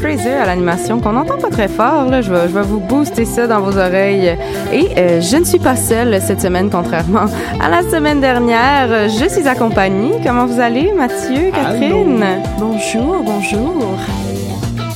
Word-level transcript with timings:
Fraser 0.00 0.34
à 0.34 0.46
l'animation 0.46 1.00
qu'on 1.00 1.12
n'entend 1.12 1.38
pas 1.38 1.50
très 1.50 1.68
fort. 1.68 2.06
Là. 2.06 2.20
Je, 2.20 2.32
vais, 2.32 2.48
je 2.48 2.54
vais 2.54 2.62
vous 2.62 2.80
booster 2.80 3.24
ça 3.24 3.46
dans 3.46 3.60
vos 3.60 3.76
oreilles. 3.78 4.36
Et 4.72 4.88
euh, 4.98 5.20
je 5.20 5.36
ne 5.36 5.44
suis 5.44 5.58
pas 5.58 5.76
seule 5.76 6.20
cette 6.20 6.40
semaine, 6.40 6.70
contrairement 6.70 7.26
à 7.60 7.68
la 7.68 7.82
semaine 7.82 8.20
dernière. 8.20 9.08
Je 9.08 9.28
suis 9.28 9.48
accompagnée. 9.48 10.12
Comment 10.24 10.46
vous 10.46 10.60
allez, 10.60 10.92
Mathieu, 10.92 11.50
Catherine? 11.52 12.24
Bonjour, 12.58 13.22
bonjour. 13.24 13.98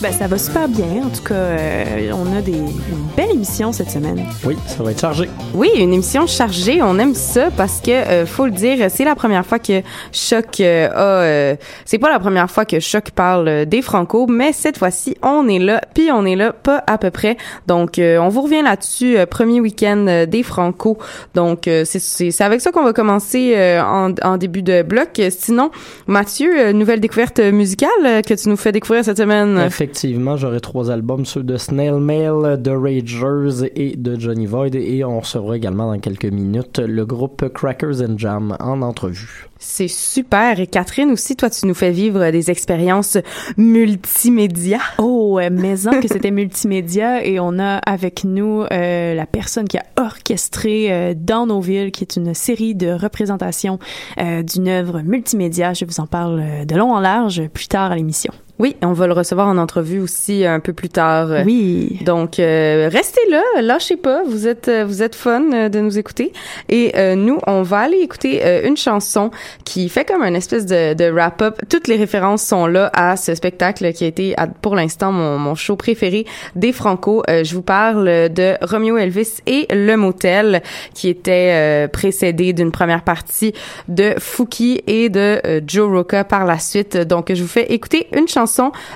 Ben, 0.00 0.12
ça 0.12 0.28
va 0.28 0.38
super 0.38 0.68
bien. 0.68 1.02
En 1.04 1.08
tout 1.08 1.24
cas, 1.24 1.34
euh, 1.34 2.12
on 2.12 2.36
a 2.36 2.40
des, 2.40 2.52
une 2.52 2.72
belle 3.16 3.32
émission 3.32 3.72
cette 3.72 3.90
semaine. 3.90 4.24
Oui, 4.44 4.56
ça 4.68 4.80
va 4.84 4.92
être 4.92 5.00
chargé. 5.00 5.28
Oui, 5.54 5.70
une 5.74 5.92
émission 5.92 6.24
chargée. 6.28 6.80
On 6.82 7.00
aime 7.00 7.14
ça 7.14 7.48
parce 7.56 7.80
que, 7.80 7.90
euh, 7.90 8.24
faut 8.24 8.44
le 8.44 8.52
dire, 8.52 8.86
c'est 8.90 9.02
la 9.04 9.16
première 9.16 9.44
fois 9.44 9.58
que 9.58 9.82
Choc 10.12 10.60
euh, 10.60 10.88
a... 10.94 11.00
euh, 11.24 11.56
c'est 11.84 11.98
pas 11.98 12.10
la 12.10 12.20
première 12.20 12.48
fois 12.48 12.64
que 12.64 12.78
Choc 12.78 13.10
parle 13.10 13.48
euh, 13.48 13.64
des 13.64 13.82
Franco, 13.82 14.28
mais 14.28 14.52
cette 14.52 14.78
fois-ci, 14.78 15.16
on 15.20 15.48
est 15.48 15.58
là, 15.58 15.80
puis 15.94 16.10
on 16.12 16.24
est 16.24 16.36
là 16.36 16.52
pas 16.52 16.84
à 16.86 16.96
peu 16.96 17.10
près. 17.10 17.36
Donc, 17.66 17.98
euh, 17.98 18.18
on 18.18 18.28
vous 18.28 18.42
revient 18.42 18.62
là-dessus, 18.62 19.18
euh, 19.18 19.26
premier 19.26 19.60
week-end 19.60 20.04
euh, 20.06 20.26
des 20.26 20.44
Franco. 20.44 20.96
Donc, 21.34 21.66
euh, 21.66 21.82
c'est- 21.84 21.98
c'est 21.98 22.30
c'est 22.30 22.44
avec 22.44 22.60
ça 22.60 22.70
qu'on 22.70 22.84
va 22.84 22.92
commencer 22.92 23.54
euh, 23.56 23.82
en, 23.82 24.12
en 24.22 24.36
début 24.36 24.62
de 24.62 24.82
bloc. 24.82 25.20
Sinon, 25.30 25.72
Mathieu, 26.06 26.52
euh, 26.56 26.72
nouvelle 26.72 27.00
découverte 27.00 27.40
musicale 27.40 28.22
que 28.24 28.34
tu 28.34 28.48
nous 28.48 28.56
fais 28.56 28.70
découvrir 28.70 29.04
cette 29.04 29.18
semaine. 29.18 29.68
Effectivement, 29.88 30.36
j'aurai 30.36 30.60
trois 30.60 30.90
albums, 30.90 31.24
ceux 31.24 31.42
de 31.42 31.56
Snail 31.56 31.98
Mail, 31.98 32.60
de 32.60 32.70
Ragers 32.70 33.72
et 33.74 33.96
de 33.96 34.20
Johnny 34.20 34.44
Void. 34.44 34.74
Et 34.74 35.02
on 35.02 35.20
recevra 35.20 35.56
également 35.56 35.90
dans 35.90 35.98
quelques 35.98 36.26
minutes 36.26 36.78
le 36.78 37.06
groupe 37.06 37.48
Crackers 37.54 38.02
and 38.02 38.18
Jam 38.18 38.54
en 38.60 38.82
entrevue. 38.82 39.48
C'est 39.58 39.88
super. 39.88 40.60
Et 40.60 40.66
Catherine 40.66 41.10
aussi, 41.10 41.36
toi, 41.36 41.48
tu 41.48 41.66
nous 41.66 41.72
fais 41.72 41.90
vivre 41.90 42.30
des 42.30 42.50
expériences 42.50 43.16
multimédia. 43.56 44.78
Oh, 44.98 45.40
maison 45.50 46.00
que 46.00 46.08
c'était 46.08 46.30
multimédia 46.30 47.24
et 47.24 47.40
on 47.40 47.58
a 47.58 47.76
avec 47.78 48.24
nous 48.24 48.64
euh, 48.70 49.14
la 49.14 49.26
personne 49.26 49.66
qui 49.66 49.78
a 49.78 49.84
orchestré 49.96 50.92
euh, 50.92 51.14
dans 51.16 51.46
nos 51.46 51.60
villes, 51.60 51.92
qui 51.92 52.04
est 52.04 52.16
une 52.16 52.34
série 52.34 52.74
de 52.74 52.90
représentations 52.90 53.78
euh, 54.18 54.42
d'une 54.42 54.68
œuvre 54.68 55.00
multimédia. 55.00 55.72
Je 55.72 55.84
vous 55.84 56.00
en 56.00 56.06
parle 56.06 56.40
euh, 56.40 56.64
de 56.64 56.74
long 56.76 56.92
en 56.92 57.00
large 57.00 57.48
plus 57.48 57.68
tard 57.68 57.90
à 57.90 57.96
l'émission. 57.96 58.32
Oui, 58.58 58.74
on 58.82 58.92
va 58.92 59.06
le 59.06 59.12
recevoir 59.12 59.46
en 59.46 59.56
entrevue 59.56 60.00
aussi 60.00 60.44
un 60.44 60.58
peu 60.58 60.72
plus 60.72 60.88
tard. 60.88 61.28
Oui. 61.46 62.00
Donc 62.04 62.40
euh, 62.40 62.88
restez 62.92 63.20
là, 63.30 63.42
lâchez 63.60 63.96
pas, 63.96 64.22
vous 64.26 64.48
êtes 64.48 64.66
euh, 64.66 64.84
vous 64.84 65.00
êtes 65.02 65.14
fun 65.14 65.44
euh, 65.52 65.68
de 65.68 65.78
nous 65.78 65.96
écouter 65.96 66.32
et 66.68 66.90
euh, 66.96 67.14
nous 67.14 67.38
on 67.46 67.62
va 67.62 67.78
aller 67.78 67.98
écouter 67.98 68.40
euh, 68.44 68.66
une 68.66 68.76
chanson 68.76 69.30
qui 69.64 69.88
fait 69.88 70.04
comme 70.04 70.22
une 70.22 70.34
espèce 70.34 70.66
de, 70.66 70.94
de 70.94 71.08
wrap 71.08 71.40
up. 71.40 71.60
Toutes 71.70 71.86
les 71.86 71.94
références 71.94 72.42
sont 72.42 72.66
là 72.66 72.90
à 72.94 73.16
ce 73.16 73.34
spectacle 73.36 73.92
qui 73.92 74.02
a 74.02 74.08
été 74.08 74.36
à- 74.36 74.48
pour 74.48 74.74
l'instant 74.74 75.12
mon, 75.12 75.38
mon 75.38 75.54
show 75.54 75.76
préféré 75.76 76.26
des 76.56 76.72
Franco. 76.72 77.22
Euh, 77.30 77.44
je 77.44 77.54
vous 77.54 77.62
parle 77.62 78.06
de 78.28 78.54
Romeo 78.62 78.96
Elvis 78.96 79.34
et 79.46 79.68
Le 79.70 79.94
Motel 79.96 80.62
qui 80.94 81.08
était 81.08 81.50
euh, 81.52 81.86
précédé 81.86 82.52
d'une 82.54 82.72
première 82.72 83.02
partie 83.04 83.52
de 83.86 84.14
Fouki 84.18 84.82
et 84.88 85.10
de 85.10 85.40
Joe 85.64 85.88
Roca 85.88 86.24
par 86.24 86.44
la 86.44 86.58
suite. 86.58 86.96
Donc 86.96 87.32
je 87.32 87.40
vous 87.40 87.48
fais 87.48 87.72
écouter 87.72 88.08
une 88.12 88.26
chanson 88.26 88.47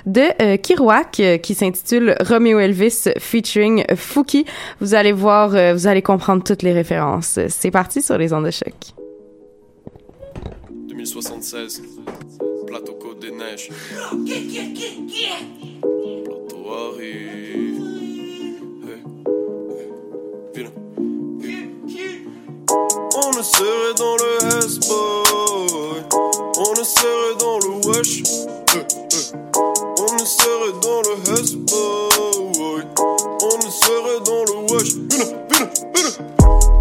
de 0.06 0.43
euh, 0.43 0.56
Kirouac 0.56 1.20
euh, 1.20 1.38
qui 1.38 1.54
s'intitule 1.54 2.16
Romeo 2.20 2.58
Elvis 2.58 3.08
featuring 3.19 3.84
Fouki. 3.94 4.44
Vous 4.81 4.94
allez 4.94 5.12
voir, 5.12 5.54
euh, 5.54 5.72
vous 5.72 5.87
allez 5.87 6.02
comprendre 6.02 6.43
toutes 6.43 6.62
les 6.62 6.72
références. 6.72 7.38
C'est 7.49 7.70
parti 7.70 8.02
sur 8.02 8.19
les 8.19 8.32
ondes 8.32 8.46
de 8.46 8.50
choc. 8.50 8.75
2076, 10.88 11.82
plateau 12.66 12.94
Côte 12.94 13.20
des 13.20 13.31
Neiges. 13.31 13.69
Plateau 16.25 16.72
arrive. 16.72 17.82
Hey, 18.84 18.96
hey, 19.94 20.12
viens 20.55 20.64
là. 20.64 20.70
On 23.14 23.31
est 23.38 23.43
serré 23.43 23.94
dans 23.96 24.16
le 24.16 24.64
S-Boy. 24.64 25.22
On 29.34 30.19
est 30.19 30.26
serré 30.26 30.73
dans 30.82 31.00
le 31.00 31.17
hustle, 31.32 31.56
on 33.40 33.58
est 33.61 34.25
dans 34.26 34.44
le 34.44 34.56
wesh. 34.70 34.93
Une, 34.93 35.08
une, 35.12 35.69
une. 35.96 36.11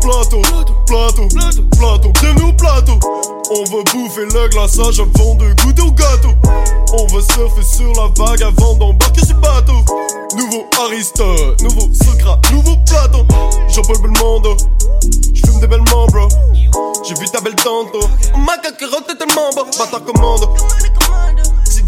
Plateau, 0.02 0.42
plateau, 0.42 0.74
plateau, 0.86 1.64
plateau, 1.78 2.12
bienvenue 2.20 2.50
au 2.50 2.54
plateau. 2.54 3.00
On 3.52 3.64
veut 3.64 3.84
bouffer 3.94 4.26
le 4.26 4.50
glaçage 4.50 5.00
avant 5.00 5.36
de 5.36 5.54
goûter 5.64 5.82
au 5.82 5.92
gâteau. 5.92 6.34
On 6.92 7.08
veut 7.08 7.22
surfer 7.22 7.64
sur 7.64 7.94
la 7.94 8.10
vague 8.18 8.44
avant 8.44 8.76
d'embarquer 8.76 9.26
sur 9.26 9.38
bateau. 9.38 9.86
Nouveau 10.36 10.66
Aristote, 10.84 11.62
nouveau 11.62 11.88
Socrate, 11.94 12.52
nouveau 12.52 12.76
Platon. 12.86 13.26
Jean-Paul 13.70 14.02
Belmondo, 14.02 14.58
j'fume 15.34 15.62
des 15.62 15.68
belles 15.68 15.90
membres, 15.90 16.28
J'ai 17.08 17.14
vu 17.16 17.30
ta 17.30 17.40
belle 17.40 17.56
tante. 17.56 17.88
Oh 17.94 18.38
my 18.38 18.58
god, 18.62 18.76
t'es 19.08 19.16
tellement 19.16 19.52
bas, 19.56 19.88
ta 19.90 20.00
commande. 20.02 20.50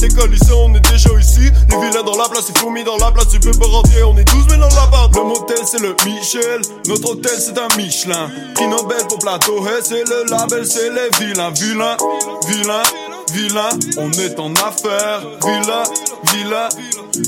T'écoles 0.03 0.33
ici, 0.33 0.51
on 0.51 0.75
est 0.75 0.81
déjà 0.81 1.09
ici. 1.17 1.49
Les 1.69 1.77
vilains 1.77 2.03
dans 2.03 2.17
la 2.17 2.27
place, 2.27 2.49
les 2.49 2.59
fourmis 2.59 2.83
dans 2.83 2.97
la 2.97 3.09
place, 3.09 3.29
tu 3.29 3.39
peux 3.39 3.57
pas 3.57 3.67
rentrer, 3.67 4.03
on 4.03 4.17
est 4.17 4.25
12 4.25 4.49
000 4.49 4.59
dans 4.59 4.75
l'appart. 4.75 5.15
Le 5.15 5.23
motel, 5.23 5.59
c'est 5.63 5.79
le 5.79 5.95
Michel. 6.05 6.59
Notre 6.89 7.11
hôtel, 7.11 7.31
c'est 7.39 7.57
un 7.57 7.69
Michelin. 7.77 8.29
Prix 8.53 8.67
Nobel 8.67 8.97
pour 9.07 9.19
plateau, 9.19 9.65
hey, 9.65 9.81
c'est 9.81 10.03
le 10.03 10.29
label, 10.29 10.65
c'est 10.67 10.89
les 10.89 11.09
vilains, 11.17 11.51
vilains, 11.51 11.95
vilains. 12.49 12.83
Vilain, 13.31 13.69
on 13.97 14.11
est 14.11 14.37
en 14.39 14.53
affaire, 14.55 15.21
vilain, 15.41 15.83
vilain, 16.33 16.67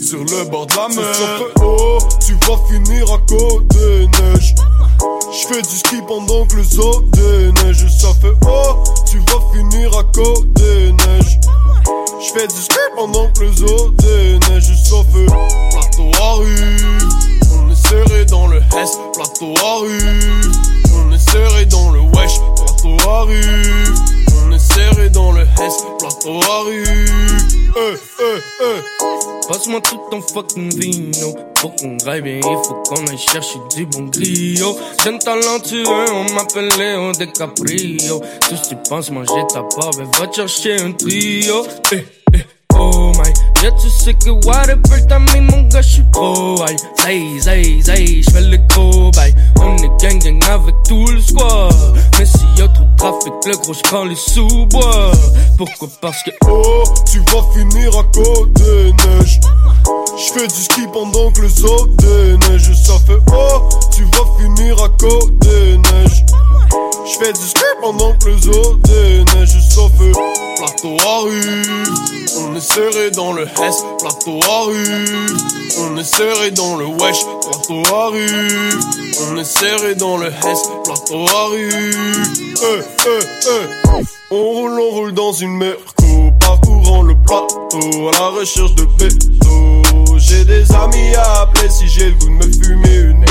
sur 0.03 0.19
le 0.19 0.43
bord 0.49 0.67
de 0.67 0.75
la 0.75 0.89
mer. 0.89 1.41
Oh, 1.63 1.97
tu 2.27 2.33
vas 2.33 2.57
finir 2.69 3.09
à 3.09 3.19
côté 3.19 4.05
neige. 4.19 4.53
Je 5.31 5.47
fais 5.47 5.61
du 5.61 5.77
ski 5.77 6.01
pendant 6.05 6.45
que 6.45 6.57
les 6.57 6.77
autres 6.79 7.07
déneigent. 7.13 7.87
Ça 7.87 8.09
fait 8.21 8.35
oh, 8.45 8.83
tu 9.09 9.17
vas 9.19 9.41
finir 9.53 9.97
à 9.97 10.03
côté 10.03 10.91
neige. 10.91 11.39
Je 12.19 12.31
fais 12.31 12.47
du 12.47 12.55
ski 12.55 12.77
pendant 12.95 13.29
que 13.31 13.41
les 13.43 13.63
autres 13.63 13.91
déneigent. 13.97 14.75
Ça 14.83 14.97
fait 15.11 15.25
plateau 15.71 16.11
arrive. 16.21 17.09
On 17.53 17.69
est 17.69 17.87
serré 17.87 18.25
dans 18.25 18.47
le 18.47 18.57
S, 18.57 18.97
plateau 19.13 19.53
arrive. 19.63 20.51
On 20.95 21.11
est 21.11 21.29
serré 21.29 21.65
dans 21.65 21.91
le 21.91 21.99
wesh, 21.99 22.39
plateau 22.55 23.09
arrive. 23.09 24.14
Serré 24.75 25.09
dans 25.09 25.31
le 25.31 25.41
S. 25.41 25.83
Eh, 27.77 27.93
eh, 28.19 28.39
eh. 28.61 29.47
Passe-moi 29.47 29.81
tout 29.81 29.99
ton 30.09 30.21
fucking 30.21 30.79
vino. 30.79 31.35
Pour 31.55 31.75
qu'on 31.75 31.95
graille 31.97 32.21
bien, 32.21 32.37
il 32.37 32.41
faut 32.41 32.83
qu'on 32.87 33.05
aille 33.07 33.17
chercher 33.17 33.59
du 33.75 33.85
bon 33.85 34.05
griot. 34.05 34.77
Jeune 35.03 35.19
talentueux, 35.19 35.83
on 35.87 36.33
m'appelle 36.33 36.69
Léo 36.77 37.11
DiCaprio. 37.11 38.21
Tout 38.41 38.55
ce 38.55 38.69
que 38.69 38.69
tu 38.69 38.89
penses 38.89 39.11
manger 39.11 39.45
ta 39.53 39.63
part, 39.63 39.91
ben 39.97 40.07
va 40.19 40.31
chercher 40.31 40.79
un 40.79 40.91
trio. 40.91 41.65
Eh, 41.91 42.05
eh, 42.33 42.39
oh 42.77 43.11
my. 43.17 43.44
Yeah, 43.65 43.71
tu 43.81 43.89
sais 43.89 44.13
que 44.13 44.29
whatever 44.45 45.07
t'as 45.09 45.17
mis, 45.17 45.41
mon 45.41 45.63
gars, 45.63 45.81
j'suis 45.81 46.05
trop 46.11 46.63
high. 46.67 46.77
Zay, 47.01 47.39
zay, 47.39 47.81
zay, 47.81 48.21
j'fais 48.21 48.41
le 48.41 48.57
bail. 49.11 49.33
On 49.59 49.75
est 49.77 49.89
gang 49.99 50.19
gang 50.19 50.43
avec 50.51 50.75
tout 50.87 51.07
le 51.07 51.19
squad. 51.19 51.73
Mais 52.19 52.27
s'il 52.27 52.59
y 52.59 52.61
a 52.61 52.67
trop 52.67 52.83
de 52.83 52.95
trafic, 52.95 53.33
le 53.47 53.57
gros, 53.57 53.73
j'prends 53.73 54.05
les 54.05 54.15
sous-bois. 54.15 55.13
Pourquoi? 55.57 55.87
Parce 55.99 56.21
que 56.21 56.29
Oh, 56.47 56.83
tu 57.11 57.17
vas 57.21 57.41
finir 57.55 57.97
à 57.97 58.03
côté 58.13 58.93
neige. 59.07 59.39
J'fais 60.15 60.47
du 60.47 60.61
ski 60.61 60.81
pendant 60.93 61.31
que 61.31 61.41
les 61.41 61.63
autres 61.63 61.95
déneigent. 61.97 62.75
Ça 62.75 62.99
fait 63.07 63.17
oh, 63.33 63.69
tu 63.95 64.03
vas 64.03 64.43
finir 64.43 64.75
à 64.83 64.89
côté 64.89 65.79
neige. 65.79 66.23
J'fais 67.05 67.31
du 67.33 67.47
ski 67.47 67.61
pendant 67.81 68.13
que 68.13 68.29
les 68.29 68.47
autres 68.47 68.77
déneigent. 68.79 69.61
Ça 69.69 69.81
fait 69.97 70.11
plateau 70.57 70.97
arrive. 71.07 71.93
On 72.39 72.55
est 72.55 72.59
serré 72.59 73.11
dans 73.11 73.33
le 73.33 73.43
S, 73.43 73.83
plateau 73.99 74.39
arrive. 74.49 75.35
On 75.81 75.97
est 75.97 76.03
serré 76.03 76.49
dans 76.51 76.77
le 76.77 76.85
wesh, 76.85 77.19
plateau 77.41 77.95
arrive. 77.95 78.79
On 79.29 79.37
est 79.37 79.43
serré 79.43 79.93
dans 79.95 80.17
le 80.17 80.27
S, 80.27 80.63
plateau 80.83 81.25
arrive. 81.27 82.27
Eh, 82.63 82.81
eh, 83.05 83.19
eh. 83.45 84.05
On 84.31 84.41
roule, 84.41 84.79
on 84.79 84.89
roule 84.89 85.13
dans 85.13 85.31
une 85.31 85.57
merco, 85.57 86.31
parcourant 86.39 87.03
le 87.03 87.15
plateau 87.15 88.09
à 88.09 88.11
la 88.13 88.29
recherche 88.29 88.73
de 88.75 88.85
béto. 88.97 90.17
J'ai 90.17 90.43
des 90.43 90.71
amis 90.71 91.13
à 91.15 91.41
appeler 91.41 91.69
si 91.69 91.87
j'ai 91.87 92.09
le 92.09 92.15
goût 92.15 92.29
de 92.29 92.47
me 92.47 92.51
fumer 92.51 92.95
une 92.95 93.25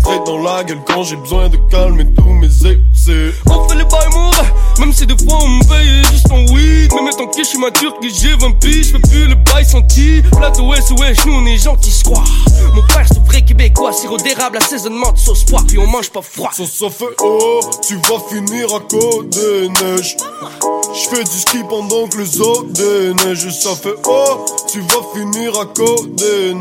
Straight 0.00 0.24
dans 0.24 0.38
la 0.38 0.64
gueule 0.64 0.80
quand 0.86 1.02
j'ai 1.02 1.16
besoin 1.16 1.48
de 1.48 1.56
calmer 1.70 2.06
tous 2.14 2.30
mes 2.30 2.46
excès. 2.46 3.32
On 3.46 3.68
fait 3.68 3.76
les 3.76 3.84
bails 3.84 4.08
mauvais, 4.12 4.52
même 4.78 4.92
si 4.92 5.06
des 5.06 5.16
fois 5.16 5.38
on 5.42 5.48
me 5.48 5.64
paye 5.64 6.04
juste 6.12 6.30
en 6.30 6.44
weed. 6.52 6.92
Mais 6.94 7.02
mettons 7.02 7.26
que 7.26 7.38
je 7.38 7.44
suis 7.44 7.58
mature, 7.58 7.94
que 8.00 8.08
j'ai 8.08 8.36
20 8.36 8.52
piges, 8.60 8.86
je 8.86 8.92
fais 8.92 8.98
plus 8.98 9.26
le 9.26 9.34
bail 9.34 9.64
senti. 9.64 10.22
Plateau 10.36 10.72
S, 10.74 10.90
wesh, 10.98 11.24
nous 11.26 11.34
on 11.34 11.46
est 11.46 11.56
gens 11.56 11.76
qui 11.76 11.90
se 11.90 12.04
croient. 12.04 12.24
Mon 12.74 12.82
père 12.82 13.06
c'est 13.08 13.24
vrai 13.24 13.42
québécois, 13.42 13.92
sirop 13.92 14.18
d'érable, 14.18 14.58
assaisonnement 14.58 15.12
de 15.12 15.18
sauce 15.18 15.44
poire, 15.44 15.64
puis 15.66 15.78
on 15.78 15.86
mange 15.86 16.10
pas 16.10 16.22
froid. 16.22 16.50
Ça, 16.52 16.64
ça 16.66 16.90
fait 16.90 17.14
oh, 17.22 17.60
tu 17.86 17.96
vas 17.96 18.20
finir 18.28 18.74
à 18.74 18.80
côté 18.80 19.68
neige. 19.68 20.16
J'fais 20.94 21.24
du 21.24 21.38
ski 21.38 21.58
pendant 21.68 22.06
que 22.08 22.18
les 22.18 22.40
autres 22.40 22.66
déneigent. 22.72 23.50
Ça 23.50 23.74
fait 23.74 23.94
oh, 24.06 24.44
tu 24.70 24.80
vas 24.80 25.02
finir 25.14 25.58
à 25.58 25.66
côté 25.66 26.54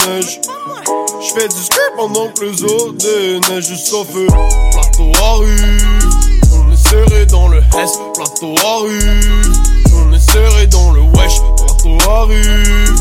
neige. 1.26 1.34
J'fais 1.36 1.48
du 1.48 1.64
ski 1.64 1.80
pendant 1.96 2.30
que 2.30 2.46
les 2.46 2.64
autres 2.64 2.94
déneigent. 2.94 3.76
Ça 3.76 3.98
fait 4.06 4.28
plateau 4.72 5.12
arrive. 5.24 6.18
On 6.54 6.72
est 6.72 6.90
serré 6.90 7.26
dans 7.26 7.48
le 7.48 7.60
S, 7.60 8.00
plateau 8.14 8.56
arrive. 8.66 9.62
On 9.96 10.14
est 10.14 10.20
serré 10.20 10.68
dans 10.68 10.92
le 10.92 11.02
wesh, 11.02 11.40
plateau 11.58 11.98
arrive. 12.10 12.96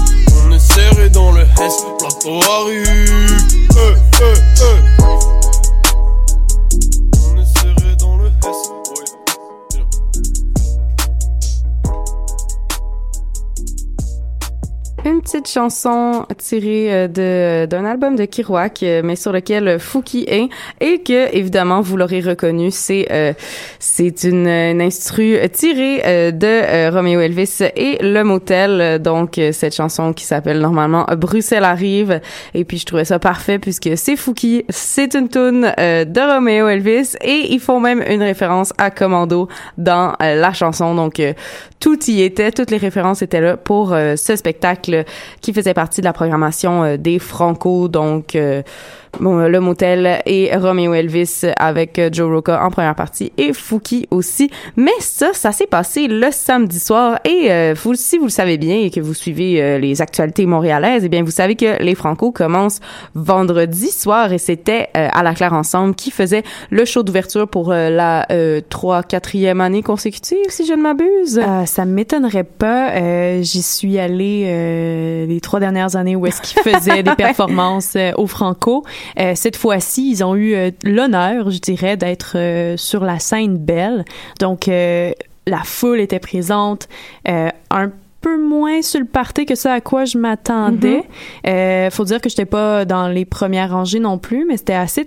On 0.46 0.52
est 0.52 0.58
serré 0.58 1.10
dans 1.10 1.32
le 1.32 1.42
S, 1.42 1.84
plateau 1.98 2.40
arrive. 2.50 2.86
Eh, 3.76 3.94
eh, 4.20 4.34
eh. 4.60 5.02
On 5.02 5.43
Une 15.06 15.20
petite 15.20 15.46
chanson 15.48 16.24
tirée 16.38 16.86
euh, 16.90 17.08
de 17.08 17.66
d'un 17.66 17.84
album 17.84 18.16
de 18.16 18.24
Kiroak, 18.24 18.82
euh, 18.82 19.02
mais 19.04 19.16
sur 19.16 19.32
lequel 19.32 19.68
euh, 19.68 19.78
Fouki 19.78 20.24
est 20.26 20.48
et 20.80 21.02
que 21.02 21.34
évidemment 21.36 21.82
vous 21.82 21.98
l'aurez 21.98 22.20
reconnu, 22.20 22.70
c'est 22.70 23.08
euh, 23.10 23.34
c'est 23.78 24.24
une, 24.24 24.48
instru 24.48 25.36
tirée 25.52 26.32
de 26.32 26.90
Romeo 26.90 27.20
Elvis 27.20 27.58
et 27.76 27.98
Le 28.00 28.22
Motel. 28.22 28.98
Donc 29.02 29.38
cette 29.52 29.74
chanson 29.74 30.14
qui 30.14 30.24
s'appelle 30.24 30.60
normalement 30.60 31.06
Bruxelles 31.16 31.64
arrive 31.64 32.20
et 32.54 32.64
puis 32.64 32.78
je 32.78 32.86
trouvais 32.86 33.04
ça 33.04 33.18
parfait 33.18 33.58
puisque 33.58 33.90
c'est 33.96 34.16
Fouki, 34.16 34.64
c'est 34.70 35.14
une 35.14 35.28
tune 35.28 35.72
de 35.78 36.34
Romeo 36.34 36.68
Elvis 36.68 37.16
et 37.22 37.52
ils 37.52 37.60
font 37.60 37.78
même 37.78 38.02
une 38.08 38.22
référence 38.22 38.72
à 38.78 38.90
Commando 38.90 39.48
dans 39.76 40.14
la 40.20 40.52
chanson. 40.52 40.94
Donc 40.94 41.20
tout 41.78 41.98
y 42.10 42.22
était, 42.22 42.50
toutes 42.52 42.70
les 42.70 42.78
références 42.78 43.22
étaient 43.22 43.40
là 43.40 43.56
pour 43.56 43.90
ce 43.90 44.36
spectacle 44.36 44.93
qui 45.40 45.52
faisait 45.52 45.74
partie 45.74 46.00
de 46.00 46.06
la 46.06 46.12
programmation 46.12 46.84
euh, 46.84 46.96
des 46.96 47.18
Franco, 47.18 47.88
donc 47.88 48.36
euh, 48.36 48.62
le 49.20 49.58
motel 49.58 50.22
et 50.26 50.54
Romeo 50.56 50.94
Elvis 50.94 51.42
avec 51.58 51.98
euh, 51.98 52.08
Joe 52.12 52.30
Roca 52.30 52.64
en 52.64 52.70
première 52.70 52.94
partie 52.94 53.32
et 53.38 53.52
Fouki 53.52 54.06
aussi. 54.10 54.50
Mais 54.76 54.92
ça, 55.00 55.32
ça 55.32 55.52
s'est 55.52 55.66
passé 55.66 56.06
le 56.08 56.30
samedi 56.30 56.78
soir 56.78 57.18
et 57.24 57.50
euh, 57.50 57.74
vous, 57.82 57.94
si 57.94 58.18
vous 58.18 58.24
le 58.24 58.30
savez 58.30 58.58
bien 58.58 58.76
et 58.76 58.90
que 58.90 59.00
vous 59.00 59.14
suivez 59.14 59.62
euh, 59.62 59.78
les 59.78 60.02
actualités 60.02 60.46
montréalaises, 60.46 61.04
eh 61.04 61.08
bien 61.08 61.22
vous 61.22 61.30
savez 61.30 61.54
que 61.56 61.82
les 61.82 61.94
Franco 61.94 62.32
commencent 62.32 62.80
vendredi 63.14 63.90
soir 63.90 64.32
et 64.32 64.38
c'était 64.38 64.88
euh, 64.96 65.08
à 65.12 65.22
la 65.22 65.34
Claire 65.34 65.52
Ensemble 65.52 65.94
qui 65.94 66.10
faisait 66.10 66.42
le 66.70 66.84
show 66.84 67.02
d'ouverture 67.02 67.48
pour 67.48 67.72
euh, 67.72 67.90
la 67.90 68.26
euh, 68.30 68.60
trois 68.68 69.02
quatrième 69.02 69.60
année 69.60 69.82
consécutive, 69.82 70.38
si 70.48 70.66
je 70.66 70.72
ne 70.72 70.82
m'abuse. 70.82 71.38
Euh, 71.38 71.66
ça 71.66 71.84
m'étonnerait 71.84 72.44
pas. 72.44 72.90
Euh, 72.90 73.42
J'y 73.42 73.62
suis 73.62 73.98
allée 73.98 74.44
euh, 74.46 75.26
les 75.26 75.40
trois 75.40 75.60
dernières 75.60 75.96
années 75.96 76.16
où 76.16 76.26
est-ce 76.26 76.40
qu'ils 76.42 76.62
faisaient 76.62 77.02
des 77.04 77.14
performances 77.14 77.94
euh, 77.96 78.12
au 78.16 78.26
Franco. 78.26 78.84
Euh, 79.18 79.32
cette 79.34 79.56
fois-ci, 79.56 80.10
ils 80.10 80.24
ont 80.24 80.34
eu 80.34 80.54
euh, 80.54 80.70
l'honneur, 80.82 81.50
je 81.50 81.58
dirais, 81.58 81.96
d'être 81.96 82.36
euh, 82.36 82.76
sur 82.76 83.04
la 83.04 83.18
scène 83.18 83.56
belle. 83.56 84.04
Donc, 84.40 84.66
la 84.66 85.62
foule 85.64 86.00
était 86.00 86.18
présente. 86.18 86.88
Un 87.26 87.90
peu 88.24 88.42
moins 88.42 88.80
sur 88.80 89.00
le 89.00 89.06
party 89.06 89.44
que 89.44 89.54
ça 89.54 89.74
à 89.74 89.80
quoi 89.82 90.06
je 90.06 90.16
m'attendais. 90.16 91.04
Euh, 91.46 91.90
faut 91.90 92.04
dire 92.04 92.22
que 92.22 92.30
j'étais 92.30 92.46
pas 92.46 92.86
dans 92.86 93.08
les 93.08 93.26
premières 93.26 93.70
rangées 93.70 94.00
non 94.00 94.16
plus, 94.16 94.46
mais 94.46 94.56
c'était 94.56 94.72
assez 94.72 95.06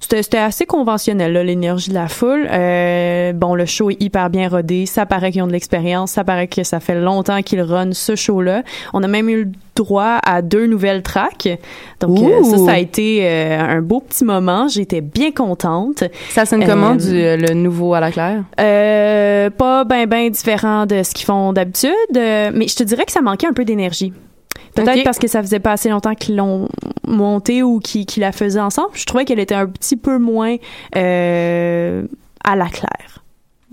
c'était 0.00 0.38
assez 0.38 0.66
conventionnel, 0.66 1.32
là, 1.32 1.42
l'énergie 1.42 1.90
de 1.90 1.94
la 1.94 2.08
foule. 2.08 2.46
Euh, 2.50 3.32
bon, 3.32 3.54
le 3.54 3.66
show 3.66 3.90
est 3.90 4.00
hyper 4.00 4.30
bien 4.30 4.48
rodé. 4.48 4.86
Ça 4.86 5.06
paraît 5.06 5.32
qu'ils 5.32 5.42
ont 5.42 5.46
de 5.46 5.52
l'expérience. 5.52 6.12
Ça 6.12 6.24
paraît 6.24 6.48
que 6.48 6.64
ça 6.64 6.80
fait 6.80 7.00
longtemps 7.00 7.42
qu'ils 7.42 7.62
run 7.62 7.92
ce 7.92 8.14
show-là. 8.14 8.62
On 8.92 9.02
a 9.02 9.08
même 9.08 9.28
eu 9.28 9.44
le 9.44 9.50
droit 9.74 10.18
à 10.24 10.42
deux 10.42 10.66
nouvelles 10.66 11.02
tracks. 11.02 11.48
Donc, 12.00 12.18
euh, 12.18 12.42
ça, 12.42 12.58
ça 12.58 12.72
a 12.72 12.78
été 12.78 13.20
euh, 13.22 13.60
un 13.60 13.82
beau 13.82 14.00
petit 14.00 14.24
moment. 14.24 14.68
J'étais 14.68 15.00
bien 15.00 15.30
contente. 15.30 16.04
Ça 16.30 16.46
sonne 16.46 16.64
comment 16.64 16.94
du 16.94 17.12
le 17.12 17.54
nouveau 17.54 17.94
à 17.94 18.00
la 18.00 18.10
Claire? 18.10 18.42
Euh, 18.60 19.50
pas 19.50 19.84
ben 19.84 20.06
ben 20.06 20.30
différent 20.30 20.86
de 20.86 21.02
ce 21.02 21.12
qu'ils 21.14 21.26
font 21.26 21.52
d'habitude, 21.52 21.90
mais 22.12 22.68
je 22.68 22.76
te 22.76 22.82
dirais 22.82 23.04
que 23.04 23.12
ça 23.12 23.20
manquait 23.20 23.46
un 23.46 23.52
peu 23.52 23.64
d'énergie. 23.64 24.12
Peut-être 24.74 25.04
parce 25.04 25.18
que 25.18 25.28
ça 25.28 25.42
faisait 25.42 25.60
pas 25.60 25.72
assez 25.72 25.88
longtemps 25.88 26.14
qu'ils 26.14 26.36
l'ont 26.36 26.68
monté 27.06 27.62
ou 27.62 27.80
qui, 27.80 28.06
qui 28.06 28.20
la 28.20 28.32
faisaient 28.32 28.60
ensemble. 28.60 28.90
Je 28.94 29.04
trouvais 29.04 29.24
qu'elle 29.24 29.40
était 29.40 29.54
un 29.54 29.66
petit 29.66 29.96
peu 29.96 30.18
moins 30.18 30.56
euh, 30.96 32.06
à 32.44 32.56
la 32.56 32.68
claire 32.68 33.15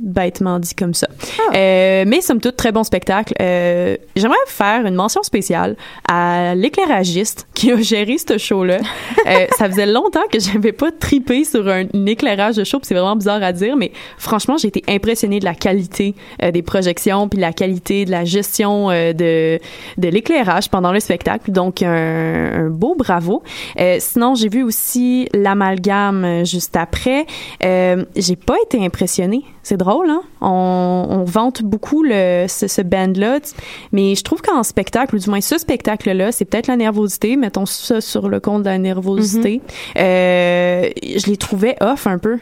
bêtement 0.03 0.59
dit 0.59 0.75
comme 0.75 0.93
ça. 0.93 1.07
Ah. 1.39 1.55
Euh, 1.55 2.03
mais 2.05 2.21
somme 2.21 2.41
toute, 2.41 2.57
très 2.57 2.71
bon 2.71 2.83
spectacle. 2.83 3.33
Euh, 3.41 3.95
J'aimerais 4.15 4.35
faire 4.47 4.85
une 4.85 4.95
mention 4.95 5.23
spéciale 5.23 5.75
à 6.07 6.53
l'éclairagiste 6.55 7.47
qui 7.53 7.71
a 7.71 7.81
géré 7.81 8.17
ce 8.17 8.37
show-là. 8.37 8.79
euh, 9.27 9.47
ça 9.57 9.69
faisait 9.69 9.85
longtemps 9.85 10.27
que 10.31 10.39
j'avais 10.39 10.73
pas 10.73 10.91
tripé 10.91 11.45
sur 11.45 11.67
un, 11.67 11.85
un 11.93 12.05
éclairage 12.05 12.57
de 12.57 12.63
show, 12.63 12.79
c'est 12.83 12.93
vraiment 12.93 13.15
bizarre 13.15 13.41
à 13.41 13.53
dire, 13.53 13.77
mais 13.77 13.91
franchement, 14.17 14.57
j'ai 14.57 14.67
été 14.67 14.83
impressionnée 14.87 15.39
de 15.39 15.45
la 15.45 15.55
qualité 15.55 16.15
euh, 16.41 16.51
des 16.51 16.61
projections, 16.61 17.29
puis 17.29 17.39
la 17.39 17.53
qualité 17.53 18.05
de 18.05 18.11
la 18.11 18.25
gestion 18.25 18.89
de, 18.89 19.59
de 19.97 20.07
l'éclairage 20.07 20.69
pendant 20.69 20.91
le 20.91 20.99
spectacle. 20.99 21.51
Donc, 21.51 21.81
un, 21.81 22.65
un 22.65 22.69
beau 22.69 22.95
bravo. 22.95 23.43
Sinon, 23.99 24.35
j'ai 24.35 24.49
vu 24.49 24.63
aussi 24.63 25.27
l'amalgame 25.33 26.45
juste 26.45 26.75
après. 26.75 27.25
J'ai 27.61 28.35
pas 28.35 28.55
été 28.65 28.83
impressionnée. 28.83 29.43
C'est 29.63 29.77
drôle, 29.77 30.09
hein? 30.09 30.21
On, 30.41 31.07
on 31.09 31.23
vante 31.23 31.63
beaucoup 31.63 32.03
le, 32.03 32.45
ce, 32.47 32.67
ce 32.67 32.81
band-là, 32.81 33.39
mais 33.93 34.13
je 34.13 34.21
trouve 34.23 34.41
qu'en 34.41 34.61
spectacle, 34.61 35.15
ou 35.15 35.19
du 35.19 35.29
moins 35.29 35.39
ce 35.41 35.57
spectacle-là, 35.57 36.31
c'est 36.33 36.45
peut-être 36.45 36.67
la 36.67 36.75
nervosité, 36.75 37.37
mettons 37.37 37.65
ça 37.65 38.01
sur 38.01 38.27
le 38.27 38.39
compte 38.41 38.63
de 38.63 38.69
la 38.69 38.77
nervosité. 38.77 39.61
Euh, 39.97 40.89
je 41.01 41.27
les 41.27 41.37
trouvais 41.37 41.77
off 41.81 42.07
un 42.07 42.17
peu. 42.17 42.39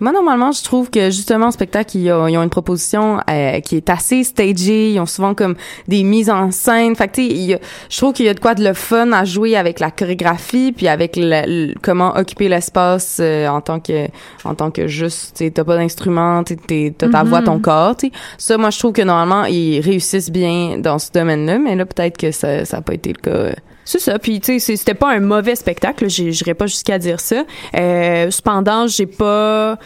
Moi, 0.00 0.12
normalement, 0.12 0.50
je 0.52 0.64
trouve 0.64 0.90
que 0.90 1.10
justement, 1.10 1.46
en 1.46 1.50
spectacle, 1.50 1.96
ils 1.98 2.10
ont, 2.10 2.26
ils 2.26 2.36
ont 2.38 2.42
une 2.42 2.50
proposition 2.50 3.20
euh, 3.28 3.60
qui 3.60 3.76
est 3.76 3.90
assez 3.90 4.24
stagée. 4.24 4.90
Ils 4.92 4.98
ont 5.00 5.06
souvent 5.06 5.34
comme 5.34 5.56
des 5.88 6.02
mises 6.02 6.30
en 6.30 6.50
scène. 6.50 6.96
Fait 6.96 7.08
que, 7.08 7.14
tu 7.16 7.28
sais, 7.28 7.60
je 7.90 7.96
trouve 7.98 8.12
qu'il 8.14 8.24
y 8.26 8.28
a 8.28 8.34
de 8.34 8.40
quoi 8.40 8.54
de 8.54 8.64
le 8.64 8.72
fun 8.72 9.12
à 9.12 9.24
jouer 9.24 9.56
avec 9.56 9.78
la 9.78 9.90
chorégraphie, 9.90 10.72
puis 10.72 10.88
avec 10.88 11.16
le- 11.16 11.42
le- 11.46 11.74
comment 11.82 12.16
occuper 12.16 12.48
l'espace 12.48 13.18
euh, 13.20 13.46
en 13.48 13.60
tant 13.60 13.78
que 13.80 14.08
en 14.44 14.54
tant 14.54 14.70
que 14.70 14.86
juste, 14.86 15.36
tu 15.36 15.52
t'as 15.52 15.64
pas 15.64 15.76
d'instrument, 15.76 16.42
t'es- 16.44 16.94
t'as 16.96 17.08
ta 17.08 17.22
voix, 17.22 17.42
ton 17.42 17.58
corps, 17.60 17.96
tu 17.96 18.06
sais. 18.06 18.12
Ça, 18.38 18.56
moi, 18.58 18.70
je 18.70 18.78
trouve 18.78 18.92
que 18.92 19.02
normalement, 19.02 19.44
ils 19.44 19.80
réussissent 19.80 20.30
bien 20.30 20.78
dans 20.78 20.98
ce 20.98 21.10
domaine-là, 21.12 21.58
mais 21.58 21.76
là, 21.76 21.84
peut-être 21.84 22.16
que 22.16 22.30
ça 22.30 22.64
ça 22.64 22.78
a 22.78 22.80
pas 22.80 22.94
été 22.94 23.12
le 23.12 23.20
cas. 23.20 23.54
C'est 23.90 23.98
ça. 23.98 24.20
Puis, 24.20 24.38
tu 24.40 24.60
sais, 24.60 24.76
c'était 24.76 24.94
pas 24.94 25.10
un 25.10 25.18
mauvais 25.18 25.56
spectacle. 25.56 26.08
Je 26.08 26.30
J'irais 26.30 26.54
pas 26.54 26.66
jusqu'à 26.68 26.96
dire 26.96 27.18
ça. 27.18 27.44
Euh, 27.76 28.30
cependant, 28.30 28.86
j'ai 28.86 29.06
pas. 29.06 29.78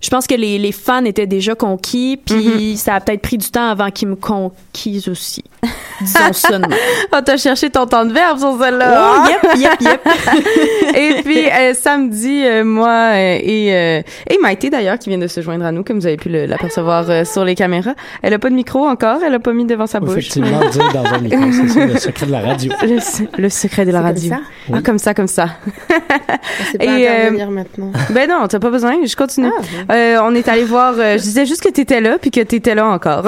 Je 0.00 0.08
pense 0.08 0.26
que 0.26 0.34
les, 0.34 0.58
les 0.58 0.72
fans 0.72 1.04
étaient 1.04 1.26
déjà 1.26 1.54
conquis, 1.54 2.16
puis 2.16 2.78
ça 2.78 2.94
a 2.94 3.00
peut-être 3.00 3.20
pris 3.20 3.36
du 3.36 3.50
temps 3.50 3.68
avant 3.68 3.90
qu'ils 3.90 4.08
me 4.08 4.16
conquisent 4.16 5.06
aussi. 5.06 5.44
Disons 6.00 6.58
même. 6.58 6.66
Ah, 7.12 7.22
t'as 7.24 7.36
cherché 7.36 7.70
ton 7.70 7.86
temps 7.86 8.04
de 8.04 8.12
verbe 8.12 8.38
sur 8.38 8.58
celle-là. 8.60 9.00
Oh, 9.00 9.20
hein? 9.20 9.28
yep, 9.30 9.56
yep, 9.56 9.80
yep. 9.80 10.08
et 10.96 11.22
puis 11.22 11.48
euh, 11.48 11.74
samedi, 11.74 12.42
euh, 12.44 12.64
moi 12.64 12.88
euh, 13.12 13.38
et 13.40 13.72
euh, 13.72 14.02
et 14.28 14.38
Maïté 14.38 14.68
d'ailleurs 14.70 14.98
qui 14.98 15.08
vient 15.10 15.18
de 15.18 15.28
se 15.28 15.40
joindre 15.40 15.64
à 15.64 15.70
nous, 15.70 15.84
comme 15.84 16.00
vous 16.00 16.06
avez 16.06 16.16
pu 16.16 16.28
l'apercevoir 16.28 17.08
euh, 17.08 17.24
sur 17.24 17.44
les 17.44 17.54
caméras. 17.54 17.94
Elle 18.22 18.34
a 18.34 18.40
pas 18.40 18.50
de 18.50 18.54
micro 18.56 18.84
encore, 18.88 19.18
elle 19.24 19.34
a 19.34 19.38
pas 19.38 19.52
mis 19.52 19.64
devant 19.64 19.86
sa 19.86 20.00
bouche. 20.00 20.18
Effectivement, 20.18 20.58
dire 20.70 20.92
dans 20.92 21.04
un 21.04 21.18
micro, 21.18 21.38
c'est 21.72 21.86
le 21.86 21.98
secret 21.98 22.26
de 22.26 22.32
la 22.32 22.40
radio. 22.40 22.72
Le, 22.82 22.98
se- 23.00 23.22
le 23.40 23.48
secret 23.48 23.84
de 23.86 23.92
la 23.92 23.98
C'est 24.00 24.02
comme 24.02 24.14
radio. 24.14 24.30
ça? 24.30 24.40
Ah, 24.74 24.82
comme 24.84 24.98
ça, 24.98 25.14
comme 25.14 25.26
ça. 25.28 25.46
C'est 26.72 26.78
pas 26.78 26.84
Et, 26.98 27.08
euh, 27.08 27.12
intervenir 27.12 27.50
maintenant. 27.50 27.92
Ben 28.10 28.28
non, 28.28 28.46
t'as 28.48 28.58
pas 28.58 28.70
besoin, 28.70 28.96
je 29.04 29.14
continue. 29.16 29.50
Ah. 29.88 29.92
Euh, 29.94 30.18
on 30.22 30.34
est 30.34 30.48
allé 30.48 30.64
voir, 30.64 30.94
euh, 30.98 31.16
je 31.16 31.22
disais 31.22 31.46
juste 31.46 31.62
que 31.62 31.68
t'étais 31.70 32.00
là, 32.00 32.18
puis 32.20 32.30
que 32.32 32.40
t'étais 32.40 32.74
là 32.74 32.86
encore. 32.86 33.24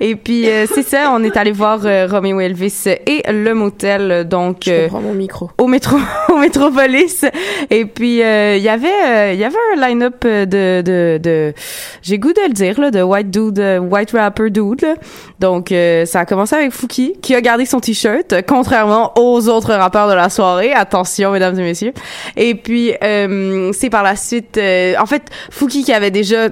et 0.00 0.16
puis, 0.16 0.48
euh, 0.48 0.66
c'est 0.74 0.82
ça, 0.82 1.10
on 1.12 1.17
est 1.22 1.36
allé 1.36 1.52
voir 1.52 1.80
euh, 1.84 2.06
Roméo 2.10 2.40
Elvis 2.40 2.84
et 2.86 3.22
le 3.30 3.52
motel, 3.54 4.26
donc... 4.28 4.62
Je 4.66 4.72
euh, 4.72 4.88
mon 4.90 5.14
micro. 5.14 5.50
au 5.58 5.66
métro 5.66 5.96
au 6.28 6.36
métropolis 6.36 7.24
et 7.70 7.84
puis 7.84 8.22
euh, 8.22 8.56
il 8.56 8.62
y 8.62 8.68
avait 8.68 9.34
il 9.34 9.40
y 9.40 9.44
avait 9.44 9.56
un 9.76 9.88
line-up 9.88 10.24
de 10.24 10.82
de, 10.82 11.18
de 11.22 11.54
j'ai 12.02 12.18
goût 12.18 12.32
de 12.32 12.40
le 12.46 12.52
dire 12.52 12.80
là 12.80 12.90
de 12.90 13.02
white 13.02 13.30
dude 13.30 13.58
white 13.90 14.10
rapper 14.12 14.50
dude 14.50 14.82
là. 14.82 14.94
donc 15.40 15.72
ça 16.06 16.20
a 16.20 16.24
commencé 16.26 16.56
avec 16.56 16.72
Fouki 16.72 17.14
qui 17.20 17.34
a 17.34 17.40
gardé 17.40 17.64
son 17.66 17.80
t-shirt 17.80 18.34
contrairement 18.46 19.12
aux 19.16 19.48
autres 19.48 19.74
rappeurs 19.74 20.08
de 20.08 20.14
la 20.14 20.28
soirée 20.28 20.72
attention 20.72 21.32
mesdames 21.32 21.58
et 21.58 21.62
messieurs 21.62 21.92
et 22.36 22.54
puis 22.54 22.92
euh, 23.02 23.72
c'est 23.72 23.90
par 23.90 24.02
la 24.02 24.16
suite 24.16 24.56
euh, 24.56 24.94
en 24.98 25.06
fait 25.06 25.22
Fouki 25.50 25.84
qui 25.84 25.92
avait 25.92 26.10
déjà 26.10 26.48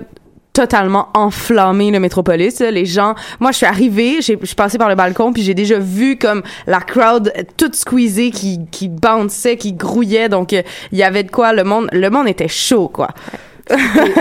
totalement 0.57 1.09
enflammé 1.13 1.91
le 1.91 2.01
métropolis 2.01 2.61
les 2.61 2.87
gens 2.87 3.15
moi 3.41 3.53
je 3.53 3.59
suis 3.59 3.67
arrivée 3.67 4.23
je 4.23 4.33
suis 4.43 4.55
passée 4.57 4.79
par 4.79 4.89
le 4.89 4.95
balcon 4.95 5.31
puis 5.35 5.43
j'ai 5.43 5.53
déjà 5.53 5.79
vu 5.79 6.17
comme 6.17 6.43
la 6.67 6.81
crowd 6.81 7.31
euh, 7.37 7.43
toute 7.59 7.75
squeezée 7.75 8.31
qui 8.31 8.61
qui 8.71 8.89
bounçait 8.89 9.59
qui 9.59 9.75
grouillait. 9.75 10.31
Donc 10.31 10.55
euh, 10.55 10.63
il 10.93 10.99
y 10.99 11.03
avait 11.03 11.25
de 11.25 11.31
quoi 11.31 11.53
le 11.53 11.63
monde 11.63 11.89
le 11.93 12.09
monde 12.09 12.27
était 12.27 12.49
chaud 12.49 12.89
quoi 12.89 13.09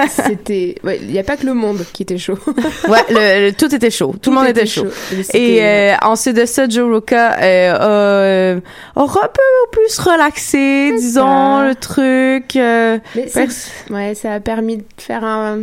C'était. 0.10 0.76
ouais, 0.84 1.00
Il 1.02 1.10
n'y 1.12 1.20
a 1.20 1.24
pas 1.24 1.38
que 1.38 1.46
le 1.46 1.54
monde 1.54 1.86
qui 1.94 2.04
était 2.04 2.18
chaud. 2.18 2.38
ouais 2.88 3.00
le, 3.10 3.48
le- 3.48 3.54
tout 3.54 3.74
était 3.74 3.92
chaud 3.92 4.16
tout, 4.22 4.32
le 4.32 4.36
monde 4.38 4.48
était 4.48 4.66
chaud, 4.66 4.86
Mais 5.12 5.20
et 5.20 5.24
c'était- 5.24 5.94
euh, 5.94 5.96
ensuite 6.08 6.36
de 6.36 6.46
ça 6.46 6.68
Joe 6.68 6.92
Roca 6.92 7.34
euh, 7.40 7.74
a, 7.74 7.82
euh, 7.84 8.60
aura 8.96 9.26
un 9.26 9.28
peu 9.28 9.70
plus 9.80 9.98
relaxé 10.00 10.92
disons 10.98 11.58
ça. 11.60 11.68
le 11.68 11.76
truc 11.76 12.56
euh, 12.56 12.98
Mais 13.16 13.28
ouais, 13.92 14.16
ça 14.16 14.34
a 14.34 14.40
permis 14.40 14.78
de 14.78 14.84
faire 14.98 15.24
un 15.24 15.60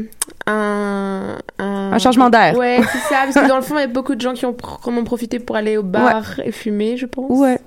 un 0.46 1.38
un 1.58 1.98
changement 1.98 2.28
d'air 2.30 2.56
Ouais, 2.56 2.80
c'est 2.80 3.14
ça, 3.14 3.20
parce 3.24 3.34
que 3.34 3.48
dans 3.48 3.56
le 3.56 3.62
fond, 3.62 3.76
il 3.76 3.80
y 3.80 3.84
a 3.84 3.86
beaucoup 3.86 4.14
de 4.14 4.20
gens 4.20 4.32
qui, 4.34 4.44
ont, 4.46 4.52
qui 4.54 4.64
en 4.88 4.96
ont 4.96 5.04
profité 5.04 5.38
pour 5.38 5.56
aller 5.56 5.76
au 5.76 5.82
bar 5.82 6.40
et 6.44 6.50
fumer, 6.52 6.96
je 6.96 7.06
pense. 7.06 7.30
ouais 7.38 7.58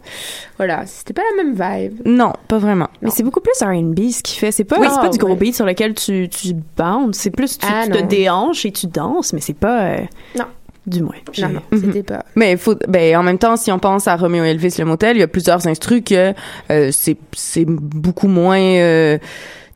Voilà, 0.58 0.86
c'était 0.86 1.14
pas 1.14 1.22
la 1.36 1.44
même 1.44 1.54
vibe. 1.54 2.02
non 2.06 2.32
pas 2.48 2.58
vraiment 2.60 2.88
Mais 3.02 3.10
c'est 3.10 3.24
beaucoup 3.24 3.42
plus 3.42 3.54
R&B 3.62 4.10
ce 4.12 4.24
qu'il 4.24 4.40
fait. 4.40 4.52
C'est 4.52 4.64
pas, 4.64 4.78
Oui. 4.80 4.88
c'est 4.90 5.02
pas 5.02 5.10
du 5.10 5.18
gros 5.18 5.30
Ah, 5.30 5.34
ouais. 5.34 5.38
beat 5.40 5.56
sur 5.56 5.66
lequel 5.66 5.94
tu, 5.94 6.30
tu 6.30 6.54
bounces. 6.78 7.18
C'est 7.18 7.32
plus 7.32 7.58
tu, 7.58 7.66
Ah, 7.70 7.84
tu 7.86 7.92
te 7.92 8.02
déhanches 8.04 8.66
et 8.66 8.72
tu 8.72 8.88
danses, 8.88 9.34
mais 9.34 9.42
c'est 9.42 9.54
pas. 9.58 9.82
euh, 9.84 9.98
Non. 10.38 10.46
Du 10.88 11.02
moins. 11.02 11.16
Non, 11.40 11.50
non, 11.50 11.62
Mhm. 11.72 11.82
c'était 11.84 12.04
pas. 12.04 12.24
Mais 12.36 12.58
faut, 12.58 12.76
ben, 12.88 13.18
en 13.18 13.24
même 13.24 13.40
temps, 13.40 13.58
si 13.58 13.72
on 13.72 13.80
pense 13.80 14.08
à 14.08 14.16
Romeo 14.18 14.44
Elvis 14.44 14.76
le 14.78 14.86
motel, 14.86 15.18
il 15.18 15.20
y 15.20 15.24
a 15.24 15.28
plusieurs 15.28 15.66
instrus 15.68 16.04
que 16.06 16.34
euh, 16.72 16.90
c'est 16.92 17.18
c'est 17.34 17.66
beaucoup 17.66 18.28
moins. 18.28 18.60
Euh, 18.60 19.18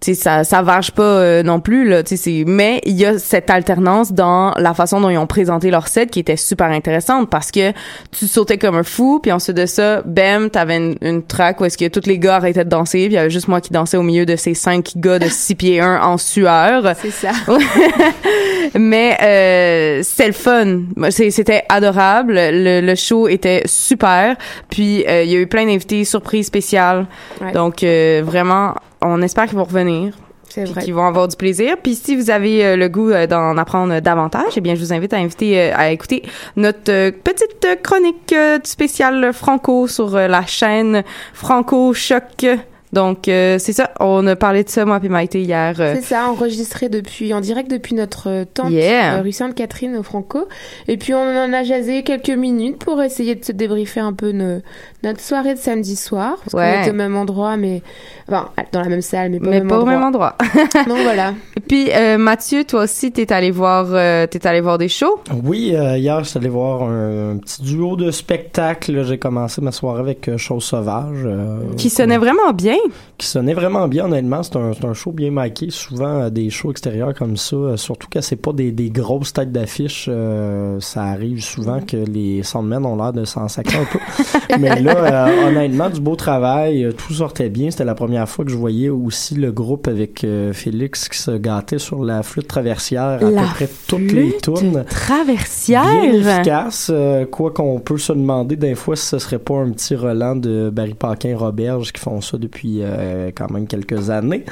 tu 0.02 0.14
sais, 0.14 0.14
ça 0.14 0.44
ça 0.44 0.62
vache 0.62 0.92
pas 0.92 1.04
euh, 1.04 1.44
non 1.44 1.60
plus 1.60 1.88
là. 1.88 2.04
Tu 2.04 2.18
sais, 2.18 2.44
mais 2.46 2.82
il 2.86 2.96
y 2.96 3.06
a 3.06 3.20
cette 3.20 3.50
alternance 3.50 4.14
dans 4.14 4.54
la 4.58 4.74
façon 4.74 5.02
dont 5.02 5.10
ils 5.10 5.18
ont 5.18 5.28
présenté 5.28 5.72
leur 5.72 5.88
set 5.88 6.12
qui 6.12 6.20
était 6.20 6.38
super 6.38 6.68
intéressante 6.68 7.30
parce 7.30 7.52
que 7.52 7.72
tu 8.12 8.28
sautais 8.28 8.58
comme 8.58 8.76
un 8.76 8.84
fou 8.84 9.20
puis 9.22 9.32
ensuite 9.32 9.58
de 9.58 9.66
ça, 9.66 10.02
bam, 10.06 10.50
t'avais 10.50 10.78
une, 10.78 10.96
une 11.02 11.24
track 11.24 11.62
où 11.62 11.66
est-ce 11.66 11.78
que 11.78 11.88
tous 11.88 12.08
les 12.08 12.20
gars 12.20 12.38
arrêtaient 12.38 12.66
de 12.66 12.70
danser 12.70 13.06
puis 13.06 13.14
il 13.14 13.14
y 13.14 13.18
avait 13.18 13.30
juste 13.30 13.48
moi 13.48 13.62
qui 13.62 13.72
dansais 13.72 13.98
au 13.98 14.04
milieu 14.04 14.26
de 14.26 14.36
ces 14.36 14.54
cinq 14.54 14.94
gars 14.96 15.20
de 15.20 15.28
6 15.30 15.56
pieds 15.56 15.80
1 15.80 16.02
en 16.02 16.18
sueur. 16.18 16.94
C'est 17.02 17.12
ça. 17.12 17.32
Mais 18.76 19.18
euh, 19.22 20.04
c'était 20.04 20.28
le 20.28 20.34
fun. 20.34 20.82
C'était 21.10 21.64
adorable. 21.70 22.34
Le, 22.36 22.82
le 22.82 22.96
show 22.96 23.28
était 23.28 23.64
super. 23.66 24.36
Puis 24.70 25.06
euh, 25.08 25.24
il 25.24 25.32
y 25.32 25.36
a 25.36 25.40
eu 25.40 25.48
plein 25.48 25.66
d'invités 25.66 26.04
surprises 26.06 26.48
spéciales. 26.48 27.08
Ouais. 27.42 27.52
Donc 27.52 27.84
euh, 27.84 28.22
vraiment, 28.24 28.76
on 29.02 29.22
espère 29.22 29.46
qu'ils 29.48 29.58
vont 29.58 29.64
revenir. 29.66 30.14
C'est 30.52 30.66
vrai. 30.66 30.82
qu'ils 30.84 30.96
vont 30.96 31.06
avoir 31.06 31.28
du 31.28 31.36
plaisir. 31.36 31.76
Puis 31.84 31.94
si 31.94 32.16
vous 32.16 32.32
avez 32.32 32.66
euh, 32.66 32.76
le 32.76 32.90
goût 32.90 33.12
euh, 33.12 33.28
d'en 33.28 33.56
apprendre 33.58 34.00
davantage, 34.00 34.54
eh 34.56 34.62
bien 34.62 34.74
je 34.74 34.80
vous 34.80 34.92
invite 34.92 35.14
à 35.14 35.18
inviter 35.18 35.60
euh, 35.62 35.74
à 35.76 35.92
écouter 35.92 36.24
notre 36.56 37.12
petite 37.12 37.68
chronique 37.84 38.34
spéciale 38.64 39.32
franco 39.32 39.88
sur 39.88 40.10
la 40.16 40.44
chaîne 40.48 41.04
Franco 41.36 41.94
Choc. 41.94 42.48
Donc 42.92 43.26
c'est 43.26 43.60
ça, 43.60 43.92
on 44.00 44.26
a 44.26 44.36
parlé 44.36 44.64
de 44.64 44.70
ça 44.70 44.84
moi 44.84 45.00
puis 45.00 45.10
Maïté 45.10 45.44
hier. 45.44 45.76
C'est 45.78 46.02
ça, 46.02 46.28
enregistré 46.32 46.90
depuis, 46.90 47.32
en 47.36 47.40
direct 47.40 47.70
depuis 47.70 47.94
notre 47.94 48.46
tente 48.52 48.72
Yeah. 48.72 49.22
rue 49.22 49.32
Sainte-Catherine 49.32 49.96
au 49.96 50.02
Franco. 50.02 50.48
Et 50.88 50.98
puis 50.98 51.14
on 51.14 51.20
en 51.20 51.54
a 51.54 51.64
jasé 51.64 52.02
quelques 52.02 52.32
minutes 52.32 52.80
pour 52.84 53.00
essayer 53.04 53.36
de 53.36 53.46
se 53.46 53.52
débriefer 53.52 54.00
un 54.00 54.14
peu 54.14 54.32
nos- 54.32 54.62
notre 55.04 55.20
soirée 55.22 55.54
de 55.54 55.60
samedi 55.60 55.96
soir. 55.96 56.38
Parce 56.44 56.56
Ouais. 56.56 56.74
qu'on 56.78 56.82
était 56.82 56.90
au 56.90 56.96
même 56.96 57.16
endroit, 57.16 57.58
mais. 57.58 57.84
Enfin, 58.30 58.50
dans 58.72 58.82
la 58.82 58.90
même 58.90 59.02
salle, 59.02 59.32
mais 59.32 59.40
pas, 59.40 59.50
mais 59.50 59.58
au, 59.58 59.60
même 59.60 59.68
pas 59.68 59.76
au 59.78 59.82
endroit. 59.82 59.94
même 59.94 60.04
endroit. 60.04 60.36
Donc 60.88 61.00
voilà. 61.04 61.34
Puis 61.68 61.90
euh, 61.92 62.18
Mathieu, 62.18 62.64
toi 62.64 62.84
aussi, 62.84 63.12
t'es 63.12 63.32
allé 63.34 63.52
voir, 63.52 63.88
euh, 63.90 64.26
t'es 64.28 64.46
allé 64.48 64.62
voir 64.62 64.78
des 64.78 64.88
shows? 64.88 65.20
Oui, 65.44 65.72
euh, 65.76 65.98
hier, 65.98 66.24
je 66.24 66.30
suis 66.30 66.38
allé 66.40 66.50
voir 66.50 66.84
un, 66.84 67.32
un 67.34 67.38
petit 67.38 67.62
duo 67.64 67.96
de 67.96 68.12
spectacles. 68.12 69.04
J'ai 69.06 69.18
commencé 69.18 69.62
ma 69.62 69.72
soirée 69.72 70.00
avec 70.02 70.28
euh, 70.28 70.38
Chose 70.38 70.64
Sauvage. 70.64 71.24
euh, 71.26 71.60
Qui 71.78 71.90
sonnait 71.90 72.18
vraiment 72.18 72.54
bien. 72.54 72.76
qui 73.18 73.28
sonnait 73.28 73.54
vraiment 73.54 73.88
bien 73.88 74.06
honnêtement 74.06 74.44
c'est 74.44 74.56
un, 74.56 74.72
c'est 74.74 74.86
un 74.86 74.94
show 74.94 75.12
bien 75.12 75.30
maqué 75.32 75.70
souvent 75.70 76.22
euh, 76.22 76.30
des 76.30 76.50
shows 76.50 76.72
extérieurs 76.72 77.14
comme 77.14 77.38
ça 77.38 77.56
euh, 77.56 77.78
surtout 77.78 78.08
que 78.10 78.22
c'est 78.22 78.36
pas 78.38 78.54
des, 78.54 78.72
des 78.72 78.90
grosses 78.90 79.34
têtes 79.34 79.52
d'affiche 79.52 80.08
euh, 80.10 80.80
ça 80.80 81.04
arrive 81.04 81.42
souvent 81.44 81.80
que 81.82 81.98
les 81.98 82.44
soundmen 82.44 82.86
ont 82.86 82.96
l'air 82.96 83.14
de 83.14 83.26
s'en 83.26 83.48
sacrer 83.48 83.78
un 83.78 83.86
peu 83.86 84.00
mais 84.60 84.82
là 84.82 85.28
euh, 85.28 85.48
honnêtement 85.50 85.90
du 85.90 86.00
beau 86.02 86.16
travail 86.16 86.90
tout 86.98 87.14
sortait 87.14 87.50
bien 87.50 87.72
c'était 87.72 87.86
la 87.86 87.96
première 87.96 88.19
fois 88.26 88.46
que 88.46 88.52
je 88.52 88.58
voyais 88.58 88.90
aussi 88.90 89.36
le 89.36 89.52
groupe 89.52 89.88
avec 89.88 90.24
euh, 90.24 90.54
Félix 90.54 91.08
qui 91.10 91.18
se 91.18 91.32
gâtait 91.32 91.80
sur 91.80 92.04
la 92.04 92.24
flûte 92.24 92.48
traversière 92.48 93.04
à 93.04 93.18
La 93.20 93.42
peu 93.42 93.48
près 93.48 93.70
toutes 93.88 94.12
les 94.12 94.38
tunes. 94.38 94.84
traversière? 94.90 95.84
Bien 95.84 96.14
efficace, 96.14 96.90
euh, 96.94 97.26
quoi 97.26 97.52
qu'on 97.52 97.80
peut 97.80 97.98
se 97.98 98.14
demander 98.14 98.56
des 98.56 98.76
fois 98.76 98.96
si 98.96 99.06
ce 99.06 99.20
serait 99.20 99.40
pas 99.40 99.56
un 99.56 99.72
petit 99.72 99.96
Roland 99.96 100.36
de 100.36 100.70
Barry 100.70 100.94
Paquin 100.94 101.38
Roberge 101.38 101.92
qui 101.92 102.02
font 102.02 102.22
ça 102.22 102.38
depuis 102.38 102.80
euh, 102.82 103.32
quand 103.36 103.50
même 103.52 103.68
quelques 103.68 104.10
années. 104.10 104.46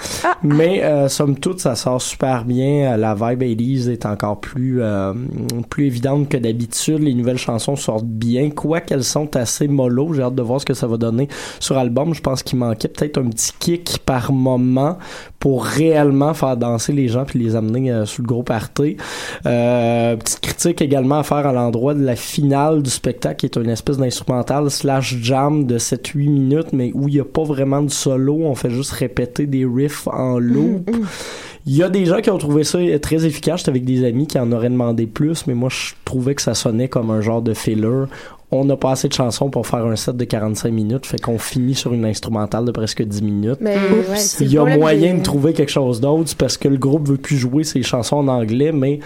Mais 0.43 0.83
euh, 0.83 1.07
somme 1.09 1.37
toute, 1.37 1.59
ça 1.59 1.75
sort 1.75 2.01
super 2.01 2.45
bien. 2.45 2.97
La 2.97 3.15
vibe 3.15 3.43
80s 3.43 3.89
est 3.89 4.05
encore 4.05 4.39
plus 4.39 4.81
plus 5.69 5.85
évidente 5.85 6.29
que 6.29 6.37
d'habitude. 6.37 6.99
Les 6.99 7.13
nouvelles 7.13 7.37
chansons 7.37 7.75
sortent 7.75 8.05
bien, 8.05 8.49
quoi 8.49 8.81
qu'elles 8.81 9.03
sont 9.03 9.35
assez 9.35 9.67
mollo. 9.67 10.13
J'ai 10.13 10.23
hâte 10.23 10.35
de 10.35 10.41
voir 10.41 10.61
ce 10.61 10.65
que 10.65 10.73
ça 10.73 10.87
va 10.87 10.97
donner 10.97 11.27
sur 11.59 11.77
album. 11.77 12.13
Je 12.13 12.21
pense 12.21 12.43
qu'il 12.43 12.59
manquait 12.59 12.87
peut-être 12.87 13.17
un 13.19 13.29
petit 13.29 13.53
kick 13.59 13.99
par 14.05 14.31
moment 14.31 14.97
pour 15.39 15.65
réellement 15.65 16.33
faire 16.33 16.57
danser 16.57 16.93
les 16.93 17.07
gens 17.07 17.25
puis 17.25 17.39
les 17.39 17.55
amener 17.55 17.91
euh, 17.91 18.05
sous 18.05 18.21
le 18.21 18.27
gros 18.27 18.43
party. 18.43 18.97
Euh, 19.45 20.15
petite 20.15 20.39
critique 20.39 20.81
également 20.81 21.19
à 21.19 21.23
faire 21.23 21.45
à 21.45 21.53
l'endroit 21.53 21.93
de 21.93 22.03
la 22.03 22.15
finale 22.15 22.81
du 22.81 22.89
spectacle 22.89 23.37
qui 23.37 23.45
est 23.45 23.61
une 23.61 23.69
espèce 23.69 23.97
d'instrumental 23.97 24.69
slash 24.69 25.17
jam 25.21 25.65
de 25.65 25.77
7-8 25.77 26.29
minutes 26.29 26.73
mais 26.73 26.91
où 26.93 27.07
il 27.07 27.15
n'y 27.15 27.19
a 27.19 27.25
pas 27.25 27.43
vraiment 27.43 27.81
de 27.81 27.89
solo, 27.89 28.39
on 28.43 28.55
fait 28.55 28.71
juste 28.71 28.91
répéter 28.91 29.45
des 29.45 29.65
riffs 29.65 30.07
en 30.07 30.39
loop. 30.39 30.89
Il 31.69 31.75
y 31.75 31.83
a 31.83 31.89
des 31.89 32.05
gens 32.05 32.21
qui 32.21 32.29
ont 32.29 32.37
trouvé 32.37 32.63
ça 32.63 32.79
très 33.01 33.25
efficace. 33.25 33.59
J'étais 33.59 33.71
avec 33.71 33.83
des 33.83 34.05
amis 34.05 34.25
qui 34.25 34.39
en 34.39 34.53
auraient 34.53 34.69
demandé 34.69 35.05
plus, 35.05 35.47
mais 35.47 35.53
moi, 35.53 35.67
je 35.69 35.95
trouvais 36.05 36.33
que 36.33 36.41
ça 36.41 36.53
sonnait 36.53 36.87
comme 36.87 37.11
un 37.11 37.19
genre 37.19 37.41
de 37.41 37.53
filler. 37.53 38.05
On 38.49 38.63
n'a 38.63 38.77
pas 38.77 38.91
assez 38.91 39.09
de 39.09 39.13
chansons 39.13 39.49
pour 39.49 39.67
faire 39.67 39.85
un 39.85 39.97
set 39.97 40.15
de 40.15 40.23
45 40.23 40.71
minutes, 40.71 41.05
fait 41.05 41.19
qu'on 41.19 41.37
finit 41.37 41.75
sur 41.75 41.93
une 41.93 42.05
instrumentale 42.05 42.63
de 42.63 42.71
presque 42.71 43.03
10 43.03 43.21
minutes. 43.21 43.57
Mais, 43.59 43.75
Oups. 43.75 44.09
ouais, 44.09 44.15
c'est 44.17 44.45
Il 44.45 44.53
y 44.53 44.57
a 44.57 44.63
moyen 44.63 45.15
de 45.15 45.21
trouver 45.23 45.53
quelque 45.53 45.71
chose 45.71 45.99
d'autre 45.99 46.33
parce 46.37 46.57
que 46.57 46.69
le 46.69 46.77
groupe 46.77 47.09
veut 47.09 47.17
plus 47.17 47.37
jouer 47.37 47.65
ses 47.65 47.83
chansons 47.83 48.17
en 48.17 48.27
anglais, 48.29 48.71
mais 48.71 48.99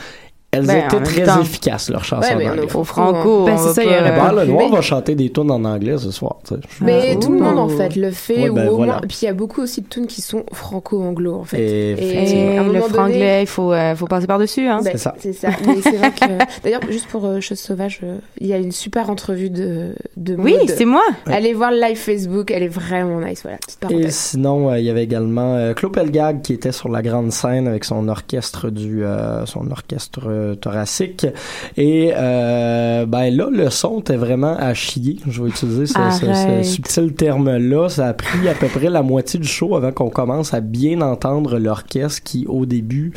elles 0.51 0.65
Ben, 0.67 0.83
en 0.83 0.87
étaient 0.87 1.03
très 1.03 1.23
temps. 1.23 1.41
efficaces, 1.41 1.89
leurs 1.89 2.03
chansons 2.03 2.35
Ouais, 2.35 2.47
en 2.47 2.51
anglais. 2.51 2.75
Au 2.75 2.83
franco, 2.83 3.45
Ben, 3.45 3.57
c'est 3.57 3.67
va 3.67 3.73
ça, 3.73 3.83
il 3.83 3.87
y 3.89 3.91
pas, 3.93 3.95
euh, 3.97 4.35
Ben, 4.35 4.43
le 4.45 4.51
noir 4.51 4.69
Mais- 4.69 4.75
va 4.75 4.81
chanter 4.81 5.15
des 5.15 5.29
tunes 5.31 5.49
en 5.49 5.63
anglais 5.63 5.97
ce 5.97 6.11
soir. 6.11 6.37
tu 6.45 6.55
sais. 6.55 6.59
Mais 6.81 7.11
Ah, 7.13 7.15
tout 7.21 7.31
le 7.31 7.39
monde 7.39 7.57
en 7.57 7.67
ouh. 7.67 7.69
fait 7.77 7.95
le 7.95 8.11
fait 8.11 8.43
Ouais, 8.43 8.49
ou 8.49 8.53
ben, 8.55 8.67
au 8.69 8.75
voilà. 8.75 8.93
moins 8.93 9.01
puis 9.07 9.19
il 9.21 9.25
y 9.25 9.27
a 9.29 9.33
beaucoup 9.33 9.61
aussi 9.61 9.81
de 9.81 9.87
tunes 9.87 10.07
qui 10.07 10.21
sont 10.21 10.43
franco-anglo 10.51 11.35
en 11.35 11.43
fait. 11.43 11.59
Et 11.59 11.91
Et 11.91 12.57
à 12.57 12.61
un 12.61 12.65
le 12.65 12.73
donné- 12.73 12.81
franglais, 12.93 13.41
il 13.43 13.47
faut, 13.47 13.71
euh, 13.73 13.95
faut 13.95 14.07
passer 14.07 14.27
par-dessus, 14.27 14.67
hein. 14.67 14.79
Ben, 14.83 14.91
C'est 14.91 14.97
ça. 14.97 15.15
C'est 15.19 15.33
ça. 15.33 15.49
Mais 15.65 15.81
c'est 15.81 15.95
vrai 15.97 16.11
que 16.11 16.25
d'ailleurs 16.63 16.81
juste 16.89 17.07
pour 17.07 17.25
euh, 17.25 17.39
Chose 17.39 17.59
sauvage, 17.59 18.01
euh, 18.03 18.17
il 18.39 18.47
y 18.47 18.53
a 18.53 18.57
une 18.57 18.71
super 18.73 19.09
entrevue 19.09 19.49
de 19.49 19.93
de 20.17 20.35
Oui, 20.35 20.55
c'est 20.67 20.85
moi. 20.85 21.03
Allez 21.27 21.53
voir 21.53 21.71
le 21.71 21.79
live 21.79 21.97
Facebook, 21.97 22.51
elle 22.51 22.63
est 22.63 22.67
vraiment 22.67 23.19
nice. 23.21 23.41
Voilà, 23.43 23.57
petite 23.57 23.89
Et 23.91 24.11
sinon, 24.11 24.69
euh, 24.69 24.79
il 24.79 24.85
y 24.85 24.89
avait 24.89 25.03
également 25.03 25.55
euh, 25.55 25.73
Claude 25.73 25.93
Pelgag 25.93 26.41
qui 26.41 26.53
était 26.53 26.71
sur 26.71 26.89
la 26.89 27.01
grande 27.01 27.31
scène 27.31 27.67
avec 27.67 27.85
son 27.85 28.07
orchestre 28.09 28.69
du 28.69 29.03
euh, 29.05 29.45
son 29.45 29.69
orchestre 29.71 30.21
euh, 30.41 30.55
thoracique. 30.55 31.25
Et 31.77 32.11
euh, 32.15 33.05
ben 33.05 33.29
là, 33.35 33.47
le 33.51 33.69
son 33.69 33.99
était 33.99 34.15
vraiment 34.17 34.55
à 34.57 34.73
chier. 34.73 35.17
Je 35.29 35.43
vais 35.43 35.49
utiliser 35.49 35.85
ce, 35.85 35.93
ce- 35.93 36.25
ce 36.25 36.25
Arrête. 36.29 36.65
subtil 36.65 37.13
terme-là. 37.13 37.89
Ça 37.89 38.07
a 38.07 38.13
pris 38.13 38.47
à 38.49 38.53
peu 38.53 38.67
près 38.67 38.89
la 38.89 39.03
moitié 39.03 39.39
du 39.39 39.47
show 39.47 39.75
avant 39.75 39.91
qu'on 39.91 40.09
commence 40.09 40.53
à 40.53 40.59
bien 40.61 41.01
entendre 41.01 41.57
l'orchestre 41.59 42.21
qui, 42.23 42.45
au 42.47 42.65
début, 42.65 43.13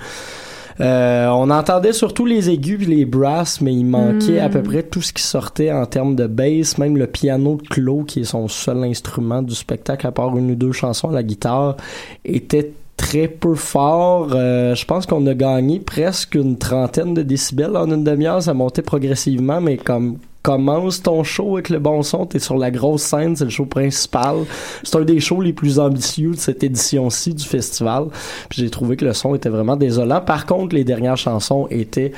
euh, 0.81 1.29
on 1.29 1.51
entendait 1.51 1.93
surtout 1.93 2.27
les 2.27 2.51
aigus 2.51 2.79
puis 2.79 2.87
les 2.87 3.05
brasses, 3.05 3.61
mais 3.61 3.73
il 3.73 3.85
manquait 3.85 4.41
à 4.41 4.49
peu 4.49 4.61
près 4.61 4.83
tout 4.83 5.03
ce 5.03 5.13
qui 5.13 5.23
sortait 5.23 5.71
en 5.71 5.87
termes 5.87 6.17
de 6.17 6.27
bass, 6.27 6.79
même 6.79 6.97
le 6.97 7.07
piano 7.07 7.59
de 7.63 7.69
Claude, 7.69 8.07
qui 8.07 8.21
est 8.21 8.25
son 8.25 8.49
seul 8.49 8.83
instrument 8.83 9.41
du 9.41 9.55
spectacle, 9.55 10.05
à 10.07 10.11
part 10.11 10.37
une 10.37 10.51
ou 10.51 10.55
deux 10.57 10.73
chansons 10.73 11.11
la 11.11 11.23
guitare, 11.23 11.77
était 12.25 12.73
très 12.97 13.29
peu 13.29 13.55
fort. 13.55 14.31
Euh, 14.33 14.75
je 14.75 14.85
pense 14.85 15.07
qu'on 15.07 15.27
a 15.27 15.35
gagné 15.35 15.81
presque 15.81 16.35
une 16.35 16.59
trentaine 16.59 17.15
de 17.15 17.23
décibels 17.23 17.77
en 17.77 17.91
une 17.91 18.05
demi-heure. 18.05 18.43
Ça 18.43 18.55
montait 18.55 18.83
progressivement, 18.83 19.61
mais 19.61 19.77
comme 19.77 20.19
commence 20.45 21.03
ton 21.03 21.25
show 21.25 21.55
avec 21.55 21.71
le 21.71 21.79
bon 21.79 22.03
son, 22.03 22.27
t'es 22.27 22.39
sur 22.39 22.59
la 22.59 22.71
grosse 22.71 23.03
scène, 23.03 23.35
c'est 23.35 23.45
le 23.45 23.51
show 23.51 23.65
principal. 23.65 24.45
C'est 24.83 24.95
un 24.97 25.01
des 25.01 25.19
shows 25.19 25.41
les 25.41 25.55
plus 25.55 25.79
ambitieux 25.79 26.33
de 26.33 26.37
cette 26.37 26.63
édition-ci 26.63 27.33
du 27.33 27.45
festival. 27.45 28.09
Puis 28.51 28.61
j'ai 28.61 28.69
trouvé 28.69 28.97
que 28.97 29.07
le 29.07 29.15
son 29.15 29.35
était 29.35 29.49
vraiment 29.49 29.77
désolant. 29.77 30.21
Par 30.21 30.45
contre, 30.45 30.75
les 30.75 30.85
dernières 30.85 31.17
chansons 31.17 31.67
étaient 31.71 32.13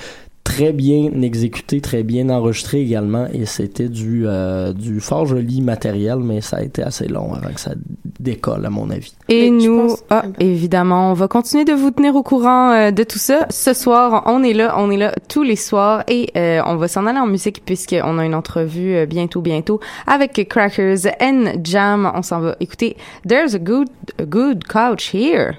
très 0.46 0.72
bien 0.72 1.11
exécutées, 1.22 1.80
très 1.80 2.04
bien 2.04 2.30
enregistrées 2.30 2.80
également, 2.80 3.26
et 3.32 3.46
c'était 3.46 3.88
du 3.88 4.26
euh, 4.26 4.72
du 4.72 5.00
fort 5.00 5.26
joli 5.26 5.61
matériel, 5.61 6.18
mais 6.20 6.40
ça 6.40 6.59
a 6.59 6.62
été 6.62 6.82
assez 6.85 7.09
long 7.09 7.35
avant 7.35 7.52
que 7.52 7.61
ça 7.61 7.72
décolle 8.20 8.64
à 8.64 8.70
mon 8.70 8.88
avis. 8.90 9.12
Et 9.28 9.50
nous, 9.50 9.88
pense- 9.88 10.04
ah, 10.09 10.22
évidemment, 10.38 11.11
on 11.11 11.14
va 11.14 11.26
continuer 11.26 11.64
de 11.64 11.72
vous 11.72 11.90
tenir 11.90 12.14
au 12.14 12.22
courant 12.22 12.70
euh, 12.70 12.90
de 12.92 13.02
tout 13.02 13.18
ça. 13.18 13.46
Ce 13.50 13.74
soir, 13.74 14.22
on 14.26 14.44
est 14.44 14.52
là, 14.54 14.76
on 14.78 14.88
est 14.90 14.96
là 14.96 15.12
tous 15.28 15.42
les 15.42 15.56
soirs 15.56 16.04
et 16.09 16.30
euh, 16.37 16.62
on 16.64 16.76
va 16.76 16.87
s'en 16.87 17.06
aller 17.06 17.18
en 17.18 17.26
musique 17.26 17.64
puisqu'on 17.64 18.18
a 18.18 18.24
une 18.24 18.35
entrevue 18.35 18.94
euh, 18.94 19.06
bientôt, 19.06 19.40
bientôt 19.40 19.80
avec 20.06 20.48
Crackers 20.48 21.06
and 21.20 21.54
Jam. 21.64 22.11
On 22.14 22.22
s'en 22.22 22.40
va 22.40 22.56
écouter 22.61 22.96
There's 23.28 23.54
a 23.54 23.59
good, 23.59 23.88
a 24.20 24.24
good 24.24 24.64
couch 24.66 25.12
here. 25.12 25.54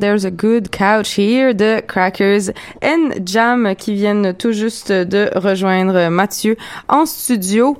There's 0.00 0.24
a 0.24 0.30
Good 0.30 0.70
Couch 0.70 1.18
Here 1.18 1.54
de 1.54 1.80
Crackers 1.86 2.50
and 2.82 3.24
Jam 3.24 3.74
qui 3.76 3.94
viennent 3.94 4.34
tout 4.34 4.52
juste 4.52 4.92
de 4.92 5.30
rejoindre 5.34 6.08
Mathieu 6.08 6.56
en 6.88 7.06
studio. 7.06 7.76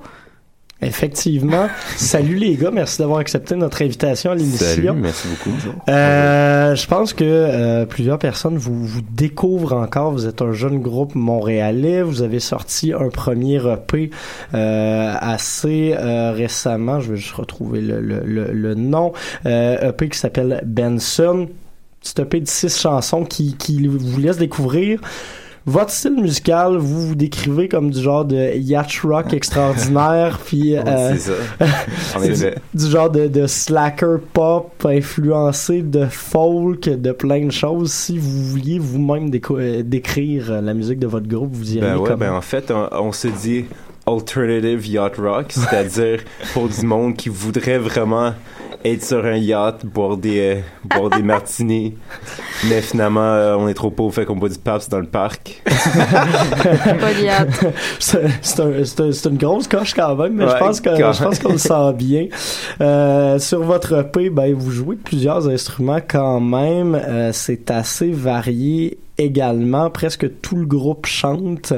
Effectivement. 0.82 1.68
Salut 1.96 2.34
les 2.34 2.56
gars, 2.56 2.72
merci 2.72 2.98
d'avoir 2.98 3.20
accepté 3.20 3.54
notre 3.54 3.82
invitation 3.82 4.32
à 4.32 4.34
l'émission. 4.34 4.66
Salut, 4.66 4.92
merci 4.92 5.28
beaucoup. 5.28 5.56
Euh, 5.88 6.74
je 6.74 6.86
pense 6.88 7.12
que 7.12 7.24
euh, 7.24 7.86
plusieurs 7.86 8.18
personnes 8.18 8.58
vous, 8.58 8.84
vous 8.84 9.00
découvrent 9.00 9.74
encore. 9.74 10.10
Vous 10.10 10.26
êtes 10.26 10.42
un 10.42 10.52
jeune 10.52 10.80
groupe 10.80 11.14
montréalais. 11.14 12.02
Vous 12.02 12.22
avez 12.22 12.40
sorti 12.40 12.92
un 12.92 13.10
premier 13.10 13.60
EP 13.64 14.10
euh, 14.54 15.14
assez 15.20 15.94
euh, 15.96 16.32
récemment. 16.32 16.98
Je 16.98 17.12
vais 17.12 17.16
juste 17.16 17.34
retrouver 17.34 17.80
le, 17.80 18.00
le, 18.00 18.20
le, 18.24 18.52
le 18.52 18.74
nom. 18.74 19.12
Euh, 19.46 19.90
EP 19.90 20.08
qui 20.08 20.18
s'appelle 20.18 20.62
Benson. 20.66 21.48
Petit 22.02 22.20
EP 22.20 22.40
de 22.40 22.48
six 22.48 22.80
chansons 22.80 23.24
qui, 23.24 23.54
qui 23.56 23.86
vous 23.86 24.20
laisse 24.20 24.38
découvrir 24.38 25.00
votre 25.64 25.90
style 25.90 26.20
musical, 26.20 26.76
vous 26.76 27.08
vous 27.08 27.14
décrivez 27.14 27.68
comme 27.68 27.90
du 27.90 28.00
genre 28.00 28.24
de 28.24 28.56
yacht 28.56 29.00
rock 29.04 29.32
extraordinaire, 29.32 30.40
puis 30.44 30.76
euh, 30.76 31.16
ça. 31.16 31.32
Du, 32.20 32.34
du 32.74 32.90
genre 32.90 33.10
de, 33.10 33.26
de 33.26 33.46
slacker 33.46 34.18
pop 34.32 34.70
influencé 34.84 35.82
de 35.82 36.06
folk, 36.06 36.88
de 36.88 37.12
plein 37.12 37.46
de 37.46 37.52
choses. 37.52 37.92
Si 37.92 38.18
vous 38.18 38.44
vouliez 38.44 38.78
vous-même 38.78 39.30
euh, 39.50 39.82
décrire 39.82 40.60
la 40.60 40.74
musique 40.74 40.98
de 40.98 41.06
votre 41.06 41.28
groupe, 41.28 41.52
vous 41.52 41.76
iriez 41.76 41.80
Ben 41.80 41.96
ouais, 41.96 42.16
ben 42.16 42.32
en 42.32 42.40
fait, 42.40 42.70
on, 42.70 42.88
on 42.92 43.12
se 43.12 43.28
dit 43.28 43.64
alternative 44.06 44.86
yacht 44.86 45.16
rock, 45.16 45.46
c'est-à-dire 45.50 46.20
pour 46.52 46.68
du 46.68 46.84
monde 46.84 47.16
qui 47.16 47.28
voudrait 47.28 47.78
vraiment 47.78 48.34
être 48.84 49.04
sur 49.04 49.24
un 49.24 49.36
yacht, 49.36 49.84
boire 49.86 50.16
des, 50.16 50.40
euh, 50.40 50.60
boire 50.96 51.10
des 51.10 51.22
martinis, 51.22 51.94
mais 52.68 52.80
finalement, 52.82 53.20
euh, 53.22 53.56
on 53.58 53.68
est 53.68 53.74
trop 53.74 53.90
pauvre, 53.90 54.14
fait 54.14 54.24
qu'on 54.24 54.36
boit 54.36 54.48
du 54.48 54.58
Pabst 54.58 54.90
dans 54.90 54.98
le 55.00 55.06
parc. 55.06 55.62
Pas 55.64 57.14
de 57.14 57.24
yacht. 57.24 57.64
c'est 57.98 58.22
c'est 58.40 58.60
un- 58.60 58.84
c'est 58.84 59.00
un- 59.00 59.12
c'est 59.12 59.28
une 59.28 59.36
grosse 59.38 59.68
coche 59.68 59.94
quand 59.94 60.14
même, 60.16 60.34
mais 60.34 60.48
je 60.48 60.56
pense 60.56 60.80
que 60.80 60.88
quand 60.98 61.12
je 61.12 61.22
pense 61.22 61.38
qu'on 61.38 61.52
le 61.52 61.58
sent 61.58 61.92
bien. 61.96 62.26
Euh, 62.80 63.38
sur 63.38 63.62
votre 63.62 63.92
EP, 64.00 64.30
ben 64.30 64.54
vous 64.54 64.70
jouez 64.70 64.96
plusieurs 64.96 65.48
instruments 65.48 66.00
quand 66.06 66.40
même. 66.40 66.94
Euh, 66.94 67.30
c'est 67.32 67.70
assez 67.70 68.10
varié 68.10 68.98
également. 69.18 69.90
Presque 69.90 70.40
tout 70.40 70.56
le 70.56 70.66
groupe 70.66 71.06
chante, 71.06 71.72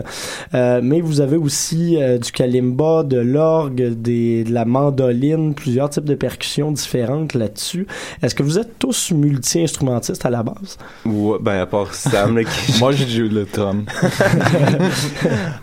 Euh, 0.54 0.80
mais 0.82 1.00
vous 1.00 1.20
avez 1.20 1.36
aussi 1.36 1.96
euh, 2.00 2.18
du 2.18 2.30
kalimba, 2.30 3.02
de 3.02 3.18
l'orgue, 3.18 4.00
de 4.00 4.44
la 4.50 4.64
mandoline, 4.64 5.54
plusieurs 5.54 5.90
types 5.90 6.04
de 6.04 6.14
percussions 6.14 6.70
différentes 6.72 7.34
là-dessus. 7.34 7.86
Est-ce 8.22 8.34
que 8.34 8.42
vous 8.42 8.58
êtes 8.58 8.78
tous 8.78 9.10
multi-instrumentistes 9.12 10.24
à 10.24 10.30
la 10.30 10.42
base? 10.42 10.78
Ouais, 11.04 11.38
ben 11.40 11.60
à 11.60 11.66
part 11.66 11.94
Sam, 11.94 12.36
là, 12.36 12.44
qui... 12.44 12.78
Moi, 12.80 12.92
j'ai 12.92 13.06
joué 13.06 13.28
le 13.28 13.44
drum. 13.44 13.84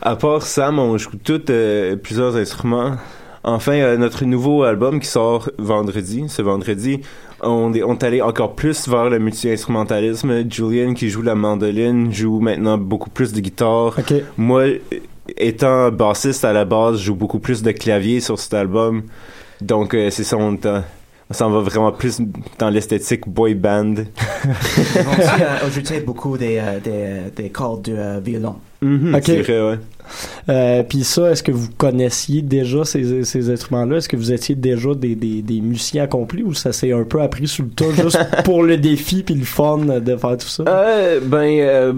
à 0.01 0.15
part 0.15 0.41
Sam, 0.43 0.79
on 0.79 0.97
joue 0.97 1.11
tous 1.23 1.41
euh, 1.49 1.95
plusieurs 1.95 2.35
instruments. 2.35 2.95
Enfin, 3.43 3.73
euh, 3.73 3.97
notre 3.97 4.23
nouveau 4.25 4.63
album 4.63 4.99
qui 4.99 5.07
sort 5.07 5.49
vendredi, 5.57 6.25
ce 6.27 6.41
vendredi, 6.41 7.01
on 7.41 7.73
est, 7.73 7.81
on 7.81 7.93
est 7.93 8.03
allé 8.03 8.21
encore 8.21 8.53
plus 8.53 8.87
vers 8.87 9.09
le 9.09 9.17
multi-instrumentalisme. 9.17 10.49
Julian, 10.49 10.93
qui 10.93 11.09
joue 11.09 11.23
la 11.23 11.33
mandoline, 11.33 12.13
joue 12.13 12.39
maintenant 12.39 12.77
beaucoup 12.77 13.09
plus 13.09 13.33
de 13.33 13.39
guitare. 13.39 13.97
Moi, 14.37 14.65
étant 15.37 15.91
bassiste 15.91 16.45
à 16.45 16.53
la 16.53 16.65
base, 16.65 16.97
je 16.99 17.05
joue 17.05 17.15
beaucoup 17.15 17.39
plus 17.39 17.63
de 17.63 17.71
clavier 17.71 18.19
sur 18.19 18.37
cet 18.37 18.53
album. 18.53 19.03
Donc, 19.59 19.93
euh, 19.93 20.09
c'est 20.11 20.23
ça, 20.23 20.37
on, 20.37 20.55
on 21.29 21.33
s'en 21.33 21.49
va 21.49 21.61
vraiment 21.61 21.91
plus 21.91 22.21
dans 22.59 22.69
l'esthétique 22.69 23.27
boy 23.27 23.55
band. 23.55 23.95
Ils 23.95 25.01
vont 25.01 25.11
aussi 25.67 25.93
euh, 25.93 25.99
beaucoup 26.05 26.37
des, 26.37 26.61
des, 26.83 27.31
des 27.35 27.49
cordes 27.49 27.83
de 27.83 27.95
euh, 27.97 28.19
Mhm, 28.81 29.15
Ok. 29.15 29.23
c'est 29.25 29.41
vrai, 29.41 29.61
ouais. 29.69 29.79
Euh, 30.49 30.83
Puis 30.83 31.03
ça, 31.03 31.31
est-ce 31.31 31.43
que 31.43 31.51
vous 31.51 31.69
connaissiez 31.77 32.41
déjà 32.41 32.83
ces, 32.83 33.23
ces 33.23 33.49
instruments-là? 33.49 33.97
Est-ce 33.97 34.09
que 34.09 34.17
vous 34.17 34.31
étiez 34.33 34.55
déjà 34.55 34.93
des, 34.93 35.15
des, 35.15 35.41
des 35.41 35.61
musiciens 35.61 36.03
accomplis 36.03 36.43
ou 36.43 36.53
ça 36.53 36.73
s'est 36.73 36.91
un 36.91 37.03
peu 37.03 37.21
appris 37.21 37.47
sous 37.47 37.63
le 37.63 37.69
tas 37.69 37.91
juste 37.91 38.19
pour 38.43 38.63
le 38.63 38.77
défi 38.77 39.23
puis 39.23 39.35
le 39.35 39.45
fun 39.45 39.77
de 39.77 40.15
faire 40.17 40.37
tout 40.37 40.47
ça? 40.47 40.63
Euh, 40.67 41.19
ben, 41.23 41.59
euh, 41.61 41.93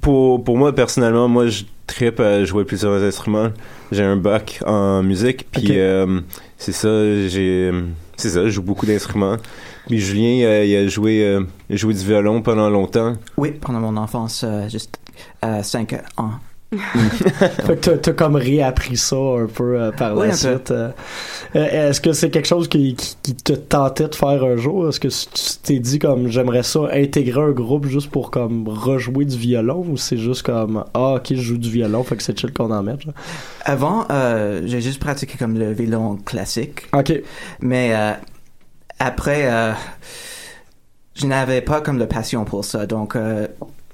pour, 0.00 0.42
pour 0.44 0.58
moi, 0.58 0.74
personnellement, 0.74 1.28
moi, 1.28 1.46
je 1.46 1.62
tripe 1.86 2.20
à 2.20 2.44
jouer 2.44 2.64
plusieurs 2.64 3.02
instruments. 3.02 3.48
J'ai 3.92 4.02
un 4.04 4.16
bac 4.16 4.60
en 4.66 5.02
musique, 5.02 5.46
puis 5.50 5.78
euh, 5.78 6.20
c'est 6.58 6.72
ça, 6.72 6.88
j'ai... 7.28 7.70
C'est 8.20 8.28
ça, 8.28 8.44
je 8.44 8.50
joue 8.50 8.60
beaucoup 8.62 8.84
d'instruments. 8.84 9.38
Puis 9.86 9.98
Julien, 9.98 10.44
euh, 10.44 10.64
il 10.66 10.76
a 10.76 10.86
joué, 10.88 11.24
euh, 11.24 11.42
joué 11.70 11.94
du 11.94 12.04
violon 12.04 12.42
pendant 12.42 12.68
longtemps. 12.68 13.14
Oui, 13.38 13.52
pendant 13.52 13.80
mon 13.80 13.96
enfance, 13.96 14.44
euh, 14.44 14.68
juste 14.68 15.00
5 15.42 15.94
ans. 16.18 16.32
fait 17.66 17.80
que 17.80 17.90
t'as- 17.96 18.12
comme 18.12 18.36
réappris 18.36 18.96
ça 18.96 19.16
un 19.16 19.46
peu 19.46 19.80
euh, 19.80 19.90
par 19.92 20.14
la 20.14 20.32
suite. 20.32 20.70
euh. 20.70 20.90
Euh, 21.56 21.88
Est-ce 21.90 22.00
que 22.00 22.12
c'est 22.12 22.30
quelque 22.30 22.46
chose 22.46 22.68
qui, 22.68 22.94
qui, 22.94 23.16
qui 23.22 23.34
te 23.34 23.52
tentait 23.54 24.08
de 24.08 24.14
faire 24.14 24.44
un 24.44 24.56
jour? 24.56 24.88
Est-ce 24.88 25.00
que 25.00 25.08
tu 25.08 25.58
t'es 25.64 25.78
dit 25.80 25.98
comme 25.98 26.28
j'aimerais 26.28 26.62
ça 26.62 26.80
intégrer 26.92 27.40
un 27.42 27.50
groupe 27.50 27.86
juste 27.86 28.10
pour 28.10 28.30
comme 28.30 28.68
rejouer 28.68 29.24
du 29.24 29.36
violon 29.36 29.84
ou 29.88 29.96
c'est 29.96 30.16
juste 30.16 30.42
comme 30.42 30.84
ah 30.94 31.14
ok 31.14 31.26
je 31.30 31.34
joue 31.42 31.58
du 31.58 31.70
violon 31.70 32.04
fait 32.04 32.16
que 32.16 32.22
c'est 32.22 32.38
chill 32.38 32.52
qu'on 32.52 32.70
en 32.70 32.82
mette? 32.84 33.00
genre? 33.02 33.14
Avant, 33.64 34.06
euh, 34.10 34.62
j'ai 34.66 34.80
juste 34.80 35.00
pratiqué 35.00 35.36
comme 35.38 35.58
le 35.58 35.72
violon 35.72 36.16
classique. 36.18 36.82
Ok. 36.92 37.12
Mais 37.60 37.92
après, 38.98 39.74
je 41.14 41.26
n'avais 41.26 41.60
pas 41.62 41.80
comme 41.80 41.98
de 41.98 42.04
passion 42.04 42.44
pour 42.44 42.64
ça. 42.64 42.86
Donc, 42.86 43.16
euh, 43.16 43.46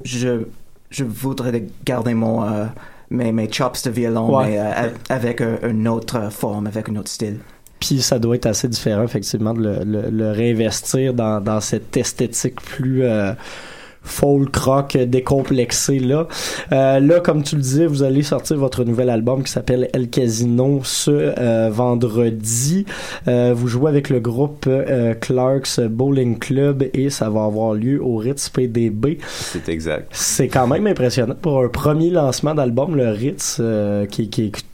je, 0.05 0.43
je 0.91 1.05
voudrais 1.05 1.65
garder 1.85 2.15
mon, 2.15 2.45
euh, 2.45 2.67
mes, 3.11 3.33
mes 3.33 3.51
chops 3.53 3.83
de 3.85 3.91
violon, 3.91 4.37
Ouais. 4.39 4.47
mais 4.51 4.59
euh, 4.61 4.89
avec 5.09 5.43
une 5.63 5.89
autre 5.89 6.31
forme, 6.31 6.67
avec 6.67 6.89
un 6.89 6.97
autre 6.97 7.11
style. 7.11 7.39
Puis 7.81 8.01
ça 8.01 8.19
doit 8.19 8.37
être 8.37 8.47
assez 8.47 8.69
différent, 8.69 9.03
effectivement, 9.05 9.53
de 9.53 9.63
le, 9.63 9.85
le- 9.85 10.11
le 10.11 10.31
réinvestir 10.33 11.13
dans, 11.13 11.41
dans 11.41 11.61
cette 11.61 11.95
esthétique 11.97 12.61
plus 12.63 13.03
euh, 13.05 13.33
folk 14.07 14.57
rock 14.57 14.97
décomplexée 14.97 15.99
là. 15.99 16.27
Euh, 16.73 17.01
là, 17.01 17.21
comme 17.21 17.43
tu 17.43 17.57
le 17.57 17.63
disais, 17.63 17.87
vous 17.87 18.03
allez 18.03 18.23
sortir 18.23 18.57
votre 18.57 18.85
nouvel 18.85 19.11
album 19.11 19.43
qui 19.43 19.53
s'appelle 19.53 19.89
El 19.93 20.09
Casino 20.09 20.81
ce 20.85 21.11
euh, 21.39 21.69
vendredi. 21.71 22.87
Euh, 23.29 23.53
vous 23.55 23.69
jouez 23.69 23.91
avec 23.91 24.09
le 24.09 24.21
groupe 24.21 24.67
euh, 24.67 25.15
Clark's 25.15 25.81
Bowling 25.81 26.39
Club 26.39 26.85
et 26.95 27.11
ça 27.11 27.29
va 27.29 27.45
avoir 27.45 27.75
lieu 27.75 28.03
au 28.03 28.17
Ritz 28.17 28.49
PDB. 28.49 29.19
C'est 29.27 29.69
exact. 29.69 30.09
C'est 30.13 30.49
quand 30.49 30.67
même 30.67 30.87
impressionnant 30.87 31.35
pour 31.41 31.63
un 31.63 31.69
premier 31.69 32.11
lancement 32.11 32.55
d'album, 32.55 32.97
le 32.97 33.11
Ritz, 33.11 33.59
euh, 33.61 34.07
qui, 34.07 34.31
qui 34.31 34.47
est, 34.47 34.65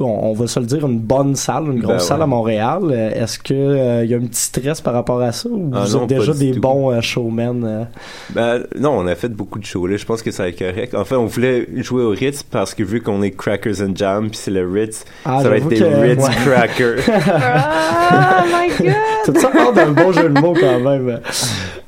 on, 0.00 0.30
on 0.30 0.32
va 0.32 0.46
se 0.46 0.58
le 0.60 0.66
dire, 0.66 0.86
une 0.86 0.98
bonne 0.98 1.34
salle, 1.36 1.64
une 1.66 1.80
grosse 1.80 1.92
Ben 1.94 1.98
salle 2.00 2.16
ouais. 2.18 2.24
à 2.24 2.26
Montréal. 2.26 2.80
Euh, 2.90 3.10
Est-ce 3.24 3.38
que 3.38 3.54
euh, 3.54 4.04
il 4.04 4.10
y 4.10 4.14
a 4.14 4.16
un 4.16 4.20
petit 4.26 4.40
stress 4.40 4.80
par 4.80 4.94
rapport 4.94 5.20
à 5.20 5.32
ça 5.32 5.48
ou 5.48 5.70
Ah 5.74 5.84
vous 5.86 5.96
non, 5.96 6.02
êtes 6.04 6.08
déjà 6.08 6.32
des 6.32 6.52
tout. 6.52 6.60
bons 6.60 6.90
euh, 6.92 7.00
showmen? 7.00 7.64
euh? 7.64 7.84
Ben, 8.30 8.62
non, 8.78 8.92
on 8.98 9.06
a 9.06 9.14
fait 9.14 9.28
beaucoup 9.28 9.58
de 9.58 9.64
shows, 9.64 9.86
là. 9.86 9.96
Je 9.96 10.04
pense 10.04 10.22
que 10.22 10.30
ça 10.30 10.44
va 10.44 10.48
être 10.50 10.58
correct. 10.58 10.94
Enfin, 10.94 11.16
on 11.16 11.26
voulait 11.26 11.66
jouer 11.76 12.02
au 12.02 12.10
Ritz 12.10 12.42
parce 12.42 12.74
que 12.74 12.82
vu 12.82 13.00
qu'on 13.02 13.22
est 13.22 13.30
Crackers 13.32 13.80
and 13.82 13.92
Jam, 13.94 14.28
puis 14.28 14.38
c'est 14.42 14.50
le 14.50 14.68
Ritz, 14.70 15.04
Ah, 15.24 15.40
ça 15.42 15.48
va 15.48 15.56
être 15.56 15.68
des 15.68 15.76
que- 15.78 15.84
Ritz 15.84 16.22
ouais. 16.26 16.34
Crackers. 16.44 16.98
Oh 17.08 18.44
my 18.80 18.86
god! 18.86 18.94
C'est 19.24 19.38
ça 19.38 19.48
part 19.48 19.72
d'un 19.72 19.90
bon 19.90 20.12
jeu 20.12 20.28
de 20.28 20.40
mots 20.40 20.54
quand 20.58 20.80
même. 20.80 21.20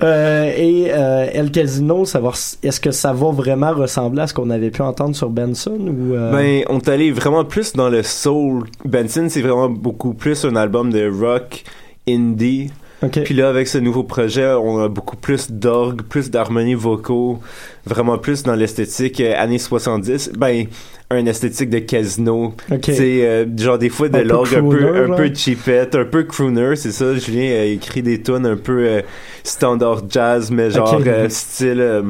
Euh, 0.02 0.50
et 0.56 0.86
euh, 0.90 1.26
El 1.32 1.50
Casino, 1.50 2.04
est-ce 2.04 2.80
que 2.80 2.90
ça 2.90 3.12
va 3.12 3.30
vraiment 3.32 3.72
ressembler 3.72 4.22
à 4.22 4.26
ce 4.26 4.32
qu'on 4.34 4.48
avait 4.50 4.70
pu 4.70 4.80
entendre 4.82 5.14
sur 5.14 5.28
Benson 5.28 5.78
ou 5.78 6.14
euh, 6.14 6.32
Ben, 6.32 6.64
on 6.70 6.78
est 6.78 6.88
allé 6.88 7.10
vraiment 7.12 7.44
plus 7.44 7.74
dans 7.74 7.88
le 7.90 7.99
soul. 8.02 8.64
Benson, 8.84 9.26
c'est 9.28 9.42
vraiment 9.42 9.68
beaucoup 9.68 10.14
plus 10.14 10.44
un 10.44 10.56
album 10.56 10.92
de 10.92 11.10
rock 11.10 11.64
indie. 12.08 12.70
Puis 13.08 13.34
là, 13.34 13.48
avec 13.48 13.66
ce 13.66 13.78
nouveau 13.78 14.02
projet, 14.02 14.46
on 14.52 14.78
a 14.78 14.88
beaucoup 14.88 15.16
plus 15.16 15.50
d'orgue, 15.50 16.02
plus 16.02 16.30
d'harmonie 16.30 16.74
vocaux, 16.74 17.40
vraiment 17.86 18.18
plus 18.18 18.42
dans 18.42 18.54
l'esthétique 18.54 19.20
euh, 19.20 19.32
années 19.38 19.58
70. 19.58 20.32
Ben, 20.36 20.66
un 21.10 21.24
esthétique 21.24 21.70
de 21.70 21.78
casino. 21.78 22.54
Ok. 22.70 22.84
C'est 22.84 23.26
euh, 23.26 23.46
genre 23.56 23.78
des 23.78 23.88
fois 23.88 24.10
de 24.10 24.18
l'orgue 24.18 24.54
un 24.54 24.68
peu, 24.68 24.94
un 24.94 25.06
genre. 25.06 25.16
peu 25.16 25.34
cheapette, 25.34 25.94
un 25.94 26.04
peu 26.04 26.24
crooner, 26.24 26.76
c'est 26.76 26.92
ça. 26.92 27.14
Julien 27.16 27.50
a 27.52 27.64
écrit 27.64 28.02
des 28.02 28.20
tunes 28.20 28.44
un 28.44 28.56
peu 28.56 28.86
euh, 28.86 29.00
standard 29.44 30.02
jazz, 30.08 30.50
mais 30.50 30.70
genre 30.70 31.00
style, 31.28 32.02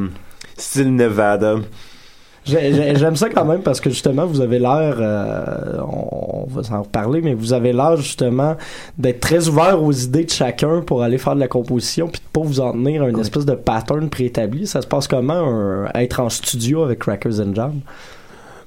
style 0.57 0.95
Nevada. 0.97 1.57
J'ai- 2.47 2.73
j'ai- 2.73 2.97
J'aime 2.97 3.17
ça 3.17 3.29
quand 3.29 3.45
même 3.45 3.61
parce 3.61 3.81
que 3.81 3.91
justement 3.91 4.25
vous 4.27 4.41
avez 4.41 4.59
l'air, 4.59 4.97
euh, 4.99 5.77
on, 5.81 6.45
on 6.45 6.47
va 6.49 6.63
s'en 6.63 6.83
reparler, 6.83 7.21
mais 7.21 7.35
vous 7.35 7.53
avez 7.53 7.73
l'air 7.73 7.97
justement 7.99 8.57
d'être 8.97 9.21
très 9.21 9.47
ouvert 9.49 9.83
aux 9.83 9.93
idées 9.93 10.25
de 10.25 10.31
chacun 10.31 10.81
pour 10.81 11.03
aller 11.03 11.19
faire 11.19 11.35
de 11.35 11.41
la 11.41 11.49
composition 11.49 12.09
puis 12.09 12.21
de 12.21 12.27
pas 12.41 12.41
vous 12.47 12.61
en 12.61 12.73
tenir 12.73 13.03
à 13.03 13.09
une 13.09 13.19
espèce 13.21 13.45
de 13.45 13.55
pattern 13.55 14.09
préétabli. 14.09 14.67
Ça 14.67 14.81
se 14.81 14.87
passe 14.87 15.07
comment 15.07 15.35
un- 15.35 15.87
être 15.95 16.21
en 16.21 16.31
studio 16.31 16.83
avec 16.83 17.01
Crackers 17.01 17.41
and 17.41 17.55
Jam? 17.55 17.73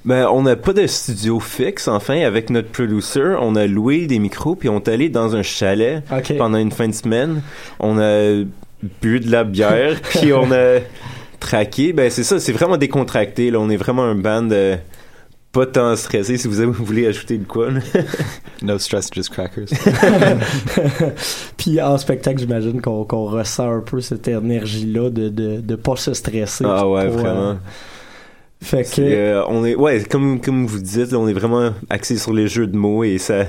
Ben, 0.04 0.26
on 0.30 0.42
n'a 0.42 0.54
pas 0.54 0.74
de 0.74 0.86
studio 0.86 1.40
fixe, 1.40 1.88
enfin, 1.88 2.20
avec 2.20 2.50
notre 2.50 2.68
producer. 2.68 3.34
On 3.40 3.56
a 3.56 3.66
loué 3.66 4.06
des 4.06 4.18
micros, 4.18 4.54
puis 4.54 4.68
on 4.68 4.76
est 4.76 4.88
allé 4.88 5.08
dans 5.08 5.34
un 5.34 5.42
chalet 5.42 6.02
pendant 6.36 6.58
une 6.58 6.72
fin 6.72 6.86
de 6.88 6.92
semaine. 6.92 7.40
On 7.80 7.98
a 7.98 8.44
bu 9.00 9.18
de 9.20 9.30
la 9.30 9.44
bière, 9.44 9.98
puis 10.10 10.32
on 10.34 10.52
a 10.52 10.80
traqué. 11.44 11.92
Ben, 11.92 12.10
c'est 12.10 12.24
ça, 12.24 12.40
c'est 12.40 12.52
vraiment 12.52 12.76
décontracté. 12.76 13.50
Là. 13.50 13.60
On 13.60 13.70
est 13.70 13.76
vraiment 13.76 14.02
un 14.02 14.14
band 14.14 14.48
euh, 14.50 14.76
pas 15.52 15.66
tant 15.66 15.94
stressé, 15.94 16.36
si 16.36 16.48
vous 16.48 16.58
avez- 16.60 16.72
vous 16.72 16.84
voulez 16.84 17.06
ajouter 17.06 17.38
de 17.38 17.44
quoi. 17.44 17.68
No 18.62 18.78
stress, 18.78 19.08
just 19.14 19.30
crackers. 19.30 19.66
Puis 21.56 21.80
en 21.80 21.98
spectacle, 21.98 22.38
j'imagine 22.38 22.80
qu'on 22.80 23.04
qu'on 23.04 23.24
ressent 23.26 23.70
un 23.70 23.80
peu 23.80 24.00
cette 24.00 24.26
énergie-là 24.28 25.10
de, 25.10 25.28
de, 25.28 25.60
de 25.60 25.76
pas 25.76 25.96
se 25.96 26.14
stresser. 26.14 26.64
ah 26.66 26.88
ouais, 26.88 27.04
pas, 27.04 27.10
vraiment. 27.10 27.50
euh, 27.50 27.54
fait 28.62 28.84
que 28.84 29.02
euh, 29.02 29.42
on 29.48 29.64
est, 29.66 29.74
ouais, 29.74 30.02
comme, 30.04 30.40
comme 30.40 30.66
vous 30.66 30.78
dites, 30.78 31.12
là, 31.12 31.18
on 31.18 31.28
est 31.28 31.34
vraiment 31.34 31.70
axé 31.90 32.16
sur 32.16 32.32
les 32.32 32.48
jeux 32.48 32.66
de 32.66 32.76
mots 32.76 33.04
et 33.04 33.18
ça 33.18 33.44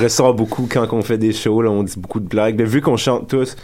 ressort 0.00 0.34
beaucoup 0.34 0.68
quand 0.70 0.86
on 0.92 1.02
fait 1.02 1.18
des 1.18 1.32
shows. 1.32 1.62
Là, 1.62 1.70
on 1.70 1.84
dit 1.84 1.94
beaucoup 1.96 2.18
de 2.18 2.26
blagues. 2.26 2.56
Mais 2.58 2.64
vu 2.64 2.80
qu'on 2.80 2.96
chante 2.96 3.28
tous, 3.28 3.54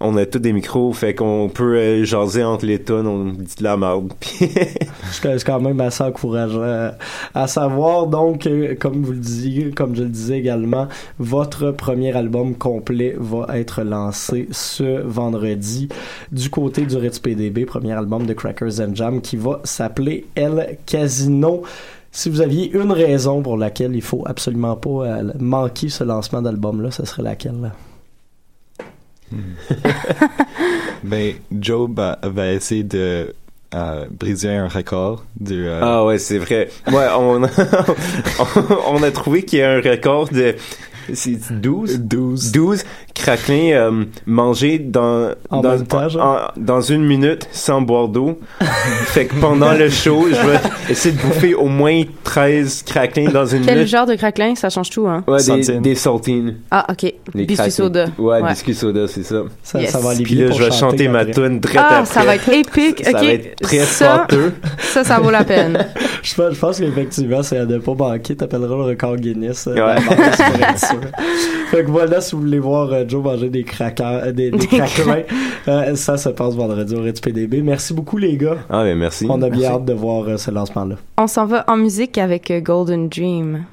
on 0.00 0.16
a 0.16 0.26
tous 0.26 0.38
des 0.38 0.52
micros, 0.52 0.92
fait 0.92 1.14
qu'on 1.14 1.50
peut 1.52 1.76
euh, 1.76 2.04
jaser 2.04 2.44
entre 2.44 2.66
les 2.66 2.78
tonnes, 2.78 3.06
on 3.06 3.24
dit 3.32 3.56
de 3.58 3.64
la 3.64 3.76
merde. 3.76 4.12
C'est 5.10 5.44
quand 5.44 5.60
même 5.60 5.80
assez 5.80 6.04
encourageant 6.04 6.92
à 7.34 7.46
savoir. 7.48 8.06
Donc, 8.06 8.46
euh, 8.46 8.76
comme 8.78 9.02
vous 9.02 9.12
le 9.12 9.18
disiez, 9.18 9.70
comme 9.70 9.96
je 9.96 10.02
le 10.02 10.08
disais 10.08 10.38
également, 10.38 10.86
votre 11.18 11.72
premier 11.72 12.16
album 12.16 12.54
complet 12.54 13.16
va 13.18 13.58
être 13.58 13.82
lancé 13.82 14.48
ce 14.52 15.02
vendredi 15.02 15.88
du 16.30 16.48
côté 16.48 16.86
du 16.86 16.96
Ritz 16.96 17.18
PDB, 17.18 17.64
premier 17.64 17.92
album 17.92 18.26
de 18.26 18.34
Crackers 18.34 18.80
and 18.80 18.94
Jam 18.94 19.20
qui 19.20 19.36
va 19.36 19.60
s'appeler 19.64 20.26
El 20.36 20.78
Casino. 20.86 21.62
Si 22.12 22.30
vous 22.30 22.40
aviez 22.40 22.70
une 22.70 22.92
raison 22.92 23.42
pour 23.42 23.56
laquelle 23.56 23.94
il 23.94 24.02
faut 24.02 24.22
absolument 24.26 24.76
pas 24.76 25.06
euh, 25.06 25.32
manquer 25.38 25.88
ce 25.88 26.04
lancement 26.04 26.40
d'album-là, 26.40 26.90
ce 26.90 27.04
serait 27.04 27.22
laquelle? 27.22 27.72
Là? 29.32 29.76
Ben, 31.04 31.34
Job 31.60 32.00
va 32.22 32.52
essayer 32.52 32.82
de 32.82 33.34
euh, 33.74 34.06
briser 34.10 34.50
un 34.50 34.66
record 34.68 35.24
du. 35.38 35.66
euh, 35.66 35.80
Ah 35.82 36.04
ouais, 36.04 36.18
c'est 36.18 36.38
vrai. 36.38 36.68
Ouais, 36.90 37.06
on, 37.16 37.42
on 38.88 39.02
a 39.02 39.10
trouvé 39.10 39.42
qu'il 39.44 39.60
y 39.60 39.62
a 39.62 39.72
un 39.72 39.80
record 39.80 40.28
de 40.30 40.56
c'est 41.14 41.52
12 41.60 42.00
12 42.00 42.52
12 42.52 42.84
craquelins 43.14 43.72
euh, 43.72 44.04
mangés 44.26 44.78
dans 44.78 45.30
En 45.50 45.60
dans, 45.60 45.70
même 45.72 45.86
temps, 45.86 46.08
genre? 46.08 46.52
en- 46.56 46.60
dans 46.60 46.80
une 46.80 47.04
minute 47.06 47.48
sans 47.52 47.80
boire 47.80 48.08
d'eau. 48.08 48.38
fait 49.06 49.26
que 49.26 49.34
pendant 49.40 49.72
le 49.72 49.88
show, 49.90 50.26
je 50.30 50.34
vais 50.46 50.58
essayer 50.90 51.14
de 51.14 51.20
bouffer 51.20 51.54
au 51.54 51.66
moins 51.66 52.02
13 52.24 52.82
craquelins 52.86 53.30
dans 53.30 53.46
une 53.46 53.64
Quel 53.64 53.74
minute. 53.76 53.88
genre 53.90 54.06
de 54.06 54.14
craquelin? 54.14 54.54
Ça 54.54 54.70
change 54.70 54.90
tout, 54.90 55.06
hein? 55.06 55.24
Ouais, 55.26 55.38
des, 55.42 55.78
des 55.80 55.94
saltines. 55.94 56.56
Ah, 56.70 56.86
OK. 56.90 57.02
Les 57.02 57.14
Biscuit 57.44 57.54
craquelins. 57.56 57.70
soda. 57.70 58.04
Ouais, 58.18 58.40
Ouais. 58.42 58.50
biscuit 58.50 58.74
soda, 58.74 59.08
c'est 59.08 59.22
ça. 59.24 59.42
Ça, 59.62 59.80
Yes. 59.80 59.90
ça 59.90 59.98
va 59.98 60.10
aller 60.10 60.22
Puis 60.22 60.34
là, 60.36 60.48
pour 60.48 60.58
je 60.58 60.64
vais 60.64 60.70
chanter 60.70 61.08
ma 61.08 61.24
tune 61.24 61.60
Ah, 61.76 61.98
après. 62.00 62.04
ça 62.06 62.22
va 62.24 62.34
être 62.36 62.48
épique. 62.48 63.02
Ça 63.04 63.10
OK. 63.10 63.16
va 63.16 63.24
être 63.24 63.60
très 63.60 63.78
ça, 63.78 64.26
ça, 64.78 65.04
ça 65.04 65.18
vaut 65.20 65.30
la 65.30 65.44
peine. 65.44 65.86
Je 66.22 66.34
pense, 66.34 66.54
je 66.54 66.58
pense 66.58 66.78
qu'effectivement, 66.80 67.42
c'est 67.42 67.56
à 67.58 67.64
ne 67.64 67.78
pas 67.78 67.94
manquer. 67.94 68.34
T'appelleras 68.36 68.76
le 68.76 68.82
record 68.82 69.16
Guinness. 69.16 69.66
euh, 69.68 69.74
Ouais. 69.74 69.94
fait 71.70 71.84
que 71.84 71.90
voilà, 71.90 72.20
si 72.20 72.34
vous 72.34 72.42
voulez 72.42 72.58
voir 72.58 72.92
euh, 72.92 73.04
Joe 73.06 73.22
manger 73.22 73.48
des 73.50 73.64
craqueurs, 73.64 74.22
euh, 74.24 74.32
des, 74.32 74.50
des 74.50 74.66
craquelins, 74.66 75.22
euh, 75.68 75.94
ça 75.96 76.16
se 76.16 76.28
passe 76.30 76.54
vendredi 76.54 76.94
au 76.94 77.00
Ritz 77.02 77.20
PDB. 77.20 77.62
Merci 77.62 77.94
beaucoup, 77.94 78.16
les 78.18 78.36
gars. 78.36 78.58
Ah, 78.70 78.84
ben 78.84 78.96
merci. 78.96 79.26
On 79.28 79.40
a 79.42 79.48
bien 79.50 79.60
Merci. 79.60 79.66
hâte 79.76 79.84
de 79.84 79.92
voir 79.92 80.28
euh, 80.28 80.36
ce 80.36 80.50
lancement-là. 80.50 80.96
On 81.18 81.26
s'en 81.26 81.46
va 81.46 81.64
en 81.68 81.76
musique 81.76 82.18
avec 82.18 82.52
Golden 82.62 83.08
Dream. 83.08 83.64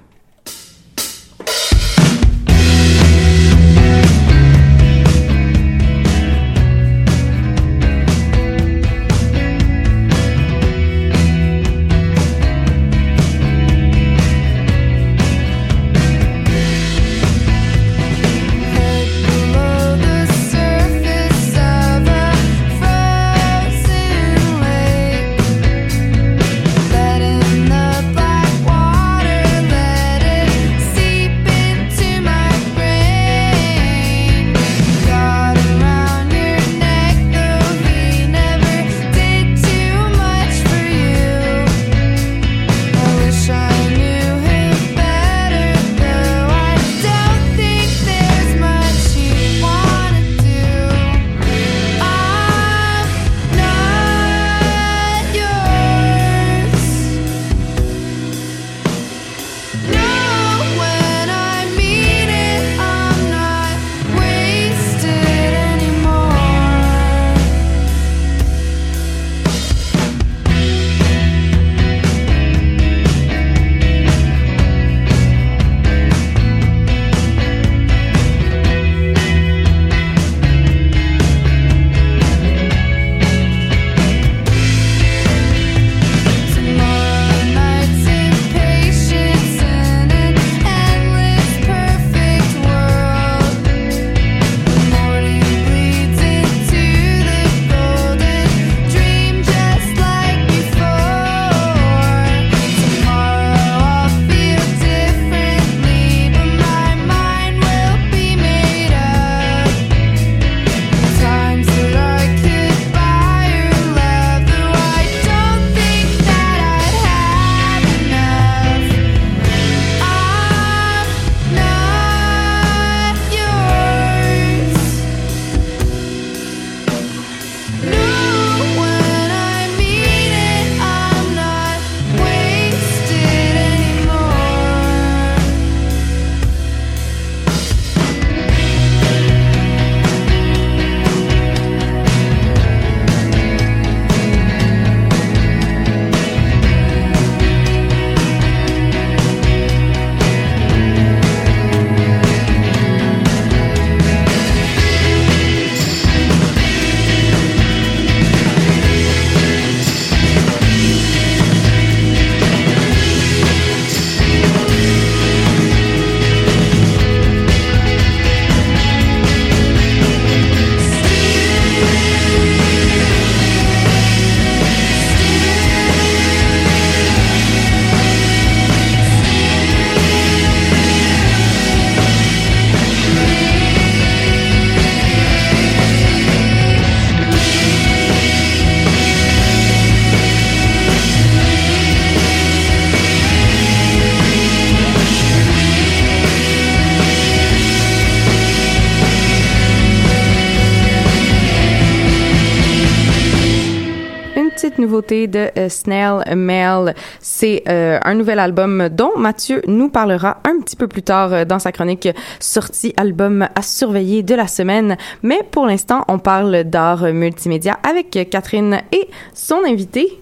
De 205.28 205.50
euh, 205.58 205.70
Snail 205.70 206.36
Mail. 206.36 206.94
C'est 207.20 207.64
euh, 207.68 208.00
un 208.04 208.14
nouvel 208.14 208.40
album 208.40 208.90
dont 208.92 209.18
Mathieu 209.18 209.62
nous 209.68 209.90
parlera 209.90 210.42
un 210.44 210.60
petit 210.60 210.76
peu 210.76 210.88
plus 210.88 211.02
tard 211.02 211.34
euh, 211.34 211.46
dans 211.46 211.60
sa 211.60 211.72
chronique 211.72 212.10
sortie 212.40 212.94
album 212.98 213.48
à 213.56 213.62
surveiller 213.62 214.24
de 214.24 214.36
la 214.36 214.48
semaine. 214.48 214.98
Mais 215.24 215.42
pour 215.50 215.66
l'instant, 215.66 216.04
on 216.08 216.20
parle 216.20 216.64
d'art 216.66 217.04
multimédia 217.14 217.80
avec 217.84 218.30
Catherine 218.30 218.82
et 218.92 219.08
son 219.34 219.64
invité. 219.66 220.20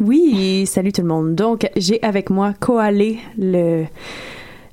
Oui, 0.00 0.66
salut 0.66 0.92
tout 0.92 1.02
le 1.02 1.08
monde. 1.08 1.34
Donc, 1.34 1.68
j'ai 1.76 2.02
avec 2.02 2.30
moi 2.30 2.52
Koalé, 2.58 3.18
le 3.36 3.84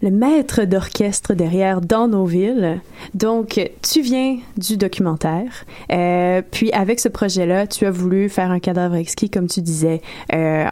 le 0.01 0.11
maître 0.11 0.63
d'orchestre 0.63 1.33
derrière 1.33 1.81
Dans 1.81 2.07
nos 2.07 2.25
villes. 2.25 2.81
Donc, 3.13 3.59
tu 3.81 4.01
viens 4.01 4.37
du 4.57 4.77
documentaire. 4.77 5.65
Euh, 5.91 6.41
puis, 6.49 6.71
avec 6.71 6.99
ce 6.99 7.09
projet-là, 7.09 7.67
tu 7.67 7.85
as 7.85 7.91
voulu 7.91 8.29
faire 8.29 8.51
un 8.51 8.59
cadavre 8.59 8.95
exquis, 8.95 9.29
comme 9.29 9.47
tu 9.47 9.61
disais, 9.61 10.01
euh, 10.33 10.65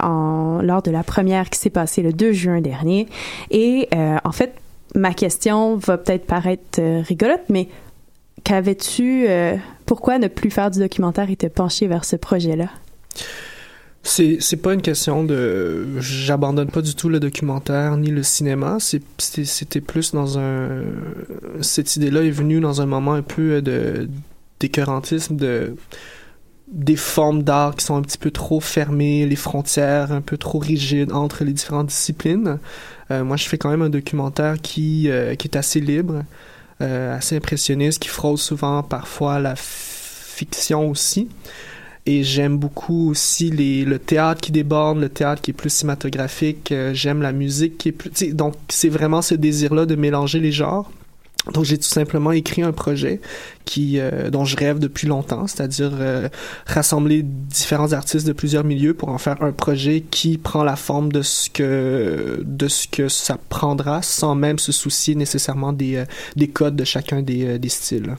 lors 0.62 0.82
de 0.82 0.92
la 0.92 1.04
première 1.04 1.50
qui 1.50 1.60
s'est 1.60 1.70
passée 1.70 2.02
le 2.02 2.14
2 2.14 2.32
juin 2.32 2.62
dernier. 2.62 3.08
Et 3.52 3.88
euh, 3.96 4.18
en 4.24 4.32
fait, 4.32 4.54
ma 4.96 5.14
question 5.14 5.76
va 5.76 5.98
peut-être 5.98 6.26
paraître 6.26 6.80
rigolote, 7.08 7.44
mais 7.50 7.70
qu'avais-tu... 8.44 9.28
pourquoi 9.86 10.20
ne 10.20 10.28
plus 10.28 10.52
faire 10.52 10.70
du 10.70 10.80
documentaire 10.80 11.30
et 11.30 11.36
te 11.36 11.48
pencher 11.48 11.88
vers 11.88 12.06
ce 12.06 12.16
projet-là? 12.16 12.68
C'est 14.06 14.38
c'est 14.42 14.58
pas 14.58 14.74
une 14.74 14.82
question 14.82 15.24
de 15.24 15.86
j'abandonne 16.02 16.70
pas 16.70 16.82
du 16.82 16.94
tout 16.94 17.08
le 17.08 17.22
documentaire 17.22 17.96
ni 17.96 18.10
le 18.10 18.22
cinéma, 18.22 18.78
c'est 18.80 19.02
c'est- 19.18 19.46
c'était 19.46 19.80
plus 19.80 20.12
dans 20.12 20.38
un 20.38 20.82
cette 21.62 21.96
idée-là 21.96 22.24
est 22.24 22.30
venue 22.32 22.60
dans 22.60 22.82
un 22.82 22.86
moment 22.86 23.14
un 23.14 23.22
peu 23.22 23.62
de 23.62 24.10
d'écœurantisme 24.60 25.38
de 25.38 25.76
des 26.68 26.96
formes 26.96 27.44
d'art 27.44 27.76
qui 27.76 27.86
sont 27.86 27.96
un 27.98 28.02
petit 28.02 28.18
peu 28.18 28.32
trop 28.32 28.60
fermées, 28.60 29.26
les 29.26 29.36
frontières 29.36 30.12
un 30.12 30.22
peu 30.22 30.38
trop 30.38 30.60
rigides 30.60 31.12
entre 31.14 31.44
les 31.44 31.54
différentes 31.54 31.88
disciplines. 31.88 32.60
Euh, 33.12 33.24
moi, 33.24 33.38
je 33.38 33.46
fais 33.48 33.58
quand 33.58 33.70
même 33.70 33.82
un 33.84 33.90
documentaire 33.90 34.62
qui 34.62 35.10
euh, 35.10 35.36
qui 35.36 35.48
est 35.48 35.58
assez 35.58 35.80
libre, 35.82 36.24
euh, 36.82 37.18
assez 37.18 37.38
impressionniste, 37.38 38.00
qui 38.02 38.10
frôle 38.10 38.38
souvent 38.38 38.84
parfois 38.84 39.40
la 39.40 39.56
fiction 39.58 40.90
aussi. 40.90 41.30
Et 42.06 42.24
j'aime 42.24 42.58
beaucoup 42.58 43.12
aussi 43.12 43.50
les, 43.50 43.86
le 43.86 43.98
théâtre 43.98 44.42
qui 44.42 44.52
déborde, 44.52 45.00
le 45.00 45.10
théâtre 45.10 45.42
qui 45.42 45.52
est 45.52 45.54
plus 45.54 45.70
cinématographique. 45.72 46.72
euh, 46.72 46.94
j'aime 46.94 47.22
la 47.22 47.32
musique 47.32 47.78
qui 47.78 47.90
est 47.90 47.92
plus... 47.94 48.34
Donc, 48.34 48.56
c'est 48.68 48.90
vraiment 48.90 49.22
ce 49.22 49.36
désir-là 49.36 49.86
de 49.86 49.96
mélanger 49.96 50.40
les 50.40 50.52
genres. 50.52 50.92
Donc, 51.54 51.66
j'ai 51.66 51.78
tout 51.78 51.84
simplement 51.84 52.32
écrit 52.32 52.62
un 52.62 52.72
projet 52.72 53.20
qui, 53.66 54.00
euh, 54.00 54.30
dont 54.30 54.46
je 54.46 54.56
rêve 54.56 54.80
depuis 54.80 55.08
longtemps, 55.08 55.46
c'est-à-dire 55.46 55.92
euh, 55.94 56.30
rassembler 56.66 57.22
différents 57.22 57.92
artistes 57.92 58.26
de 58.26 58.32
plusieurs 58.32 58.64
milieux 58.64 58.94
pour 58.94 59.10
en 59.10 59.18
faire 59.18 59.42
un 59.44 59.52
projet 59.52 60.06
qui 60.10 60.38
prend 60.38 60.64
la 60.64 60.78
forme 60.78 61.12
de 61.12 61.22
ce 61.22 61.50
que, 61.50 62.42
de 62.46 62.68
ce 62.70 62.88
que 62.88 63.10
ça 63.10 63.38
prendra 63.50 64.02
sans 64.02 64.36
même 64.36 64.58
se 64.58 64.72
soucier 64.72 65.16
nécessairement 65.16 65.74
des, 65.74 65.98
euh, 65.98 66.06
des 66.38 66.48
codes 66.48 66.78
de 66.78 66.86
chacun 66.86 67.22
des, 67.22 67.46
euh, 67.46 67.58
des 67.58 67.70
styles. 67.70 68.16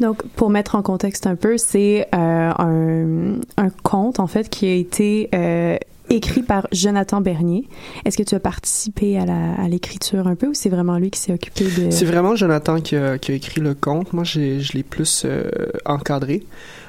Donc, 0.00 0.22
pour 0.36 0.50
mettre 0.50 0.74
en 0.74 0.82
contexte 0.82 1.26
un 1.26 1.36
peu, 1.36 1.58
c'est 1.58 2.08
euh, 2.14 2.50
un, 2.58 3.40
un 3.56 3.70
conte, 3.82 4.20
en 4.20 4.26
fait, 4.26 4.48
qui 4.48 4.66
a 4.66 4.74
été 4.74 5.28
euh, 5.34 5.76
écrit 6.08 6.42
par 6.42 6.66
Jonathan 6.72 7.20
Bernier. 7.20 7.68
Est-ce 8.04 8.16
que 8.16 8.22
tu 8.22 8.34
as 8.34 8.40
participé 8.40 9.18
à 9.18 9.68
l'écriture 9.68 10.26
un 10.26 10.34
peu 10.34 10.48
ou 10.48 10.54
c'est 10.54 10.70
vraiment 10.70 10.98
lui 10.98 11.10
qui 11.10 11.20
s'est 11.20 11.32
occupé 11.32 11.64
de... 11.64 11.90
C'est 11.90 12.04
vraiment 12.04 12.34
Jonathan 12.34 12.80
qui 12.80 12.96
a, 12.96 13.18
qui 13.18 13.32
a 13.32 13.34
écrit 13.34 13.60
le 13.60 13.74
conte. 13.74 14.12
Moi, 14.12 14.24
j'ai- 14.24 14.60
je 14.60 14.72
l'ai 14.72 14.82
plus 14.82 15.22
euh, 15.24 15.50
encadré. 15.84 16.44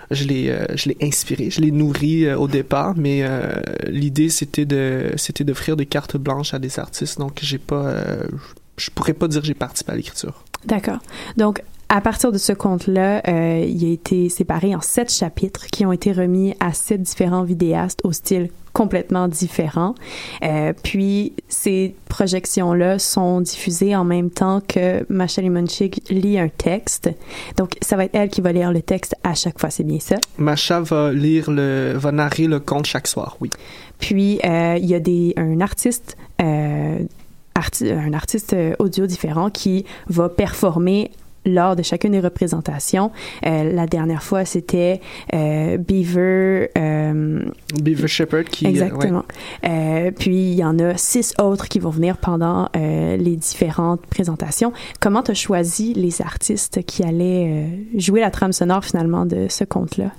Je 0.10 0.26
l'ai, 0.26 0.54
je 0.76 0.90
l'ai 0.90 0.98
inspiré, 1.02 1.50
je 1.50 1.62
l'ai 1.62 1.72
nourri 1.72 2.30
au 2.34 2.50
départ, 2.50 2.96
mais 2.98 3.24
l'idée 3.88 4.28
c'était 4.28 4.66
de, 4.66 5.14
c'était 5.16 5.46
d'offrir 5.46 5.78
des 5.78 5.86
cartes 5.86 6.18
blanches 6.18 6.54
à 6.54 6.60
des 6.60 6.80
artistes. 6.80 7.18
Donc, 7.18 7.40
j'ai 7.42 7.60
pas, 7.60 7.96
je 8.76 8.90
pourrais 8.90 9.14
pas 9.14 9.30
dire 9.30 9.40
que 9.40 9.48
j'ai 9.48 9.54
participé 9.54 9.94
à 9.94 9.96
l'écriture. 9.96 10.44
D'accord. 10.66 10.98
Donc, 11.38 11.64
à 11.94 12.00
partir 12.00 12.32
de 12.32 12.38
ce 12.38 12.54
conte-là, 12.54 13.22
euh, 13.28 13.66
il 13.68 13.84
a 13.84 13.92
été 13.92 14.30
séparé 14.30 14.74
en 14.74 14.80
sept 14.80 15.12
chapitres 15.12 15.68
qui 15.68 15.86
ont 15.86 15.92
été 15.92 16.14
remis 16.14 16.56
à 16.62 16.72
sept 16.72 17.02
différents 17.02 17.44
vidéastes 17.44 18.00
au 18.06 18.14
style 18.14 18.50
complètement 18.72 19.28
différent. 19.28 19.96
Euh, 20.42 20.72
puis, 20.82 21.34
ces 21.50 21.94
projections-là 22.08 22.98
sont 22.98 23.42
diffusées 23.42 23.94
en 23.94 24.06
même 24.06 24.30
temps 24.30 24.62
que 24.66 25.06
Macha 25.10 25.42
Limonchik 25.42 26.10
lit 26.10 26.40
un 26.40 26.48
texte. 26.48 27.10
Donc, 27.58 27.76
ça 27.82 27.98
va 27.98 28.06
être 28.06 28.16
elle 28.16 28.30
qui 28.30 28.40
va 28.40 28.54
lire 28.54 28.72
le 28.72 28.82
texte 28.82 29.14
à 29.26 29.34
chaque 29.34 29.60
fois, 29.60 29.70
c'est 29.70 29.84
bien 29.84 30.00
ça? 30.00 30.16
Macha 30.38 30.80
va 30.80 31.12
lire 31.12 31.52
le, 31.52 31.92
va 31.98 32.14
narrer 32.14 32.48
le 32.48 32.62
conte 32.62 32.86
chaque 32.86 33.08
soir, 33.08 33.36
oui. 33.42 33.50
Puis, 34.00 34.40
euh, 34.46 34.78
il 34.80 34.86
y 34.86 34.96
a 34.96 35.02
des, 35.02 35.34
un 35.36 35.60
artiste, 35.60 36.16
arti- 36.40 37.92
un 37.92 38.14
artiste 38.14 38.56
audio 38.80 39.06
différent 39.06 39.50
qui 39.50 39.84
va 40.08 40.30
performer 40.30 41.12
lors 41.46 41.76
de 41.76 41.84
chacune 41.84 42.12
des 42.12 42.20
représentations. 42.20 43.12
Euh, 43.46 43.72
la 43.72 43.88
dernière 43.88 44.24
fois, 44.24 44.46
c'était 44.46 45.02
euh, 45.34 45.78
Beaver. 45.78 46.70
euh, 46.78 47.46
Beaver 47.82 48.08
Shepherd 48.08 48.46
qui. 48.46 48.66
Exactement. 48.68 49.24
Puis 49.62 50.52
il 50.52 50.56
y 50.56 50.64
en 50.64 50.78
a 50.80 50.98
six 50.98 51.34
autres 51.40 51.68
qui 51.68 51.80
vont 51.80 51.90
venir 51.90 52.18
pendant 52.18 52.70
les 52.74 53.36
différentes 53.36 54.06
présentations. 54.08 54.74
Comment 55.00 55.24
tu 55.24 55.32
as 55.32 55.36
choisi 55.36 55.94
les 55.94 56.22
artistes 56.22 56.84
qui 56.86 57.04
allaient 57.04 57.70
jouer 57.98 58.22
la 58.22 58.32
trame 58.32 58.54
sonore 58.54 58.84
finalement 58.84 59.26
de 59.26 59.48
ce 59.50 59.64
conte-là? 59.64 60.12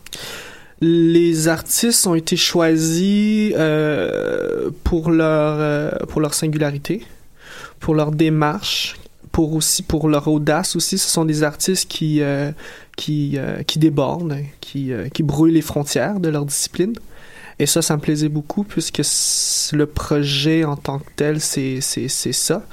Les 0.85 1.47
artistes 1.47 2.09
ont 2.09 2.17
été 2.17 2.35
choisis 2.35 3.55
euh, 3.57 4.71
pour 4.83 5.13
leur 5.13 5.57
euh, 5.61 5.91
pour 6.09 6.21
leur 6.21 6.35
singularité, 6.35 7.05
pour 7.79 7.95
leur 7.95 8.11
démarche, 8.11 8.97
pour 9.33 9.55
aussi 9.55 9.83
pour 9.83 10.09
leur 10.09 10.29
audace 10.29 10.77
aussi. 10.77 10.99
Ce 10.99 11.09
sont 11.09 11.25
des 11.25 11.43
artistes 11.43 11.91
qui 11.91 12.21
euh, 12.21 12.53
qui 12.97 13.39
euh, 13.39 13.63
qui 13.63 13.79
débordent, 13.79 14.37
qui 14.61 14.93
euh, 14.93 15.09
qui 15.09 15.23
brouillent 15.23 15.53
les 15.53 15.63
frontières 15.63 16.21
de 16.21 16.29
leur 16.29 16.45
discipline. 16.45 16.93
Et 17.59 17.67
ça, 17.67 17.83
ça 17.83 17.97
me 17.97 18.01
plaisait 18.01 18.29
beaucoup 18.29 18.65
puisque 18.65 19.03
le 19.73 19.87
projet 19.87 20.65
en 20.65 20.77
tant 20.77 20.99
que 20.99 21.11
tel, 21.17 21.41
c'est 21.41 21.81
c'est 21.81 22.09
c'est 22.09 22.33
ça. 22.33 22.65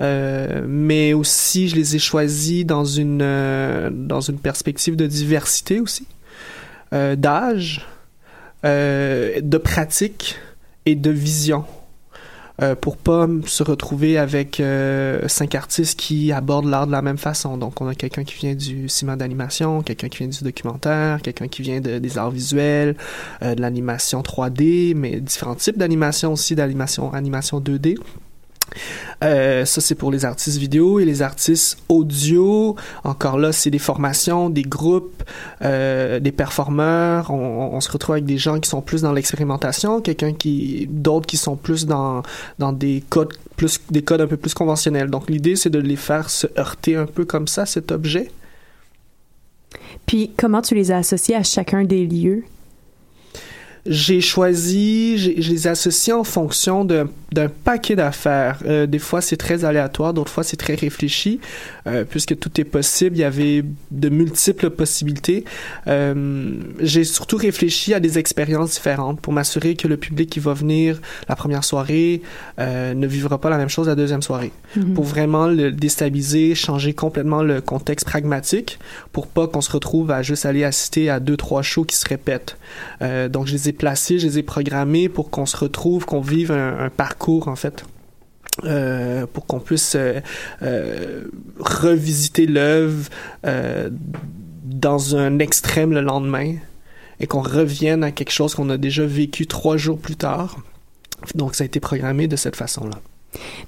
Euh, 0.00 0.64
mais 0.66 1.12
aussi, 1.12 1.68
je 1.68 1.76
les 1.76 1.96
ai 1.96 1.98
choisis 1.98 2.64
dans 2.66 2.84
une 2.84 3.20
euh, 3.22 3.90
dans 3.92 4.20
une 4.20 4.38
perspective 4.38 4.96
de 4.96 5.06
diversité 5.06 5.80
aussi 5.80 6.06
euh, 6.92 7.14
d'âge, 7.14 7.86
euh, 8.64 9.40
de 9.40 9.58
pratique 9.58 10.36
et 10.86 10.94
de 10.94 11.10
vision. 11.10 11.64
Euh, 12.62 12.76
pour 12.76 12.96
pas 12.96 13.26
se 13.46 13.64
retrouver 13.64 14.18
avec 14.18 14.60
euh, 14.60 15.26
cinq 15.26 15.56
artistes 15.56 15.98
qui 15.98 16.30
abordent 16.30 16.68
l'art 16.68 16.86
de 16.86 16.92
la 16.92 17.02
même 17.02 17.18
façon. 17.18 17.56
Donc, 17.58 17.80
on 17.80 17.88
a 17.88 17.94
quelqu'un 17.94 18.22
qui 18.22 18.34
vient 18.34 18.54
du 18.54 18.88
cinéma 18.88 19.16
d'animation, 19.16 19.82
quelqu'un 19.82 20.08
qui 20.08 20.18
vient 20.18 20.28
du 20.28 20.44
documentaire, 20.44 21.20
quelqu'un 21.22 21.48
qui 21.48 21.62
vient 21.62 21.80
de- 21.80 21.98
des 21.98 22.18
arts 22.18 22.30
visuels, 22.30 22.94
euh, 23.42 23.56
de 23.56 23.60
l'animation 23.60 24.22
3D, 24.22 24.94
mais 24.94 25.20
différents 25.20 25.56
types 25.56 25.76
d'animation 25.76 26.34
aussi, 26.34 26.54
d'animation 26.54 27.12
animation 27.12 27.58
2D. 27.58 27.96
Euh, 29.22 29.64
ça, 29.64 29.80
c'est 29.80 29.94
pour 29.94 30.10
les 30.10 30.24
artistes 30.24 30.58
vidéo 30.58 30.98
et 30.98 31.04
les 31.04 31.22
artistes 31.22 31.78
audio. 31.88 32.76
Encore 33.04 33.38
là, 33.38 33.52
c'est 33.52 33.70
des 33.70 33.78
formations, 33.78 34.50
des 34.50 34.62
groupes, 34.62 35.22
euh, 35.62 36.18
des 36.20 36.32
performeurs. 36.32 37.30
On, 37.30 37.70
on 37.74 37.80
se 37.80 37.90
retrouve 37.90 38.14
avec 38.14 38.24
des 38.24 38.38
gens 38.38 38.58
qui 38.58 38.68
sont 38.68 38.82
plus 38.82 39.02
dans 39.02 39.12
l'expérimentation, 39.12 40.00
quelqu'un 40.00 40.32
qui, 40.32 40.88
d'autres 40.90 41.26
qui 41.26 41.36
sont 41.36 41.56
plus 41.56 41.86
dans 41.86 42.22
dans 42.58 42.72
des 42.72 43.02
codes 43.08 43.32
plus 43.56 43.80
des 43.90 44.02
codes 44.02 44.20
un 44.20 44.26
peu 44.26 44.36
plus 44.36 44.54
conventionnels. 44.54 45.10
Donc 45.10 45.30
l'idée, 45.30 45.56
c'est 45.56 45.70
de 45.70 45.78
les 45.78 45.96
faire 45.96 46.30
se 46.30 46.46
heurter 46.58 46.96
un 46.96 47.06
peu 47.06 47.24
comme 47.24 47.46
ça, 47.46 47.66
cet 47.66 47.92
objet. 47.92 48.30
Puis 50.06 50.32
comment 50.36 50.62
tu 50.62 50.74
les 50.74 50.90
as 50.90 50.98
associés 50.98 51.36
à 51.36 51.42
chacun 51.42 51.84
des 51.84 52.06
lieux? 52.06 52.44
J'ai 53.86 54.20
choisi, 54.20 55.18
je 55.18 55.50
les 55.50 55.66
associe 55.66 56.16
en 56.16 56.22
fonction 56.22 56.84
d'un 56.84 57.08
d'un 57.32 57.48
paquet 57.48 57.96
d'affaires. 57.96 58.58
Euh, 58.66 58.86
des 58.86 58.98
fois, 58.98 59.20
c'est 59.20 59.36
très 59.36 59.64
aléatoire, 59.64 60.14
d'autres 60.14 60.32
fois, 60.32 60.44
c'est 60.44 60.56
très 60.56 60.74
réfléchi. 60.74 61.40
Euh, 61.86 62.04
puisque 62.08 62.38
tout 62.38 62.60
est 62.60 62.64
possible, 62.64 63.16
il 63.16 63.20
y 63.20 63.24
avait 63.24 63.64
de 63.90 64.08
multiples 64.08 64.70
possibilités. 64.70 65.44
Euh, 65.88 66.54
j'ai 66.80 67.02
surtout 67.02 67.36
réfléchi 67.36 67.92
à 67.92 68.00
des 68.00 68.18
expériences 68.18 68.72
différentes 68.72 69.20
pour 69.20 69.32
m'assurer 69.32 69.74
que 69.74 69.88
le 69.88 69.96
public 69.96 70.30
qui 70.30 70.38
va 70.38 70.54
venir 70.54 71.00
la 71.28 71.34
première 71.34 71.64
soirée 71.64 72.22
euh, 72.60 72.94
ne 72.94 73.06
vivra 73.06 73.38
pas 73.38 73.50
la 73.50 73.58
même 73.58 73.68
chose 73.68 73.88
la 73.88 73.96
deuxième 73.96 74.22
soirée. 74.22 74.52
Mhm. 74.76 74.94
Pour 74.94 75.04
vraiment 75.04 75.46
le 75.46 75.72
déstabiliser, 75.72 76.54
changer 76.54 76.92
complètement 76.92 77.42
le 77.42 77.60
contexte 77.60 78.06
pragmatique 78.06 78.78
pour 79.10 79.26
pas 79.26 79.48
qu'on 79.48 79.60
se 79.60 79.72
retrouve 79.72 80.10
à 80.10 80.22
juste 80.22 80.46
aller 80.46 80.64
assister 80.64 81.10
à 81.10 81.18
deux, 81.18 81.36
trois 81.36 81.62
shows 81.62 81.84
qui 81.84 81.96
se 81.96 82.08
répètent. 82.08 82.56
Euh, 83.00 83.28
donc, 83.28 83.46
je 83.48 83.52
les 83.52 83.68
ai 83.70 83.72
placés, 83.72 84.18
je 84.18 84.26
les 84.26 84.38
ai 84.38 84.42
programmés 84.42 85.08
pour 85.08 85.30
qu'on 85.30 85.46
se 85.46 85.56
retrouve, 85.56 86.04
qu'on 86.04 86.20
vive 86.20 86.52
un, 86.52 86.78
un 86.78 86.90
parcours, 86.90 87.21
en 87.28 87.56
fait. 87.56 87.84
Euh, 88.64 89.26
pour 89.32 89.46
qu'on 89.46 89.60
puisse 89.60 89.94
euh, 89.96 90.20
euh, 90.62 91.24
revisiter 91.58 92.46
l'œuvre 92.46 93.08
dans 94.64 95.16
un 95.16 95.38
extrême 95.38 95.92
le 95.92 96.02
lendemain 96.02 96.56
et 97.18 97.26
qu'on 97.26 97.40
revienne 97.40 98.04
à 98.04 98.10
quelque 98.10 98.30
chose 98.30 98.54
qu'on 98.54 98.68
a 98.68 98.76
déjà 98.76 99.06
vécu 99.06 99.46
trois 99.46 99.78
jours 99.78 99.98
plus 99.98 100.16
tard. 100.16 100.58
Donc, 101.34 101.54
ça 101.54 101.62
a 101.62 101.66
été 101.66 101.80
programmé 101.80 102.26
de 102.26 102.36
cette 102.36 102.56
façon-là. 102.56 102.98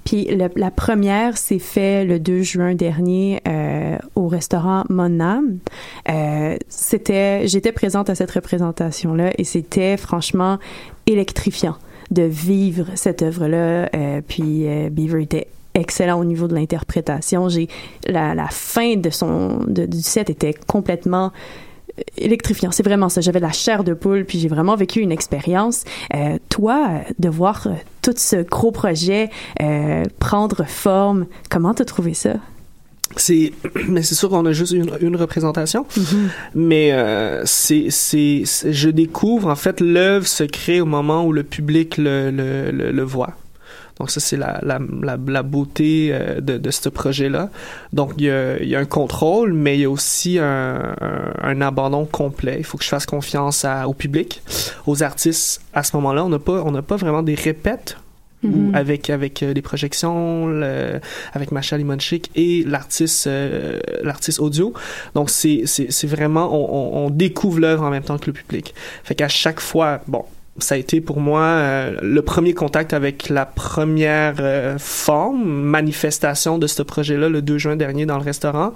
Puis 0.03 0.27
la 0.35 0.71
première 0.71 1.37
s'est 1.37 1.57
fait 1.57 2.05
le 2.05 2.19
2 2.19 2.43
juin 2.43 2.75
dernier 2.75 3.41
au 4.13 4.27
restaurant 4.27 4.83
Monam. 4.89 5.57
J'étais 6.07 7.71
présente 7.73 8.09
à 8.11 8.15
cette 8.15 8.31
représentation-là 8.31 9.31
et 9.37 9.43
c'était 9.43 9.97
franchement 9.97 10.59
électrifiant 11.07 11.77
de 12.11 12.23
vivre 12.23 12.87
cette 12.95 13.21
œuvre-là. 13.21 13.89
Euh, 13.95 14.21
puis 14.25 14.67
euh, 14.67 14.89
Beaver 14.89 15.23
était 15.23 15.47
excellent 15.73 16.19
au 16.19 16.25
niveau 16.25 16.47
de 16.47 16.55
l'interprétation. 16.55 17.49
J'ai 17.49 17.67
la, 18.07 18.47
fin 18.49 18.95
de 18.95 19.09
son 19.09 19.59
du 19.67 20.01
set 20.01 20.29
était 20.29 20.53
complètement 20.53 21.31
électrifiant. 22.17 22.71
C'est 22.71 22.83
vraiment 22.83 23.09
ça. 23.09 23.21
J'avais 23.21 23.39
la 23.39 23.51
chair 23.51 23.83
de 23.83 23.93
poule, 23.93 24.25
puis 24.25 24.39
j'ai 24.39 24.47
vraiment 24.47 24.75
vécu 24.75 24.99
une 25.01 25.11
expérience. 25.11 25.83
Euh, 26.13 26.37
toi, 26.49 26.87
euh, 26.89 26.99
de 27.19 27.29
voir 27.29 27.67
euh, 27.67 27.71
tout 28.01 28.13
ce 28.15 28.37
gros 28.37 28.71
projet 28.71 29.29
euh, 29.61 30.03
prendre 30.19 30.65
forme, 30.65 31.25
comment 31.49 31.73
t'as 31.73 31.85
trouvé 31.85 32.13
ça? 32.13 32.33
C'est, 33.17 33.53
mais 33.87 34.01
c'est 34.03 34.15
sûr 34.15 34.29
qu'on 34.29 34.45
a 34.45 34.51
juste 34.51 34.73
une, 34.73 34.91
une 35.01 35.15
représentation. 35.15 35.85
Mais 36.53 36.91
euh, 36.91 37.43
c'est, 37.45 37.87
c'est, 37.89 38.43
je 38.69 38.89
découvre 38.89 39.49
en 39.49 39.55
fait 39.55 39.79
l'œuvre 39.81 40.27
se 40.27 40.43
crée 40.43 40.81
au 40.81 40.85
moment 40.85 41.25
où 41.25 41.31
le 41.33 41.43
public 41.43 41.97
le, 41.97 42.31
le, 42.31 42.71
le, 42.71 42.91
le 42.91 43.03
voit. 43.03 43.35
Donc 43.97 44.11
ça 44.11 44.19
c'est 44.19 44.35
la, 44.35 44.59
la, 44.61 44.79
la, 45.01 45.17
la 45.25 45.43
beauté 45.43 46.09
euh, 46.11 46.41
de, 46.41 46.57
de 46.57 46.71
ce 46.71 46.89
projet-là. 46.89 47.49
Donc 47.93 48.13
il 48.17 48.25
y 48.25 48.29
a, 48.29 48.61
il 48.61 48.67
y 48.67 48.75
a 48.75 48.79
un 48.79 48.85
contrôle, 48.85 49.53
mais 49.53 49.77
il 49.77 49.81
y 49.81 49.85
a 49.85 49.89
aussi 49.89 50.37
un, 50.37 50.95
un, 50.99 51.33
un 51.41 51.61
abandon 51.61 52.05
complet. 52.05 52.55
Il 52.57 52.65
faut 52.65 52.77
que 52.77 52.83
je 52.83 52.89
fasse 52.89 53.05
confiance 53.05 53.63
à, 53.63 53.87
au 53.87 53.93
public, 53.93 54.41
aux 54.85 55.01
artistes. 55.01 55.61
À 55.73 55.83
ce 55.83 55.95
moment-là, 55.95 56.25
on 56.25 56.29
n'a 56.29 56.39
pas 56.39 56.61
on 56.65 56.71
n'a 56.71 56.81
pas 56.81 56.97
vraiment 56.97 57.23
des 57.23 57.35
répètes 57.35 57.97
ou 58.45 58.69
Mhm. 58.69 58.75
avec 58.75 59.09
avec 59.09 59.43
euh, 59.43 59.53
les 59.53 59.61
projections, 59.61 60.47
le- 60.47 60.99
avec 61.33 61.51
Macha 61.51 61.77
Limonchik 61.77 62.29
et 62.35 62.63
l'artiste 62.65 63.27
euh, 63.27 63.79
l'artiste 64.03 64.39
audio. 64.39 64.73
Donc 65.15 65.29
c'est 65.29 65.63
c'est 65.65 65.91
c'est 65.91 66.07
vraiment 66.07 66.47
on, 66.53 66.65
on, 67.03 67.05
on 67.05 67.09
découvre 67.09 67.59
l'œuvre 67.59 67.83
en 67.83 67.89
même 67.89 68.03
temps 68.03 68.17
que 68.17 68.27
le 68.27 68.33
public. 68.33 68.73
Fait 69.03 69.15
qu'à 69.15 69.27
chaque 69.27 69.59
fois, 69.59 70.01
bon, 70.07 70.23
ça 70.57 70.75
a 70.75 70.77
été 70.77 71.01
pour 71.01 71.19
moi 71.19 71.41
euh, 71.41 71.99
le 72.01 72.21
premier 72.21 72.53
contact 72.53 72.93
avec 72.93 73.27
la 73.29 73.45
première 73.45 74.35
euh, 74.39 74.77
forme, 74.77 75.43
manifestation 75.45 76.57
de 76.57 76.65
ce 76.65 76.81
projet-là 76.81 77.27
le 77.27 77.41
2 77.41 77.57
juin 77.57 77.75
dernier 77.75 78.05
dans 78.05 78.17
le 78.17 78.23
restaurant. 78.23 78.73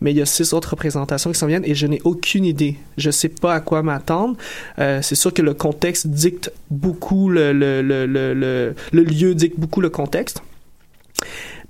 Mais 0.00 0.10
il 0.10 0.16
y 0.16 0.22
a 0.22 0.26
six 0.26 0.52
autres 0.52 0.70
représentations 0.70 1.30
qui 1.30 1.38
s'en 1.38 1.46
viennent 1.46 1.64
et 1.64 1.74
je 1.74 1.86
n'ai 1.86 2.00
aucune 2.04 2.44
idée. 2.44 2.76
Je 2.98 3.10
sais 3.10 3.28
pas 3.28 3.54
à 3.54 3.60
quoi 3.60 3.82
m'attendre. 3.82 4.36
Euh, 4.80 5.02
c'est 5.02 5.14
sûr 5.14 5.32
que 5.32 5.42
le 5.42 5.54
contexte 5.54 6.08
dicte 6.08 6.52
beaucoup 6.70 7.28
le, 7.28 7.52
le, 7.52 7.80
le, 7.80 8.06
le, 8.06 8.74
le 8.92 9.02
lieu 9.02 9.34
dicte 9.34 9.58
beaucoup 9.58 9.80
le 9.80 9.90
contexte. 9.90 10.42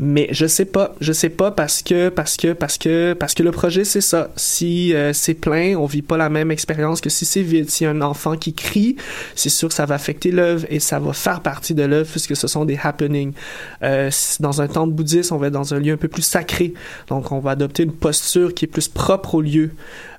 Mais 0.03 0.29
je 0.31 0.47
sais 0.47 0.65
pas, 0.65 0.95
je 1.03 1.13
sais 1.13 1.29
pas 1.29 1.51
parce 1.51 1.83
que 1.83 2.09
parce 2.09 2.39
que 2.39 2.55
parce 2.55 2.79
que 2.79 3.13
parce 3.13 3.35
que 3.35 3.43
le 3.43 3.51
projet 3.51 3.85
c'est 3.85 4.01
ça. 4.01 4.31
Si 4.35 4.95
euh, 4.95 5.13
c'est 5.13 5.35
plein, 5.35 5.77
on 5.77 5.85
vit 5.85 6.01
pas 6.01 6.17
la 6.17 6.31
même 6.31 6.51
expérience 6.51 7.03
que 7.03 7.11
si 7.11 7.27
c'est 7.27 7.43
vide. 7.43 7.69
Si 7.69 7.85
un 7.85 8.01
enfant 8.01 8.35
qui 8.35 8.55
crie, 8.55 8.97
c'est 9.35 9.51
sûr 9.51 9.69
que 9.69 9.75
ça 9.75 9.85
va 9.85 9.97
affecter 9.97 10.31
l'œuvre 10.31 10.65
et 10.71 10.81
ça 10.81 10.99
va 10.99 11.13
faire 11.13 11.43
partie 11.43 11.75
de 11.75 11.83
l'œuvre 11.83 12.11
puisque 12.11 12.35
ce 12.35 12.49
sont 12.49 12.65
des 12.65 12.79
happenings. 12.83 13.35
Euh, 13.83 14.11
dans 14.41 14.63
un 14.63 14.69
temple 14.69 14.95
bouddhiste, 14.95 15.33
on 15.33 15.37
va 15.37 15.49
être 15.49 15.53
dans 15.53 15.75
un 15.75 15.79
lieu 15.79 15.93
un 15.93 15.99
peu 15.99 16.09
plus 16.09 16.23
sacré, 16.23 16.73
donc 17.09 17.31
on 17.31 17.41
va 17.41 17.51
adopter 17.51 17.83
une 17.83 17.93
posture 17.93 18.55
qui 18.55 18.65
est 18.65 18.69
plus 18.69 18.89
propre 18.89 19.35
au 19.35 19.43
lieu. 19.43 19.73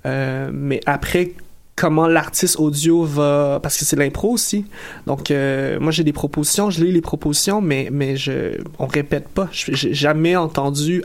Euh, 0.06 0.52
mais 0.54 0.80
après 0.86 1.34
comment 1.82 2.08
l'artiste 2.08 2.60
audio 2.60 3.04
va 3.04 3.60
parce 3.64 3.76
que 3.76 3.86
c'est 3.86 3.96
l'impro 3.96 4.30
aussi. 4.30 4.66
Donc 5.08 5.32
euh, 5.32 5.80
moi 5.80 5.92
j'ai 5.92 6.04
des 6.04 6.14
propositions 6.14 6.70
je 6.70 6.84
lis 6.84 6.92
les 6.92 7.02
propositions 7.02 7.60
mais 7.60 7.90
mais 7.92 8.18
je 8.18 8.62
on 8.78 8.86
répète 8.86 9.28
pas. 9.28 9.50
J'ai 9.52 9.92
jamais 9.92 10.36
entendu 10.36 11.04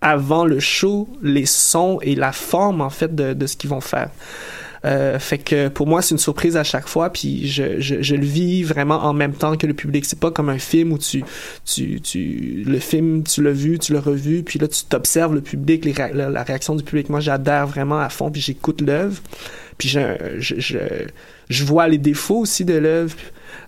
avant 0.00 0.44
le 0.44 0.58
show 0.58 1.08
les 1.22 1.46
sons 1.46 2.00
et 2.02 2.16
la 2.16 2.32
forme 2.32 2.80
en 2.80 2.90
fait 2.90 3.14
de, 3.14 3.32
de 3.32 3.46
ce 3.46 3.56
qu'ils 3.56 3.70
vont 3.70 3.80
faire. 3.80 4.10
Euh, 4.84 5.18
fait 5.20 5.38
que 5.38 5.68
pour 5.68 5.86
moi 5.86 6.02
c'est 6.02 6.12
une 6.12 6.18
surprise 6.18 6.56
à 6.56 6.64
chaque 6.64 6.86
fois 6.86 7.10
puis 7.10 7.48
je, 7.48 7.80
je, 7.80 8.14
le 8.14 8.24
vis 8.24 8.62
vraiment 8.62 9.04
en 9.04 9.12
même 9.12 9.34
temps 9.34 9.56
que 9.56 9.68
le 9.68 9.74
public. 9.74 10.04
C'est 10.04 10.18
pas 10.18 10.32
comme 10.32 10.48
un 10.48 10.58
film 10.58 10.90
où 10.90 10.98
tu 10.98 11.22
tu, 11.64 12.00
tu 12.00 12.64
le 12.66 12.78
film 12.80 13.22
tu 13.22 13.40
l'as 13.40 13.52
vu 13.52 13.78
tu 13.78 13.92
l'as 13.92 14.00
revu 14.00 14.42
puis 14.42 14.58
là 14.58 14.66
tu 14.66 14.84
t'observes 14.84 15.34
le 15.34 15.42
public 15.42 15.84
les 15.84 15.92
la, 15.92 16.28
la 16.28 16.42
réaction 16.42 16.74
du 16.74 16.82
public. 16.82 17.08
Moi 17.08 17.20
j'adhère 17.20 17.68
vraiment 17.68 18.00
à 18.00 18.08
fond 18.08 18.32
puis 18.32 18.40
j'écoute 18.40 18.80
l'œuvre 18.80 19.20
puis 19.78 19.88
je, 19.88 20.00
je, 20.38 20.58
je, 20.58 20.78
je 21.48 21.64
vois 21.64 21.88
les 21.88 21.98
défauts 21.98 22.40
aussi 22.40 22.64
de 22.64 22.74
l'œuvre 22.74 23.16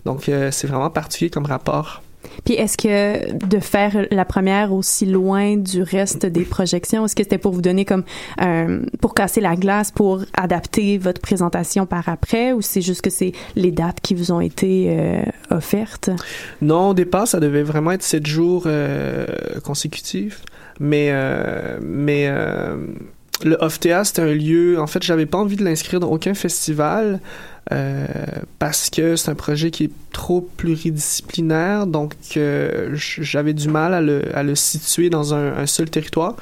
donc 0.05 0.29
euh, 0.29 0.51
c'est 0.51 0.67
vraiment 0.67 0.89
particulier 0.89 1.29
comme 1.29 1.45
rapport 1.45 2.01
Puis 2.45 2.55
est-ce 2.55 2.77
que 2.77 3.33
de 3.33 3.59
faire 3.59 4.07
la 4.11 4.25
première 4.25 4.73
aussi 4.73 5.05
loin 5.05 5.57
du 5.57 5.83
reste 5.83 6.25
des 6.25 6.43
projections, 6.43 7.05
est-ce 7.05 7.15
que 7.15 7.23
c'était 7.23 7.37
pour 7.37 7.51
vous 7.51 7.61
donner 7.61 7.85
comme 7.85 8.03
euh, 8.41 8.81
pour 8.99 9.13
casser 9.13 9.41
la 9.41 9.55
glace, 9.55 9.91
pour 9.91 10.23
adapter 10.33 10.97
votre 10.97 11.21
présentation 11.21 11.85
par 11.85 12.09
après, 12.09 12.53
ou 12.53 12.61
c'est 12.61 12.81
juste 12.81 13.01
que 13.01 13.09
c'est 13.09 13.33
les 13.55 13.71
dates 13.71 14.01
qui 14.01 14.15
vous 14.15 14.31
ont 14.31 14.41
été 14.41 14.87
euh, 14.89 15.23
offertes? 15.49 16.09
Non, 16.61 16.89
au 16.89 16.93
départ, 16.93 17.27
ça 17.27 17.39
devait 17.39 17.63
vraiment 17.63 17.91
être 17.91 18.03
sept 18.03 18.25
jours 18.25 18.63
euh, 18.65 19.25
consécutifs. 19.63 20.43
Mais, 20.79 21.13
mais 21.79 22.27
le 23.43 23.57
Off-Théâtre, 23.59 24.07
c'était 24.07 24.21
un 24.21 24.33
lieu... 24.33 24.79
En 24.79 24.87
fait, 24.87 25.03
j'avais 25.03 25.25
pas 25.25 25.37
envie 25.37 25.55
de 25.55 25.63
l'inscrire 25.63 25.99
dans 25.99 26.09
aucun 26.09 26.33
festival 26.33 27.19
euh, 27.71 28.05
parce 28.59 28.89
que 28.89 29.15
c'est 29.15 29.29
un 29.29 29.35
projet 29.35 29.71
qui 29.71 29.85
est 29.85 29.91
trop 30.11 30.41
pluridisciplinaire. 30.57 31.87
Donc, 31.87 32.13
euh, 32.37 32.89
j'avais 32.93 33.53
du 33.53 33.67
mal 33.67 33.93
à 33.93 34.01
le, 34.01 34.35
à 34.35 34.43
le 34.43 34.55
situer 34.55 35.09
dans 35.09 35.33
un, 35.33 35.57
un 35.57 35.65
seul 35.65 35.89
territoire. 35.89 36.35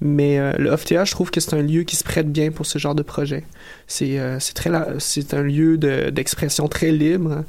Mais 0.00 0.38
euh, 0.38 0.52
le 0.58 0.70
Off-Théâtre, 0.70 1.06
je 1.06 1.12
trouve 1.12 1.30
que 1.30 1.40
c'est 1.40 1.54
un 1.54 1.62
lieu 1.62 1.84
qui 1.84 1.96
se 1.96 2.04
prête 2.04 2.30
bien 2.30 2.50
pour 2.50 2.66
ce 2.66 2.78
genre 2.78 2.94
de 2.94 3.02
projet. 3.02 3.44
C'est 3.86 4.18
euh, 4.18 4.38
très 4.54 4.70
c'est 4.98 5.32
un 5.34 5.42
lieu 5.42 5.78
de- 5.78 6.10
d'expression 6.10 6.68
très 6.68 6.92
libre. 6.92 7.44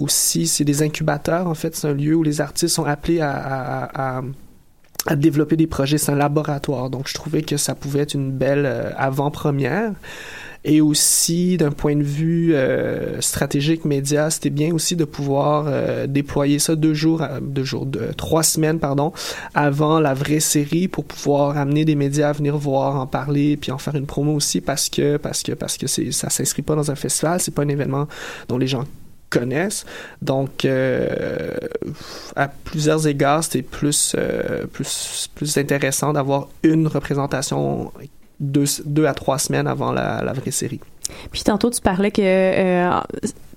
Aussi, 0.00 0.48
c'est 0.48 0.64
des 0.64 0.82
incubateurs. 0.82 1.46
En 1.46 1.54
fait, 1.54 1.76
c'est 1.76 1.86
un 1.86 1.94
lieu 1.94 2.14
où 2.16 2.24
les 2.24 2.40
artistes 2.40 2.74
sont 2.74 2.84
appelés 2.84 3.20
à, 3.20 3.30
à, 3.30 4.18
à- 4.18 4.22
à 5.06 5.16
développer 5.16 5.56
des 5.56 5.66
projets. 5.66 5.96
Un 6.08 6.14
laboratoire. 6.14 6.90
Donc, 6.90 7.08
je 7.08 7.14
trouvais 7.14 7.42
que 7.42 7.56
ça 7.56 7.74
pouvait 7.74 8.00
être 8.00 8.14
une 8.14 8.30
belle 8.30 8.66
euh, 8.66 8.90
avant-première. 8.96 9.92
Et 10.64 10.80
aussi, 10.80 11.56
d'un 11.56 11.72
point 11.72 11.96
de 11.96 12.04
vue 12.04 12.54
euh, 12.54 13.20
stratégique 13.20 13.84
média, 13.84 14.30
c'était 14.30 14.50
bien 14.50 14.72
aussi 14.72 14.94
de 14.94 15.04
pouvoir 15.04 15.64
euh, 15.66 16.06
déployer 16.06 16.60
ça 16.60 16.76
deux 16.76 16.94
jours, 16.94 17.22
euh, 17.22 17.40
deux 17.40 17.64
jours, 17.64 17.84
deux, 17.84 18.12
trois 18.16 18.44
semaines, 18.44 18.78
pardon, 18.78 19.12
avant 19.54 19.98
la 19.98 20.14
vraie 20.14 20.38
série 20.38 20.86
pour 20.86 21.04
pouvoir 21.04 21.58
amener 21.58 21.84
des 21.84 21.96
médias 21.96 22.28
à 22.28 22.32
venir 22.32 22.56
voir, 22.56 22.94
en 22.96 23.08
parler, 23.08 23.56
puis 23.56 23.72
en 23.72 23.78
faire 23.78 23.96
une 23.96 24.06
promo 24.06 24.34
aussi 24.34 24.60
parce 24.60 24.88
que 24.88 25.16
parce 25.16 25.42
que 25.42 25.52
parce 25.52 25.76
que 25.78 25.88
c'est 25.88 26.12
ça 26.12 26.30
s'inscrit 26.30 26.62
pas 26.62 26.76
dans 26.76 26.92
un 26.92 26.96
festival, 26.96 27.40
c'est 27.40 27.54
pas 27.54 27.62
un 27.62 27.68
événement 27.68 28.06
dont 28.48 28.58
les 28.58 28.68
gens 28.68 28.84
connaissent. 29.32 29.84
Donc, 30.20 30.64
euh, 30.64 31.56
à 32.36 32.48
plusieurs 32.48 33.06
égards, 33.06 33.42
c'était 33.44 33.62
plus, 33.62 34.14
euh, 34.16 34.66
plus, 34.66 35.28
plus 35.34 35.56
intéressant 35.56 36.12
d'avoir 36.12 36.48
une 36.62 36.86
représentation 36.86 37.92
deux, 38.38 38.64
deux 38.84 39.06
à 39.06 39.14
trois 39.14 39.38
semaines 39.38 39.66
avant 39.66 39.92
la, 39.92 40.22
la 40.22 40.32
vraie 40.32 40.50
série. 40.50 40.80
Puis 41.30 41.42
tantôt, 41.42 41.70
tu 41.70 41.80
parlais 41.80 42.10
que 42.10 42.22
euh, 42.22 42.90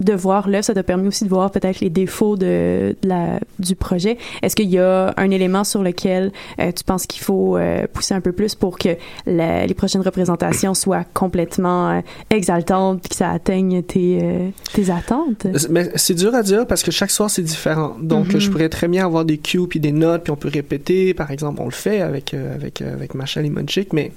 de 0.02 0.14
voir 0.14 0.50
l'œuvre, 0.50 0.66
ça 0.66 0.74
t'a 0.74 0.84
permis 0.84 1.08
aussi 1.08 1.24
de 1.24 1.30
voir 1.30 1.52
peut-être 1.52 1.80
les 1.80 1.90
défauts 1.90 2.36
de, 2.36 2.96
de 3.02 3.08
la, 3.08 3.40
du 3.60 3.76
projet. 3.76 4.18
Est-ce 4.42 4.56
qu'il 4.56 4.70
y 4.70 4.78
a 4.80 5.14
un 5.16 5.30
élément 5.32 5.64
sur 5.64 5.82
lequel 5.84 6.32
euh, 6.60 6.72
tu 6.72 6.84
penses 6.84 7.06
qu'il 7.08 7.22
faut 7.24 7.56
euh, 7.58 7.86
pousser 7.94 8.14
un 8.14 8.22
peu 8.22 8.32
plus 8.34 8.56
pour 8.56 8.78
que 8.78 8.90
la- 9.26 9.66
les 9.66 9.74
prochaines 9.74 10.02
représentations 10.02 10.74
soient 10.74 11.06
complètement 11.14 12.02
exaltantes 12.30 13.02
puis 13.02 13.10
que 13.10 13.16
ça 13.16 13.30
atteigne 13.32 13.82
tes, 13.84 14.52
tes 14.74 14.90
attentes? 14.92 15.48
Mais 15.70 15.90
c'est 15.96 16.14
dur 16.16 16.34
à 16.36 16.44
dire 16.44 16.68
parce 16.68 16.84
que 16.84 16.92
chaque 16.92 17.12
soir 17.12 17.30
c'est 17.30 17.42
différent. 17.44 17.96
Donc 18.02 18.34
Mhm. 18.34 18.40
je 18.40 18.50
pourrais 18.52 18.70
très 18.70 18.88
bien 18.88 19.06
avoir 19.06 19.24
des 19.26 19.38
cues 19.38 19.68
puis 19.68 19.80
des 19.80 19.92
notes 19.92 20.24
puis 20.24 20.32
on 20.32 20.36
peut 20.36 20.50
répéter. 20.52 21.14
Par 21.14 21.32
exemple, 21.32 21.62
on 21.62 21.66
le 21.66 21.72
fait 21.72 22.02
avec 22.02 22.34
avec 22.34 22.82
avec 22.82 23.16
Macha 23.16 23.42
Limonchik, 23.42 23.94
mais 23.94 24.12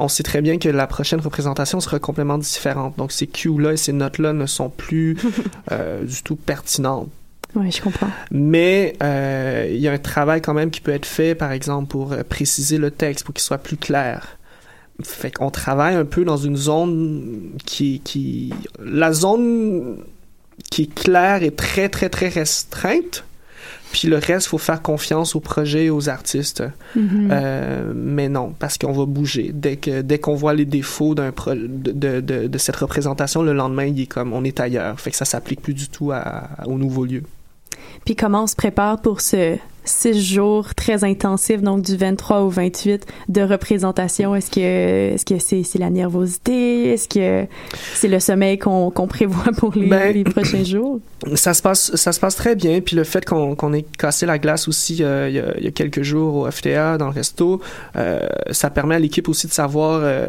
on 0.00 0.08
sait 0.08 0.22
très 0.22 0.40
bien 0.40 0.58
que 0.58 0.68
la 0.68 0.86
prochaine 0.86 1.20
représentation 1.20 1.80
sera 1.80 1.98
complètement 1.98 2.38
différente. 2.38 2.96
Donc 2.96 3.12
ces 3.12 3.26
cues 3.26 3.60
là 3.60 3.72
et 3.72 3.76
ces 3.76 3.92
notes 3.92 4.18
là 4.18 4.32
ne 4.32 4.46
sont 4.46 4.70
plus 4.70 5.16
euh, 5.72 6.04
du 6.04 6.22
tout 6.22 6.36
pertinentes. 6.36 7.10
Oui, 7.54 7.70
je 7.70 7.82
comprends. 7.82 8.10
Mais 8.30 8.94
euh, 9.02 9.68
il 9.70 9.80
y 9.80 9.88
a 9.88 9.92
un 9.92 9.98
travail 9.98 10.40
quand 10.40 10.54
même 10.54 10.70
qui 10.70 10.80
peut 10.80 10.92
être 10.92 11.06
fait, 11.06 11.34
par 11.34 11.52
exemple, 11.52 11.88
pour 11.88 12.12
euh, 12.12 12.22
préciser 12.22 12.78
le 12.78 12.90
texte, 12.90 13.24
pour 13.24 13.34
qu'il 13.34 13.42
soit 13.42 13.58
plus 13.58 13.76
clair. 13.76 14.38
Fait 15.02 15.30
qu'on 15.30 15.50
travaille 15.50 15.96
un 15.96 16.04
peu 16.04 16.24
dans 16.24 16.36
une 16.36 16.56
zone 16.56 17.52
qui, 17.64 18.00
qui... 18.04 18.52
La 18.78 19.12
zone 19.12 19.98
qui 20.70 20.82
est 20.82 20.94
claire 20.94 21.42
est 21.42 21.56
très, 21.56 21.88
très, 21.88 22.08
très 22.08 22.28
restreinte. 22.28 23.24
Puis 23.92 24.08
le 24.08 24.16
reste, 24.16 24.46
faut 24.46 24.58
faire 24.58 24.82
confiance 24.82 25.34
au 25.34 25.40
projet 25.40 25.86
et 25.86 25.90
aux 25.90 26.08
artistes. 26.08 26.62
Mhm. 26.94 27.28
Euh, 27.30 27.92
mais 27.94 28.28
non, 28.28 28.54
parce 28.58 28.78
qu'on 28.78 28.92
va 28.92 29.04
bouger. 29.04 29.50
Dès 29.52 29.76
que 29.76 30.02
dès 30.02 30.18
qu'on 30.18 30.34
voit 30.34 30.54
les 30.54 30.64
défauts 30.64 31.14
d'un 31.14 31.30
de, 31.30 31.92
de, 31.92 32.20
de, 32.20 32.46
de 32.46 32.58
cette 32.58 32.76
représentation, 32.76 33.42
le 33.42 33.52
lendemain, 33.52 33.84
il 33.84 34.00
est 34.00 34.06
comme 34.06 34.32
on 34.32 34.44
est 34.44 34.60
ailleurs. 34.60 35.00
Fait 35.00 35.10
que 35.10 35.16
ça 35.16 35.24
s'applique 35.24 35.60
plus 35.60 35.74
du 35.74 35.88
tout 35.88 36.12
à, 36.12 36.48
au 36.66 36.78
nouveau 36.78 37.04
lieu. 37.04 37.22
Puis 38.04 38.16
comment 38.16 38.44
on 38.44 38.46
se 38.46 38.56
prépare 38.56 39.00
pour 39.00 39.20
ce 39.20 39.56
six 39.84 40.20
jours 40.20 40.74
très 40.74 41.04
intensif, 41.04 41.62
donc 41.62 41.82
du 41.82 41.96
23 41.96 42.40
au 42.40 42.48
28 42.48 43.06
de 43.28 43.42
représentation? 43.42 44.34
Est-ce 44.34 44.50
que 44.50 45.14
est-ce 45.14 45.24
que 45.24 45.38
c'est 45.38 45.78
la 45.78 45.90
nervosité? 45.90 46.92
Est-ce 46.92 47.08
que 47.08 47.46
c'est 47.94 48.08
le 48.08 48.20
sommeil 48.20 48.58
qu'on 48.58 48.90
qu'on 48.90 49.06
prévoit 49.06 49.52
pour 49.56 49.74
les, 49.74 49.88
Ben, 49.88 50.14
les 50.14 50.24
prochains 50.24 50.64
jours? 50.64 51.00
Ça 51.34 51.52
se 51.52 51.60
passe, 51.60 51.94
ça 51.96 52.12
se 52.12 52.20
passe 52.20 52.34
très 52.34 52.56
bien. 52.56 52.80
Puis 52.80 52.96
le 52.96 53.04
fait 53.04 53.26
qu'on 53.26 53.72
ait 53.74 53.84
cassé 53.98 54.24
la 54.24 54.38
glace 54.38 54.68
aussi 54.68 55.04
euh, 55.04 55.28
il, 55.28 55.34
y 55.34 55.38
a, 55.38 55.54
il 55.58 55.64
y 55.64 55.68
a 55.68 55.70
quelques 55.70 56.02
jours 56.02 56.34
au 56.36 56.50
FTA 56.50 56.96
dans 56.96 57.08
le 57.08 57.12
resto, 57.12 57.60
euh, 57.96 58.26
ça 58.52 58.70
permet 58.70 58.94
à 58.94 58.98
l'équipe 58.98 59.28
aussi 59.28 59.46
de 59.46 59.52
savoir 59.52 60.00
euh, 60.02 60.26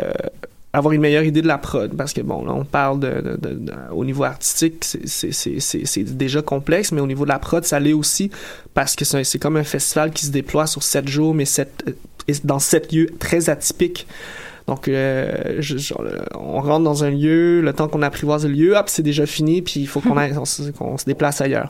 avoir 0.74 0.94
une 0.94 1.02
meilleure 1.02 1.24
idée 1.24 1.42
de 1.42 1.48
la 1.48 1.58
prod 1.58 1.94
parce 1.98 2.14
que 2.14 2.22
bon 2.22 2.46
là 2.46 2.54
on 2.54 2.64
parle 2.64 3.00
de, 3.02 3.38
au 3.92 4.06
niveau 4.06 4.24
artistique 4.24 4.84
c'est- 4.86 6.04
déjà 6.16 6.42
complexe 6.42 6.92
mais 6.94 7.02
au 7.02 7.08
niveau 7.08 7.26
de 7.26 7.30
la 7.30 7.40
prod 7.40 7.64
ça 7.66 7.80
l'est 7.80 7.92
aussi 7.94 8.32
parce 8.74 8.96
que 8.96 9.04
c'est 9.04 9.40
comme 9.40 9.58
un 9.58 9.64
festival 9.66 10.12
qui 10.12 10.26
se 10.26 10.32
déploie 10.32 10.68
sur 10.68 10.82
sept 10.84 11.08
jours 11.10 11.34
mais 11.34 11.46
sept, 11.46 11.84
euh, 11.88 12.34
dans 12.46 12.60
sept 12.60 12.94
lieux 12.94 13.10
très 13.20 13.50
atypiques 13.50 14.08
donc, 14.72 14.88
euh, 14.88 15.58
je- 15.60 15.78
je- 15.78 15.94
on 16.40 16.62
rentre 16.62 16.86
dans 16.86 17.04
un 17.04 17.10
lieu, 17.10 17.60
le 17.60 17.74
temps 17.74 17.90
qu'on 17.90 18.02
apprivoise 18.04 18.46
le 18.46 18.54
lieu, 18.54 18.78
hop, 18.78 18.86
c'est 18.88 19.02
déjà 19.04 19.26
fini, 19.26 19.62
puis 19.62 19.82
il 19.82 19.86
faut 19.88 20.00
qu'on 20.00 20.16
se- 20.46 21.06
déplace 21.06 21.42
ailleurs. 21.42 21.70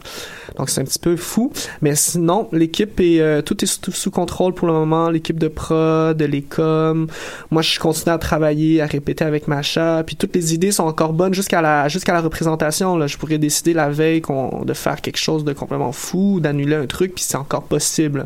Donc, 0.57 0.69
c'est 0.69 0.81
un 0.81 0.83
petit 0.83 0.99
peu 0.99 1.15
fou. 1.15 1.51
Mais 1.81 1.95
sinon, 1.95 2.47
l'équipe 2.51 2.99
est, 2.99 3.19
euh, 3.21 3.41
tout 3.41 3.63
est 3.63 3.67
sous, 3.67 3.91
sous 3.91 4.11
contrôle 4.11 4.53
pour 4.53 4.67
le 4.67 4.73
moment. 4.73 5.09
L'équipe 5.09 5.39
de 5.39 5.47
prod, 5.47 6.21
les 6.21 6.43
coms. 6.43 7.07
Moi, 7.49 7.63
je 7.63 7.79
continue 7.79 8.13
à 8.13 8.19
travailler, 8.19 8.81
à 8.81 8.85
répéter 8.85 9.23
avec 9.25 9.47
Macha, 9.47 10.03
puis 10.05 10.15
toutes 10.15 10.35
les 10.35 10.53
idées 10.53 10.71
sont 10.71 10.83
encore 10.83 11.13
bonnes 11.13 11.33
jusqu'à 11.33 11.61
la, 11.61 11.87
jusqu'à 11.87 12.13
la 12.13 12.21
représentation. 12.21 12.97
Là. 12.97 13.07
Je 13.07 13.17
pourrais 13.17 13.39
décider 13.39 13.73
la 13.73 13.89
veille 13.89 14.21
de 14.65 14.73
faire 14.73 15.01
quelque 15.01 15.17
chose 15.17 15.43
de 15.43 15.53
complètement 15.53 15.91
fou, 15.91 16.39
d'annuler 16.39 16.75
un 16.75 16.85
truc, 16.85 17.15
puis 17.15 17.23
c'est 17.27 17.37
encore 17.37 17.63
possible. 17.63 18.25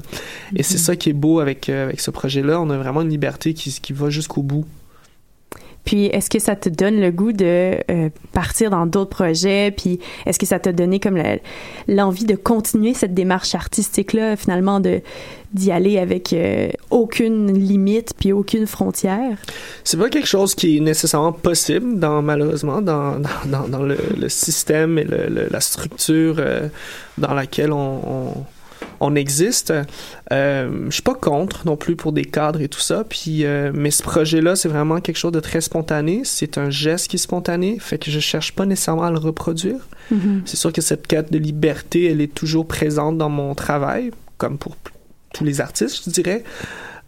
Et 0.56 0.64
c'est 0.64 0.78
ça 0.78 0.98
qui 0.98 1.12
est 1.12 1.14
beau 1.14 1.40
avec, 1.40 1.70
euh, 1.70 1.86
avec 1.86 2.02
ce 2.02 2.12
projet-là. 2.12 2.60
On 2.60 2.70
a 2.72 2.78
vraiment 2.78 3.02
une 3.04 3.10
liberté 3.10 3.54
qui, 3.54 3.72
qui 3.82 3.94
va 3.94 4.10
jusqu'au 4.10 4.42
bout. 4.42 4.65
Puis 5.86 6.06
est-ce 6.08 6.30
que 6.30 6.40
ça 6.40 6.56
te 6.56 6.68
donne 6.68 7.00
le 7.00 7.12
goût 7.12 7.32
de 7.32 7.78
euh, 7.90 8.10
partir 8.34 8.72
dans 8.72 8.88
d'autres 8.88 9.12
projets? 9.12 9.72
Puis 9.72 10.00
est-ce 10.26 10.40
que 10.40 10.46
ça 10.46 10.60
t'a 10.60 10.74
donné 10.74 11.00
comme 11.00 11.22
l'envie 11.88 12.26
de 12.26 12.36
continuer 12.36 12.94
cette 12.94 13.14
démarche 13.14 13.54
artistique-là, 13.54 14.36
finalement, 14.36 14.82
d'y 15.54 15.72
aller 15.72 16.00
avec 16.00 16.34
euh, 16.34 16.70
aucune 16.90 17.54
limite 17.54 18.14
puis 18.20 18.34
aucune 18.34 18.66
frontière? 18.66 19.38
C'est 19.84 19.98
pas 19.98 20.10
quelque 20.10 20.28
chose 20.28 20.56
qui 20.56 20.78
est 20.78 20.82
nécessairement 20.82 21.32
possible, 21.32 22.00
dans, 22.00 22.24
malheureusement, 22.24 22.82
dans, 22.82 23.20
dans, 23.46 23.68
dans, 23.68 23.84
le, 23.84 23.98
système 24.28 24.98
et 24.98 25.04
le, 25.04 25.48
la 25.52 25.62
structure 25.62 26.38
euh, 26.40 26.68
dans 27.20 27.34
laquelle 27.34 27.72
on, 27.72 28.34
on 29.06 29.16
existe. 29.16 29.74
Euh, 30.32 30.86
je 30.86 30.92
suis 30.92 31.04
pas 31.04 31.14
contre 31.14 31.66
non 31.66 31.78
plus 31.78 31.96
pour 31.96 32.12
des 32.12 32.26
cadres 32.26 32.62
et 32.62 32.68
tout 32.68 32.80
ça, 32.80 33.04
puis, 33.08 33.46
euh, 33.46 33.72
mais 33.74 33.92
ce 33.92 34.04
projet-là, 34.04 34.56
c'est 34.56 34.70
vraiment 34.70 35.00
quelque 35.00 35.18
chose 35.18 35.32
de 35.32 35.40
très 35.40 35.62
spontané. 35.62 36.22
C'est 36.24 36.58
un 36.58 36.70
geste 36.70 37.08
qui 37.08 37.18
est 37.18 37.20
spontané, 37.20 37.78
fait 37.80 37.98
que 37.98 38.12
je 38.12 38.20
cherche 38.20 38.54
pas 38.54 38.66
nécessairement 38.66 39.04
à 39.04 39.12
le 39.12 39.20
reproduire. 39.20 39.88
Mhm. 40.12 40.42
C'est 40.46 40.58
sûr 40.58 40.74
que 40.74 40.82
cette 40.82 41.08
quête 41.08 41.32
de 41.32 41.38
liberté, 41.38 42.06
elle 42.12 42.22
est 42.22 42.34
toujours 42.34 42.68
présente 42.68 43.18
dans 43.18 43.30
mon 43.30 43.56
travail, 43.56 44.12
comme 44.38 44.58
pour 44.58 44.76
tous 45.34 45.44
les 45.44 45.62
artistes, 45.62 46.04
je 46.06 46.10
dirais. 46.10 46.44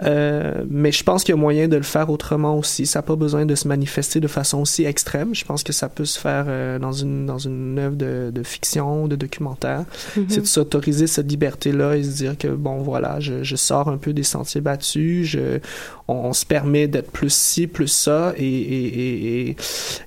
Euh, 0.03 0.63
mais 0.69 0.91
je 0.91 1.03
pense 1.03 1.23
qu'il 1.23 1.33
y 1.33 1.37
a 1.37 1.41
moyen 1.41 1.67
de 1.67 1.75
le 1.75 1.83
faire 1.83 2.09
autrement 2.09 2.57
aussi. 2.57 2.85
Ça 2.85 2.99
n'a 2.99 3.03
pas 3.03 3.15
besoin 3.15 3.45
de 3.45 3.55
se 3.55 3.67
manifester 3.67 4.19
de 4.19 4.27
façon 4.27 4.59
aussi 4.59 4.85
extrême. 4.85 5.33
Je 5.33 5.43
pense 5.43 5.63
que 5.63 5.73
ça 5.73 5.89
peut 5.89 6.05
se 6.05 6.19
faire 6.19 6.45
euh, 6.47 6.77
dans 6.77 6.91
une 6.91 7.25
dans 7.25 7.39
une 7.39 7.79
œuvre 7.79 7.95
de, 7.95 8.31
de 8.33 8.43
fiction, 8.43 9.07
de 9.07 9.15
documentaire. 9.15 9.85
Mhm. 10.15 10.25
C'est 10.29 10.41
de 10.41 10.45
s'autoriser 10.45 11.07
cette 11.07 11.29
liberté-là 11.29 11.97
et 11.97 12.03
se 12.03 12.15
dire 12.15 12.37
que 12.37 12.47
bon 12.47 12.77
voilà, 12.77 13.19
je, 13.19 13.43
je 13.43 13.55
sors 13.55 13.87
un 13.89 13.97
peu 13.97 14.13
des 14.13 14.23
sentiers 14.23 14.61
battus. 14.61 15.27
Je, 15.27 15.59
on, 16.07 16.13
on 16.13 16.33
se 16.33 16.45
permet 16.45 16.87
d'être 16.87 17.11
plus 17.11 17.33
ci, 17.33 17.67
plus 17.67 17.87
ça 17.87 18.33
et 18.37 18.45
et 18.45 18.87
et 18.87 19.49
et, 19.49 19.55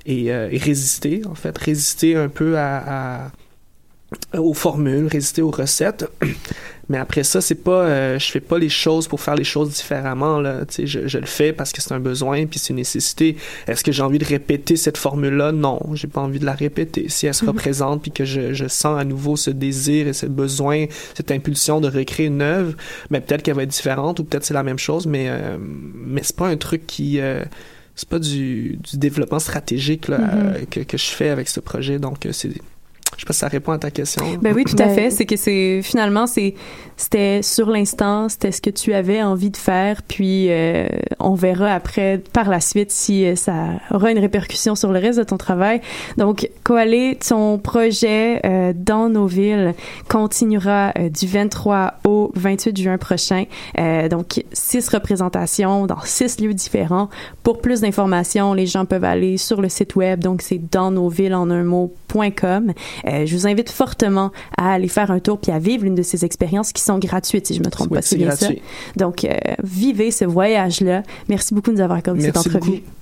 et, 0.06 0.32
euh, 0.32 0.48
et 0.50 0.58
résister 0.58 1.22
en 1.28 1.34
fait, 1.34 1.56
résister 1.58 2.14
un 2.16 2.28
peu 2.28 2.56
à, 2.58 3.24
à 3.26 3.30
aux 4.38 4.54
formules, 4.54 5.06
résister 5.06 5.42
aux 5.42 5.50
recettes. 5.50 6.08
Mais 6.90 6.98
après 6.98 7.22
ça, 7.24 7.40
c'est 7.40 7.54
pas, 7.54 7.84
euh, 7.84 8.18
je 8.18 8.26
fais 8.30 8.40
pas 8.40 8.58
les 8.58 8.68
choses 8.68 9.08
pour 9.08 9.20
faire 9.22 9.36
les 9.36 9.44
choses 9.44 9.70
différemment 9.70 10.40
là. 10.40 10.66
Tu 10.66 10.74
sais, 10.74 10.86
je, 10.86 11.06
je 11.08 11.18
le 11.18 11.24
fais 11.26 11.52
parce 11.54 11.72
que 11.72 11.80
c'est 11.80 11.92
un 11.94 12.00
besoin 12.00 12.44
puis 12.46 12.58
c'est 12.58 12.70
une 12.70 12.76
nécessité. 12.76 13.36
Est-ce 13.66 13.82
que 13.82 13.92
j'ai 13.92 14.02
envie 14.02 14.18
de 14.18 14.24
répéter 14.26 14.76
cette 14.76 14.98
formule-là? 14.98 15.52
Non, 15.52 15.80
j'ai 15.94 16.08
pas 16.08 16.20
envie 16.20 16.40
de 16.40 16.44
la 16.44 16.52
répéter. 16.52 17.08
Si 17.08 17.26
elle 17.26 17.34
se 17.34 17.44
Mhm. 17.44 17.50
représente 17.52 18.02
puis 18.02 18.10
que 18.10 18.24
je, 18.26 18.52
je 18.52 18.66
sens 18.68 19.00
à 19.00 19.04
nouveau 19.04 19.36
ce 19.36 19.50
désir 19.50 20.08
et 20.08 20.12
ce 20.12 20.26
besoin, 20.26 20.86
cette 21.14 21.30
impulsion 21.30 21.80
de 21.80 21.88
recréer 21.88 22.26
une 22.26 22.42
œuvre, 22.42 22.74
mais 23.08 23.20
peut-être 23.20 23.42
qu'elle 23.42 23.54
va 23.54 23.62
être 23.62 23.70
différente 23.70 24.18
ou 24.18 24.24
peut-être 24.24 24.44
c'est 24.44 24.54
la 24.54 24.62
même 24.64 24.78
chose, 24.78 25.06
mais 25.06 25.26
euh, 25.28 25.56
mais 25.60 26.22
c'est 26.24 26.36
pas 26.36 26.48
un 26.48 26.56
truc 26.56 26.86
qui 26.88 27.20
euh, 27.20 27.44
c'est 27.94 28.08
pas 28.08 28.18
du, 28.18 28.78
du 28.82 28.98
développement 28.98 29.38
stratégique 29.38 30.08
là, 30.08 30.18
Mhm. 30.18 30.28
euh, 30.34 30.64
que, 30.68 30.80
que 30.80 30.98
je 30.98 31.06
fais 31.06 31.28
avec 31.30 31.48
ce 31.48 31.60
projet. 31.60 31.98
Donc 32.00 32.26
euh, 32.26 32.32
c'est 32.32 32.50
je 33.16 33.20
sais 33.22 33.26
pas 33.26 33.32
si 33.32 33.40
ça 33.40 33.48
répond 33.48 33.72
à 33.72 33.78
ta 33.78 33.90
question. 33.90 34.24
Ben 34.40 34.54
oui, 34.54 34.64
tout 34.64 34.76
à 34.78 34.88
fait. 34.88 35.10
C'est 35.10 35.26
que 35.26 35.36
c'est 35.36 35.80
finalement 35.82 36.26
c'est 36.26 36.54
c'était 36.96 37.40
sur 37.42 37.70
l'instant, 37.70 38.28
c'était 38.28 38.52
ce 38.52 38.60
que 38.60 38.68
tu 38.68 38.92
avais 38.92 39.22
envie 39.22 39.48
de 39.48 39.56
faire, 39.56 40.02
puis 40.02 40.48
euh, 40.50 40.86
on 41.18 41.34
verra 41.34 41.72
après 41.72 42.22
par 42.32 42.50
la 42.50 42.60
suite 42.60 42.90
si 42.90 43.24
euh, 43.24 43.36
ça 43.36 43.54
aura 43.90 44.10
une 44.10 44.18
répercussion 44.18 44.74
sur 44.74 44.92
le 44.92 44.98
reste 44.98 45.18
de 45.18 45.24
ton 45.24 45.38
travail. 45.38 45.80
Donc, 46.18 46.50
Koalé, 46.62 47.18
ton 47.26 47.56
projet 47.56 48.40
euh, 48.44 48.74
dans 48.76 49.08
nos 49.08 49.26
villes 49.26 49.74
continuera 50.08 50.92
euh, 50.98 51.08
du 51.08 51.26
23 51.26 51.94
au 52.04 52.32
28 52.34 52.76
juin 52.76 52.98
prochain. 52.98 53.44
Euh, 53.78 54.08
donc, 54.08 54.44
six 54.52 54.86
représentations 54.90 55.86
dans 55.86 56.00
six 56.04 56.38
lieux 56.38 56.52
différents. 56.52 57.08
Pour 57.42 57.62
plus 57.62 57.80
d'informations, 57.80 58.52
les 58.52 58.66
gens 58.66 58.84
peuvent 58.84 59.04
aller 59.04 59.38
sur 59.38 59.62
le 59.62 59.70
site 59.70 59.96
web. 59.96 60.20
Donc, 60.20 60.42
c'est 60.42 60.60
dans 60.70 60.90
nos 60.90 61.08
villes 61.08 61.34
en 61.34 61.48
un 61.50 61.64
Euh, 62.18 63.26
je 63.26 63.34
vous 63.36 63.46
invite 63.46 63.70
fortement 63.70 64.30
à 64.56 64.72
aller 64.72 64.88
faire 64.88 65.10
un 65.10 65.20
tour 65.20 65.38
puis 65.38 65.52
à 65.52 65.58
vivre 65.58 65.84
l'une 65.84 65.94
de 65.94 66.02
ces 66.02 66.24
expériences 66.24 66.72
qui 66.72 66.82
sont 66.82 66.98
gratuites, 66.98 67.46
si 67.46 67.54
je 67.54 67.60
me 67.60 67.70
trompe 67.70 67.88
Oui, 67.90 67.96
pas. 67.98 68.02
c'est 68.02 68.16
bien 68.16 68.30
ça. 68.30 68.46
gratuit. 68.46 68.62
Donc, 68.96 69.24
euh, 69.24 69.30
vivez 69.62 70.10
ce 70.10 70.24
voyage-là. 70.24 71.02
Merci 71.28 71.54
beaucoup 71.54 71.70
de 71.70 71.76
nous 71.76 71.82
avoir 71.82 71.98
accordé 71.98 72.22
cette 72.22 72.36
entrevue. 72.36 72.58
beaucoup. 72.58 72.99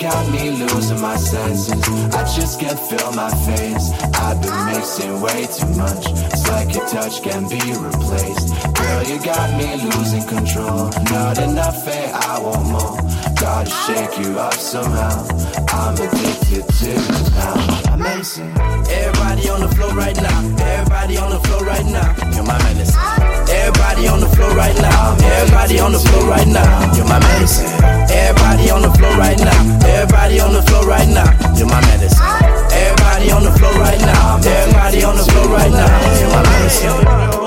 Got 0.00 0.30
me 0.30 0.37
losing 0.74 1.00
my 1.00 1.16
senses. 1.16 1.82
I 2.14 2.22
just 2.36 2.60
can't 2.60 2.78
feel 2.78 3.12
my 3.12 3.30
face. 3.46 3.92
I've 4.14 4.40
been 4.42 4.66
mixing 4.66 5.20
way 5.20 5.46
too 5.46 5.72
much. 5.76 6.04
It's 6.32 6.48
like 6.48 6.74
your 6.74 6.86
touch 6.88 7.22
can 7.22 7.48
be 7.48 7.60
replaced. 7.76 8.48
Girl, 8.74 9.02
you 9.04 9.18
got 9.24 9.48
me 9.58 9.68
losing 9.84 10.26
control. 10.26 10.90
Not 11.10 11.38
enough, 11.38 11.86
eh? 11.86 12.10
I 12.12 12.40
want 12.40 12.66
more. 12.68 12.96
Gotta 13.40 13.70
shake 13.70 14.18
you 14.18 14.38
up 14.38 14.54
somehow. 14.54 15.26
I'm 15.68 15.94
addicted 15.94 16.64
to 16.66 16.90
the 16.90 17.30
pound. 17.38 18.00
Amazing. 18.00 18.50
Everybody 18.88 19.48
on 19.50 19.60
the 19.60 19.68
floor 19.74 19.92
right 19.94 20.16
now. 20.16 20.38
Everybody 20.58 21.16
on 21.18 21.30
the 21.30 21.40
floor 21.46 21.64
right 21.64 21.86
now. 21.86 22.14
You're 22.34 22.44
my 22.44 22.58
medicine. 22.62 23.00
Everybody 23.48 24.08
on 24.08 24.20
the 24.20 24.28
floor 24.34 24.50
right 24.54 24.76
now. 24.76 25.16
Everybody 25.22 25.78
on 25.80 25.92
the 25.92 25.98
floor 25.98 26.24
right 26.28 26.46
now. 26.46 26.94
You're 26.94 27.06
my 27.06 27.18
medicine. 27.20 27.70
Everybody 28.10 28.70
on 28.70 28.82
the 28.82 28.90
floor 28.98 29.14
right 29.16 29.38
now. 29.38 29.86
Everybody 29.86 30.40
on 30.40 30.52
the 30.52 30.57
floor 30.62 30.86
right 30.86 31.08
now. 31.08 31.30
You're 31.56 31.68
my 31.68 31.80
medicine. 31.86 32.24
Everybody 32.72 33.30
on 33.30 33.42
the 33.44 33.52
floor 33.58 33.72
right 33.74 34.00
now. 34.00 34.36
Everybody 34.38 35.04
on 35.04 35.16
the 35.16 35.24
floor 35.24 35.48
right 35.48 35.70
now. 35.70 35.88
You're 36.20 36.30
my 36.30 36.42
medicine. 36.42 37.38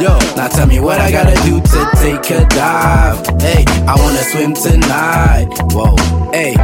Yo, 0.00 0.14
now 0.36 0.46
tell 0.46 0.66
me 0.66 0.78
what 0.78 1.00
I 1.00 1.10
gotta 1.10 1.34
do 1.42 1.60
to 1.60 1.90
take 1.96 2.30
a 2.30 2.46
dive. 2.46 3.18
Hey, 3.40 3.64
I 3.86 3.96
wanna 3.98 4.22
swim 4.30 4.54
tonight. 4.54 5.48
Whoa, 5.72 5.96
hey. 6.30 6.54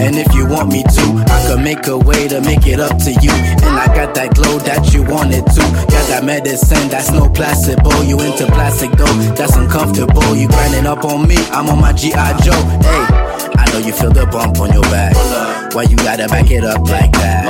And 0.00 0.14
if 0.16 0.32
you 0.34 0.46
want 0.46 0.70
me 0.70 0.82
to, 0.82 1.24
I 1.28 1.46
can 1.48 1.64
make 1.64 1.86
a 1.88 1.96
way 1.96 2.28
to 2.28 2.40
make 2.42 2.66
it 2.66 2.78
up 2.78 2.98
to 2.98 3.10
you. 3.10 3.32
And 3.32 3.74
I 3.78 3.86
got 3.86 4.14
that 4.14 4.34
glow 4.34 4.58
that 4.58 4.92
you 4.92 5.02
wanted 5.02 5.46
to. 5.46 5.60
Got 5.90 6.06
that 6.08 6.24
medicine 6.24 6.88
that's 6.88 7.10
no 7.10 7.28
placebo. 7.28 8.02
You 8.02 8.20
into 8.20 8.46
plastic 8.46 8.92
though, 8.92 9.16
that's 9.34 9.56
uncomfortable. 9.56 10.36
You 10.36 10.46
grinding 10.48 10.86
up 10.86 11.04
on 11.04 11.26
me, 11.26 11.36
I'm 11.50 11.68
on 11.68 11.80
my 11.80 11.92
G.I. 11.92 12.40
Joe. 12.42 12.52
Hey. 12.82 13.17
Know 13.72 13.78
you 13.78 13.92
feel 13.92 14.10
the 14.10 14.26
bump 14.26 14.60
on 14.60 14.72
your 14.72 14.82
back. 14.88 15.14
Why 15.74 15.82
you 15.82 15.96
gotta 15.96 16.26
back 16.28 16.50
it 16.50 16.64
up 16.64 16.80
like 16.88 17.12
that? 17.20 17.44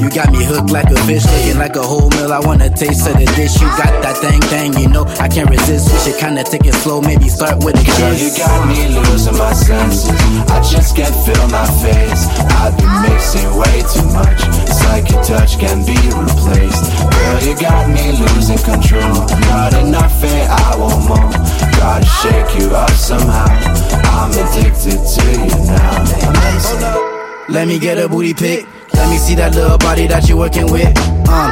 You 0.00 0.08
got 0.08 0.32
me 0.32 0.42
hooked 0.42 0.70
like 0.72 0.88
a 0.88 0.96
fish, 1.04 1.24
looking 1.28 1.58
like 1.58 1.76
a 1.76 1.82
whole 1.82 2.08
meal. 2.16 2.32
I 2.32 2.40
wanna 2.40 2.70
taste 2.70 3.06
of 3.06 3.14
the 3.20 3.28
dish. 3.36 3.60
You 3.60 3.68
got 3.76 3.92
that 4.00 4.16
thing, 4.16 4.40
thing, 4.48 4.72
you 4.80 4.88
know 4.88 5.04
I 5.20 5.28
can't 5.28 5.50
resist. 5.50 5.92
We 5.92 5.98
should 6.00 6.18
kinda 6.18 6.42
take 6.44 6.64
it 6.64 6.74
slow, 6.80 7.00
maybe 7.02 7.28
start 7.28 7.62
with 7.62 7.76
a 7.76 7.84
kiss. 7.84 7.98
Girl, 8.00 8.16
you 8.16 8.30
got 8.32 8.60
me 8.66 8.80
losing 8.96 9.36
my 9.36 9.52
senses. 9.52 10.08
I 10.48 10.58
just 10.64 10.96
can't 10.96 11.14
feel 11.26 11.44
my 11.52 11.68
face. 11.84 12.24
I've 12.64 12.72
been 12.80 12.96
mixing 13.04 13.50
way 13.52 13.84
too 13.92 14.08
much. 14.16 14.40
It's 14.64 14.80
like 14.88 15.10
your 15.12 15.22
touch 15.22 15.60
can 15.60 15.84
be 15.84 16.00
replaced. 16.16 16.88
Girl, 16.96 17.38
you 17.44 17.54
got 17.60 17.84
me 17.92 18.16
losing 18.16 18.58
control. 18.64 19.28
Not 19.52 19.74
enough, 19.76 20.24
and 20.24 20.48
I 20.48 20.76
want 20.80 21.04
more. 21.04 21.30
Gotta 21.76 22.08
shake 22.24 22.50
you 22.58 22.72
up 22.74 22.90
somehow. 22.96 23.52
I'm 24.16 24.32
addicted 24.32 25.00
to. 25.04 25.19
Let 27.50 27.66
me 27.66 27.80
get 27.80 27.98
a 27.98 28.08
booty 28.08 28.32
pic. 28.32 28.66
Let 28.94 29.10
me 29.10 29.18
see 29.18 29.34
that 29.34 29.54
little 29.56 29.76
body 29.78 30.06
that 30.06 30.28
you're 30.28 30.38
working 30.38 30.70
with. 30.70 30.96
Um, 31.28 31.50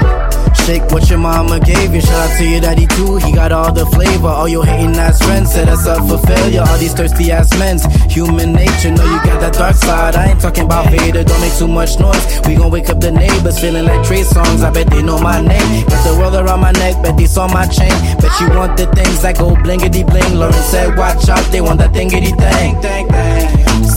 shake 0.64 0.82
what 0.92 1.10
your 1.10 1.18
mama 1.18 1.58
gave 1.58 1.92
you. 1.92 2.00
Shout 2.00 2.30
out 2.30 2.38
to 2.38 2.44
your 2.46 2.60
daddy 2.60 2.86
too. 2.86 3.16
He 3.16 3.32
got 3.32 3.50
all 3.50 3.72
the 3.72 3.84
flavor. 3.86 4.28
All 4.28 4.46
your 4.46 4.64
hating 4.64 4.94
ass 4.94 5.18
friends 5.20 5.52
set 5.52 5.68
us 5.68 5.86
up 5.88 6.06
for 6.06 6.18
failure. 6.24 6.62
All 6.62 6.78
these 6.78 6.94
thirsty 6.94 7.32
ass 7.32 7.50
men's 7.58 7.84
human 8.12 8.52
nature. 8.52 8.92
Know 8.92 9.02
you 9.04 9.18
got 9.26 9.40
that 9.40 9.54
dark 9.54 9.74
side. 9.74 10.14
I 10.14 10.30
ain't 10.30 10.40
talking 10.40 10.64
about 10.64 10.88
Vader. 10.90 11.24
Don't 11.24 11.40
make 11.40 11.54
too 11.58 11.66
much 11.66 11.98
noise. 11.98 12.24
We 12.46 12.54
gon' 12.54 12.70
wake 12.70 12.88
up 12.90 13.00
the 13.00 13.10
neighbors 13.10 13.58
feeling 13.58 13.84
like 13.84 14.06
Trey 14.06 14.22
songs. 14.22 14.62
I 14.62 14.70
bet 14.70 14.90
they 14.90 15.02
know 15.02 15.18
my 15.18 15.40
name. 15.40 15.84
Got 15.88 16.04
the 16.06 16.14
world 16.16 16.34
around 16.34 16.60
my 16.60 16.70
neck. 16.72 17.02
Bet 17.02 17.16
they 17.16 17.26
saw 17.26 17.48
my 17.48 17.66
chain. 17.66 17.90
Bet 18.22 18.30
you 18.40 18.50
want 18.54 18.76
the 18.76 18.86
things 18.94 19.20
that 19.22 19.36
go 19.36 19.56
blingity 19.56 20.06
bling. 20.06 20.38
Lauren 20.38 20.52
said, 20.70 20.96
watch 20.96 21.28
out. 21.28 21.44
They 21.50 21.60
want 21.60 21.80
that 21.80 21.92
thingity 21.92 22.30
thing. 22.38 22.78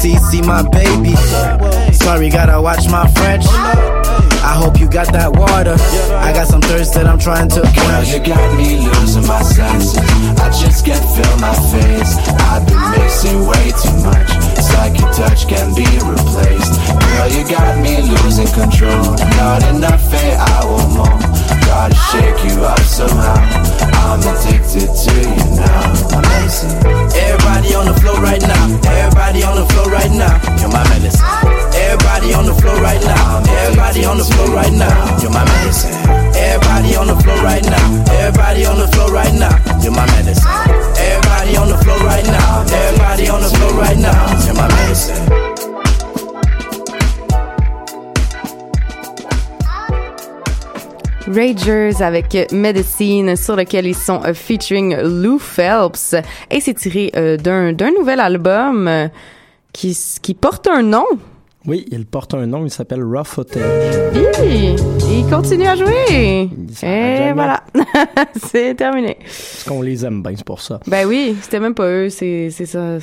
CC 0.01 0.43
my 0.45 0.63
baby. 0.69 1.13
Sorry, 2.03 2.29
gotta 2.29 2.61
watch 2.61 2.89
my 2.89 3.07
French. 3.13 3.45
I 4.41 4.57
hope 4.57 4.79
you 4.79 4.89
got 4.89 5.13
that 5.13 5.31
water. 5.31 5.77
I 6.17 6.33
got 6.33 6.47
some 6.47 6.61
thirst 6.61 6.93
that 6.95 7.05
I'm 7.05 7.19
trying 7.19 7.47
to 7.49 7.61
quench. 7.61 8.09
you 8.09 8.19
got 8.19 8.57
me 8.57 8.81
losing 8.81 9.25
my 9.27 9.41
senses. 9.43 9.97
I 10.41 10.49
just 10.49 10.83
can't 10.83 11.05
feel 11.13 11.35
my 11.37 11.53
face. 11.69 12.17
I've 12.49 12.65
been 12.65 12.81
mixing 12.97 13.39
way 13.45 13.69
too 13.77 13.97
much. 14.01 14.29
It's 14.57 14.73
like 14.73 14.97
your 14.97 15.13
touch 15.13 15.47
can 15.47 15.73
be 15.77 15.85
replaced. 16.01 16.73
Girl, 16.89 17.29
you 17.29 17.45
got 17.45 17.77
me 17.79 18.01
losing 18.01 18.49
control. 18.49 19.13
Not 19.37 19.61
enough, 19.69 20.01
and 20.11 20.41
I 20.41 20.65
want 20.65 20.89
more. 20.97 21.19
Gotta 21.69 21.95
shake 22.09 22.41
you 22.49 22.65
up 22.65 22.81
somehow. 22.81 23.90
I'm 24.01 24.19
addicted 24.19 24.89
to 24.89 25.13
you 25.13 25.45
now. 25.55 25.93
Amazing. 26.17 26.73
Everybody 27.13 27.75
on 27.75 27.85
the 27.85 27.95
floor 28.01 28.17
right 28.21 28.41
now. 28.41 28.65
Everybody 28.89 29.43
on 29.43 29.55
the 29.55 29.65
floor 29.73 29.87
right 29.91 30.11
now. 30.11 30.35
You're 30.59 30.73
my 30.73 30.83
medicine. 30.89 31.25
Everybody 31.73 32.33
on 32.33 32.45
the 32.45 32.55
floor 32.55 32.75
right 32.81 33.01
now. 33.01 33.43
Everybody 33.61 34.05
on 34.05 34.17
the 34.17 34.25
floor 34.25 34.49
right 34.49 34.73
now. 34.73 35.19
You're 35.21 35.31
my 35.31 35.45
medicine. 35.45 35.93
Everybody 36.35 36.95
on 36.95 37.07
the 37.07 37.17
floor 37.21 37.37
right 37.43 37.63
now. 37.63 38.03
Everybody 38.19 38.65
on 38.65 38.77
the 38.77 38.87
floor 38.89 39.11
right 39.11 39.33
now. 39.33 39.55
You're 39.81 39.93
my 39.93 40.05
medicine. 40.17 40.49
Everybody 40.97 41.57
on 41.57 41.69
the 41.69 41.77
floor 41.83 41.99
right 41.99 42.25
now. 42.25 42.65
Everybody 42.67 43.29
on 43.29 43.41
the 43.41 43.49
floor 43.49 43.73
right 43.73 43.97
now. 43.97 44.45
You're 44.45 44.55
my 44.55 44.67
medicine. 44.67 45.40
Ragers 51.27 52.01
avec 52.01 52.51
Medicine 52.51 53.35
sur 53.35 53.55
lequel 53.55 53.85
ils 53.85 53.95
sont 53.95 54.21
euh, 54.25 54.33
featuring 54.33 54.95
Lou 55.01 55.37
Phelps 55.37 56.15
et 56.49 56.59
c'est 56.59 56.73
tiré 56.73 57.11
euh, 57.15 57.37
d'un 57.37 57.91
nouvel 57.91 58.19
album 58.19 58.87
euh, 58.87 59.07
qui 59.73 59.97
qui 60.21 60.33
porte 60.33 60.67
un 60.67 60.81
nom. 60.81 61.05
Oui, 61.67 61.85
il 61.91 62.07
porte 62.07 62.33
un 62.33 62.47
nom, 62.47 62.65
il 62.65 62.71
s'appelle 62.71 63.03
Rough. 63.03 63.45
Hi! 63.55 64.75
Il 65.09 65.29
continue 65.29 65.67
à 65.67 65.75
jouer. 65.75 66.49
Et 66.81 67.33
voilà, 67.33 67.63
c'est 68.35 68.73
terminé. 68.73 69.17
Parce 69.21 69.63
qu'on 69.65 69.83
les 69.83 70.03
aime 70.03 70.23
bien, 70.23 70.33
c'est 70.35 70.45
pour 70.45 70.59
ça. 70.59 70.79
Ben 70.87 71.07
oui, 71.07 71.35
c'était 71.41 71.59
même 71.59 71.75
pas 71.75 71.85
eux, 71.87 72.09
c'est 72.09 72.49
ça. 72.49 72.99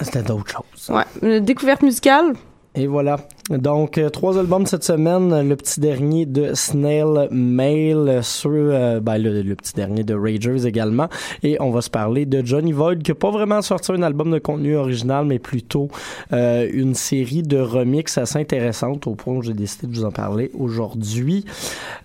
C'était 0.00 0.22
d'autres 0.22 0.50
choses. 0.50 0.96
Ouais, 0.96 1.04
une 1.22 1.38
découverte 1.40 1.82
musicale. 1.82 2.32
Et 2.74 2.88
voilà. 2.88 3.18
Donc, 3.50 3.96
euh, 3.96 4.10
trois 4.10 4.38
albums 4.38 4.66
cette 4.66 4.84
semaine. 4.84 5.48
Le 5.48 5.56
petit 5.56 5.80
dernier 5.80 6.26
de 6.26 6.52
Snail 6.52 7.28
Mail 7.30 8.20
sur 8.22 8.50
euh, 8.52 9.00
ben, 9.00 9.16
le, 9.16 9.54
petit 9.54 9.72
dernier 9.72 10.04
de 10.04 10.14
Ragers 10.14 10.66
également. 10.66 11.08
Et 11.42 11.56
on 11.60 11.70
va 11.70 11.80
se 11.80 11.88
parler 11.88 12.26
de 12.26 12.44
Johnny 12.44 12.72
Void, 12.72 12.98
qui 12.98 13.10
n'a 13.10 13.14
pas 13.14 13.30
vraiment 13.30 13.62
sorti 13.62 13.92
un 13.92 14.02
album 14.02 14.30
de 14.30 14.38
contenu 14.38 14.76
original, 14.76 15.24
mais 15.24 15.38
plutôt 15.38 15.88
euh, 16.32 16.68
une 16.70 16.94
série 16.94 17.42
de 17.42 17.58
remixes 17.58 18.18
assez 18.18 18.38
intéressantes, 18.38 19.06
au 19.06 19.14
point 19.14 19.34
où 19.34 19.42
j'ai 19.42 19.54
décidé 19.54 19.86
de 19.86 19.94
vous 19.94 20.04
en 20.04 20.10
parler 20.10 20.50
aujourd'hui. 20.58 21.46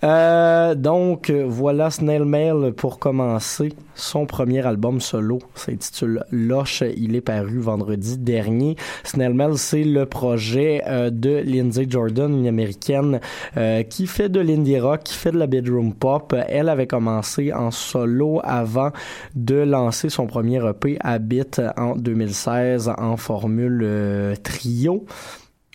Euh, 0.02 0.74
donc, 0.74 1.30
voilà 1.30 1.90
Snail 1.90 2.24
Mail 2.24 2.72
pour 2.74 2.98
commencer. 2.98 3.72
Son 3.94 4.26
premier 4.26 4.66
album 4.66 5.00
solo 5.00 5.38
s'intitule 5.54 6.24
Loche. 6.30 6.82
Il 6.96 7.14
est 7.14 7.20
paru 7.20 7.58
vendredi 7.58 8.18
dernier. 8.18 8.76
Snail 9.04 9.34
Mail, 9.34 9.56
c'est 9.56 9.84
le 9.84 10.06
projet 10.06 10.82
euh, 10.86 11.10
Lindsay 11.42 11.86
Jordan, 11.88 12.32
une 12.36 12.46
américaine 12.46 13.20
euh, 13.56 13.82
qui 13.82 14.06
fait 14.06 14.28
de 14.28 14.40
l'indie 14.40 14.78
rock, 14.78 15.02
qui 15.04 15.14
fait 15.14 15.32
de 15.32 15.38
la 15.38 15.46
bedroom 15.46 15.94
pop. 15.94 16.34
Elle 16.48 16.68
avait 16.68 16.86
commencé 16.86 17.52
en 17.52 17.70
solo 17.70 18.40
avant 18.44 18.90
de 19.34 19.56
lancer 19.56 20.08
son 20.08 20.26
premier 20.26 20.64
EP 20.66 20.96
Habit 21.00 21.60
en 21.76 21.96
2016 21.96 22.92
en 22.96 23.16
formule 23.16 23.80
euh, 23.84 24.34
trio. 24.36 25.04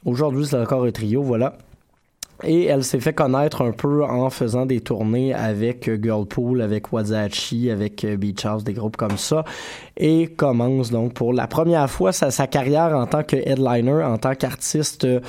Aujourd'hui, 0.06 0.46
c'est 0.46 0.58
encore 0.58 0.86
un 0.86 0.92
trio, 0.92 1.22
voilà. 1.22 1.58
Et 2.44 2.66
elle 2.66 2.84
s'est 2.84 3.00
fait 3.00 3.14
connaître 3.14 3.62
un 3.64 3.72
peu 3.72 4.04
en 4.04 4.30
faisant 4.30 4.66
des 4.66 4.80
tournées 4.80 5.34
avec 5.34 5.90
euh, 5.90 5.98
Girlpool, 6.02 6.62
avec 6.62 6.94
Wazachi, 6.94 7.70
avec 7.70 8.06
euh, 8.06 8.16
Beach 8.16 8.46
House, 8.46 8.64
des 8.64 8.74
groupes 8.74 8.96
comme 8.96 9.18
ça. 9.18 9.44
Et 9.98 10.28
commence 10.28 10.90
donc 10.90 11.14
pour 11.14 11.34
la 11.34 11.48
première 11.48 11.90
fois 11.90 12.14
sa, 12.14 12.48
carrière 12.48 12.96
en 12.96 13.08
tant 13.08 13.24
que 13.24 13.36
headliner, 13.36 14.04
en 14.04 14.18
tant 14.18 14.36
qu'artiste 14.36 15.04
euh, 15.04 15.20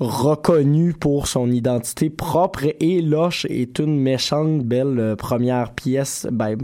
reconnu 0.00 0.94
pour 0.94 1.28
son 1.28 1.48
identité 1.50 2.10
propre. 2.10 2.64
Et 2.80 3.02
Loche 3.02 3.46
est 3.48 3.78
une 3.78 4.00
méchante 4.00 4.64
belle 4.64 5.14
première 5.16 5.72
pièce, 5.72 6.26
ben, 6.32 6.56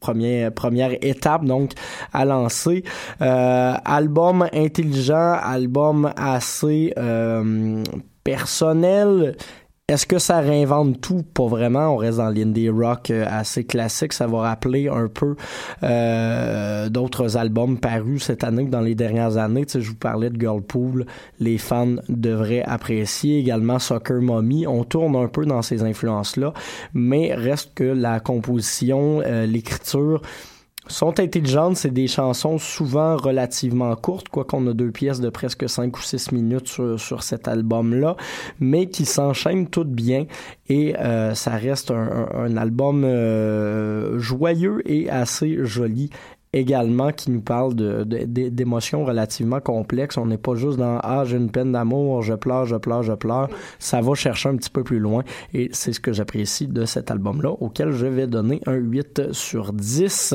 première 0.00 0.52
première 0.52 0.92
étape 1.04 1.44
donc 1.44 1.72
à 2.12 2.24
lancer 2.24 2.84
album 3.18 4.46
intelligent 4.52 5.32
album 5.42 6.12
assez 6.16 6.92
euh, 6.96 7.82
personnel 8.28 9.36
est-ce 9.90 10.04
que 10.04 10.18
ça 10.18 10.40
réinvente 10.40 11.00
tout? 11.00 11.22
Pas 11.22 11.46
vraiment. 11.46 11.94
On 11.94 11.96
reste 11.96 12.18
dans 12.18 12.28
l'indie 12.28 12.68
rock 12.68 13.10
euh, 13.10 13.24
assez 13.26 13.64
classique. 13.64 14.12
Ça 14.12 14.26
va 14.26 14.40
rappeler 14.40 14.86
un 14.86 15.08
peu 15.08 15.34
euh, 15.82 16.90
d'autres 16.90 17.38
albums 17.38 17.78
parus 17.78 18.24
cette 18.24 18.44
année 18.44 18.66
que 18.66 18.70
dans 18.70 18.82
les 18.82 18.94
dernières 18.94 19.38
années. 19.38 19.64
Tu 19.64 19.72
sais, 19.72 19.80
je 19.80 19.88
vous 19.88 19.96
parlais 19.96 20.28
de 20.28 20.38
Girlpool. 20.38 21.06
Les 21.40 21.56
fans 21.56 21.96
devraient 22.10 22.64
apprécier 22.64 23.38
également 23.38 23.78
Soccer 23.78 24.20
Mommy. 24.20 24.66
On 24.66 24.84
tourne 24.84 25.16
un 25.16 25.26
peu 25.26 25.46
dans 25.46 25.62
ces 25.62 25.82
influences-là, 25.82 26.52
mais 26.92 27.34
reste 27.34 27.72
que 27.74 27.84
la 27.84 28.20
composition, 28.20 29.22
euh, 29.24 29.46
l'écriture, 29.46 30.20
sont 30.88 31.20
intelligentes, 31.20 31.76
c'est 31.76 31.90
des 31.92 32.06
chansons 32.08 32.58
souvent 32.58 33.16
relativement 33.16 33.94
courtes, 33.96 34.28
quoi 34.28 34.44
qu'on 34.44 34.66
a 34.66 34.72
deux 34.72 34.90
pièces 34.90 35.20
de 35.20 35.28
presque 35.30 35.68
5 35.68 35.96
ou 35.96 36.02
6 36.02 36.32
minutes 36.32 36.68
sur, 36.68 36.98
sur 36.98 37.22
cet 37.22 37.46
album-là, 37.48 38.16
mais 38.60 38.86
qui 38.88 39.04
s'enchaînent 39.04 39.68
toutes 39.68 39.92
bien 39.92 40.26
et 40.68 40.96
euh, 40.98 41.34
ça 41.34 41.52
reste 41.52 41.90
un, 41.90 42.28
un- 42.34 42.56
album 42.56 43.04
euh, 43.04 44.18
joyeux 44.18 44.82
et 44.84 45.08
assez 45.10 45.58
joli 45.64 46.10
également 46.54 47.12
qui 47.12 47.30
nous 47.30 47.42
parle 47.42 47.74
de, 47.74 48.04
de- 48.04 48.24
de- 48.24 48.48
d'émotions 48.48 49.04
relativement 49.04 49.60
complexes. 49.60 50.16
On 50.16 50.26
n'est 50.26 50.38
pas 50.38 50.54
juste 50.54 50.78
dans 50.78 50.98
Ah, 51.02 51.24
j'ai 51.26 51.36
une 51.36 51.50
peine 51.50 51.72
d'amour, 51.72 52.22
je 52.22 52.32
pleure, 52.34 52.64
je 52.64 52.76
pleure, 52.76 53.02
je 53.02 53.12
pleure. 53.12 53.48
Ça 53.78 54.00
va 54.00 54.14
chercher 54.14 54.48
un 54.48 54.56
petit 54.56 54.70
peu 54.70 54.82
plus 54.82 54.98
loin 54.98 55.24
et 55.52 55.68
c'est 55.72 55.92
ce 55.92 56.00
que 56.00 56.12
j'apprécie 56.12 56.66
de 56.66 56.84
cet 56.86 57.10
album-là, 57.10 57.50
auquel 57.50 57.92
je 57.92 58.06
vais 58.06 58.26
donner 58.26 58.60
un 58.66 58.74
8 58.76 59.32
sur 59.32 59.72
10. 59.74 60.34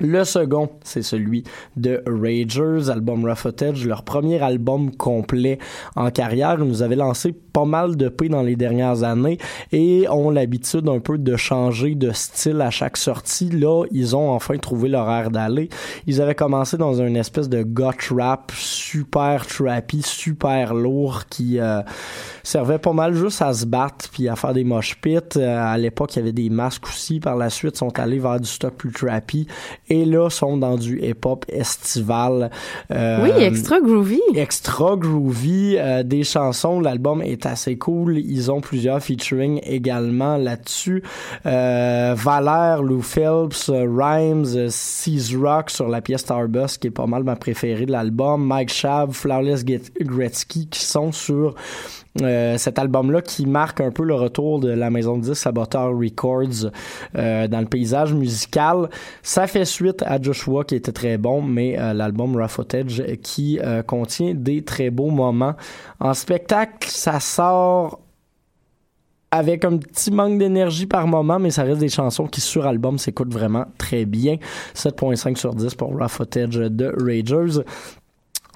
Le 0.00 0.22
second, 0.22 0.68
c'est 0.84 1.02
celui 1.02 1.42
de 1.76 2.04
Ragers, 2.06 2.88
album 2.88 3.24
Rough 3.24 3.38
Footage, 3.38 3.84
leur 3.84 4.04
premier 4.04 4.40
album 4.40 4.92
complet 4.92 5.58
en 5.96 6.12
carrière. 6.12 6.56
Ils 6.60 6.66
nous 6.66 6.82
avaient 6.82 6.94
lancé 6.94 7.32
pas 7.32 7.64
mal 7.64 7.96
de 7.96 8.08
P 8.08 8.28
dans 8.28 8.42
les 8.42 8.54
dernières 8.54 9.02
années 9.02 9.38
et 9.72 10.06
ont 10.08 10.30
l'habitude 10.30 10.88
un 10.88 11.00
peu 11.00 11.18
de 11.18 11.34
changer 11.36 11.96
de 11.96 12.12
style 12.12 12.60
à 12.60 12.70
chaque 12.70 12.96
sortie. 12.96 13.50
Là, 13.50 13.86
ils 13.90 14.14
ont 14.14 14.30
enfin 14.30 14.56
trouvé 14.58 14.88
leur 14.88 15.10
air 15.10 15.32
d'aller. 15.32 15.68
Ils 16.06 16.22
avaient 16.22 16.36
commencé 16.36 16.76
dans 16.76 17.02
une 17.02 17.16
espèce 17.16 17.48
de 17.48 17.64
goth 17.64 18.12
rap 18.16 18.52
super 18.54 19.46
trappy, 19.46 20.02
super 20.02 20.74
lourd 20.74 21.24
qui 21.28 21.58
euh, 21.58 21.82
servait 22.44 22.78
pas 22.78 22.92
mal 22.92 23.14
juste 23.14 23.42
à 23.42 23.52
se 23.52 23.66
battre 23.66 24.08
puis 24.12 24.28
à 24.28 24.36
faire 24.36 24.54
des 24.54 24.62
mosh 24.62 25.00
pits. 25.00 25.18
Euh, 25.36 25.72
à 25.72 25.76
l'époque, 25.76 26.14
il 26.14 26.20
y 26.20 26.22
avait 26.22 26.32
des 26.32 26.50
masques 26.50 26.86
aussi. 26.86 27.18
Par 27.18 27.34
la 27.34 27.50
suite, 27.50 27.74
ils 27.74 27.78
sont 27.78 27.98
allés 27.98 28.20
vers 28.20 28.38
du 28.38 28.48
stock 28.48 28.74
plus 28.74 28.92
trappy 28.92 29.48
et 29.90 30.04
là 30.04 30.28
sont 30.30 30.56
dans 30.56 30.76
du 30.76 31.00
hip-hop 31.02 31.44
estival. 31.48 32.50
Euh, 32.90 33.18
Oui, 33.22 33.30
extra 33.42 33.80
groovy. 33.80 34.20
Extra 34.34 34.96
groovy. 34.96 35.76
euh, 35.78 36.02
des 36.02 36.24
chansons, 36.24 36.80
l'album 36.80 37.22
est 37.22 37.46
assez 37.46 37.76
cool. 37.76 38.18
Ils 38.18 38.50
ont 38.50 38.60
plusieurs 38.60 39.02
featuring 39.02 39.60
également 39.64 40.36
là-dessus. 40.36 41.02
Euh, 41.46 42.14
Valère, 42.16 42.82
Lou 42.82 43.02
Phelps, 43.02 43.68
euh, 43.68 43.86
Rhymes, 43.88 44.46
euh, 44.54 44.68
Seas 44.70 45.36
Rock 45.40 45.70
sur 45.70 45.88
la 45.88 46.00
pièce 46.00 46.20
Starbus, 46.22 46.78
qui 46.80 46.88
est 46.88 46.90
pas 46.92 47.06
mal 47.06 47.22
ma 47.24 47.36
préférée 47.36 47.86
de 47.86 47.92
l'album. 47.92 48.44
Mike 48.44 48.70
Shab, 48.72 49.12
Flawless 49.12 49.64
Gretzky, 49.64 50.66
qui 50.68 50.84
sont 50.84 51.12
sur 51.12 51.54
euh, 52.22 52.58
cet 52.58 52.78
album-là 52.78 53.22
qui 53.22 53.46
marque 53.46 53.80
un 53.80 53.90
peu 53.90 54.02
le 54.02 54.14
retour 54.14 54.60
de 54.60 54.70
la 54.70 54.90
maison 54.90 55.16
de 55.16 55.22
disques 55.22 55.36
Saboteur 55.36 55.96
Records 55.96 56.70
euh, 57.16 57.46
dans 57.46 57.60
le 57.60 57.66
paysage 57.66 58.12
musical. 58.12 58.88
Ça 59.22 59.46
fait 59.46 59.64
suite 59.64 60.02
à 60.02 60.20
Joshua 60.20 60.64
qui 60.64 60.74
était 60.74 60.92
très 60.92 61.18
bon, 61.18 61.42
mais 61.42 61.78
euh, 61.78 61.92
l'album 61.92 62.36
Raw 62.36 62.48
Footage 62.48 63.02
qui 63.22 63.60
contient 63.86 64.34
des 64.34 64.62
très 64.64 64.90
beaux 64.90 65.10
moments. 65.10 65.54
En 66.00 66.14
spectacle, 66.14 66.88
ça 66.88 67.20
sort 67.20 68.00
avec 69.30 69.64
un 69.64 69.76
petit 69.76 70.10
manque 70.10 70.38
d'énergie 70.38 70.86
par 70.86 71.06
moment, 71.06 71.38
mais 71.38 71.50
ça 71.50 71.62
reste 71.62 71.80
des 71.80 71.90
chansons 71.90 72.26
qui 72.26 72.40
sur 72.40 72.66
album 72.66 72.98
s'écoutent 72.98 73.32
vraiment 73.32 73.66
très 73.76 74.06
bien. 74.06 74.36
7.5 74.74 75.36
sur 75.36 75.54
10 75.54 75.74
pour 75.74 75.96
Raw 75.96 76.08
Footage 76.08 76.56
de 76.56 76.94
Ragers. 76.98 77.62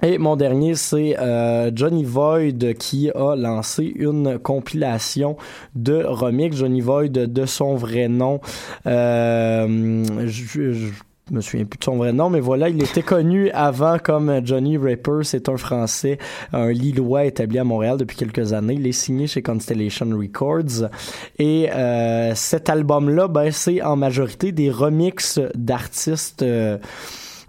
Et 0.05 0.19
mon 0.19 0.35
dernier, 0.35 0.75
c'est 0.75 1.17
euh, 1.19 1.71
Johnny 1.75 2.03
Void 2.03 2.75
qui 2.79 3.11
a 3.11 3.37
lancé 3.37 3.85
une 3.95 4.39
compilation 4.39 5.37
de 5.77 6.03
remix. 6.05 6.57
Johnny 6.57 6.81
Void 6.81 7.11
de 7.11 7.47
son 7.47 7.77
vrai 7.77 8.09
nom. 8.09 8.41
Euh, 8.87 10.05
je, 10.27 10.73
je 10.73 10.89
me 11.31 11.41
souviens 11.41 11.67
plus 11.67 11.79
de 11.79 11.85
son 11.85 11.99
vrai 11.99 12.13
nom, 12.13 12.31
mais 12.31 12.41
voilà, 12.41 12.69
il 12.69 12.83
était 12.83 13.03
connu 13.03 13.49
avant 13.51 13.99
comme 13.99 14.45
Johnny 14.45 14.77
Rapper. 14.77 15.21
C'est 15.23 15.49
un 15.49 15.57
Français, 15.57 16.19
un 16.53 16.73
Lillois 16.73 17.27
établi 17.27 17.61
à 17.61 17.65
Montréal 17.65 17.97
depuis 17.97 18.17
quelques 18.17 18.53
années. 18.53 18.75
Il 18.75 18.87
est 18.89 18.93
signé 18.93 19.29
chez 19.29 19.41
Constellation 19.41 20.11
Records. 20.11 20.91
Et 21.39 21.71
euh, 21.71 22.35
cet 22.35 22.69
album-là, 22.69 23.29
ben, 23.29 23.53
c'est 23.53 23.81
en 23.83 23.95
majorité 23.95 24.51
des 24.51 24.69
remixes 24.69 25.39
d'artistes... 25.55 26.43
euh, 26.43 26.79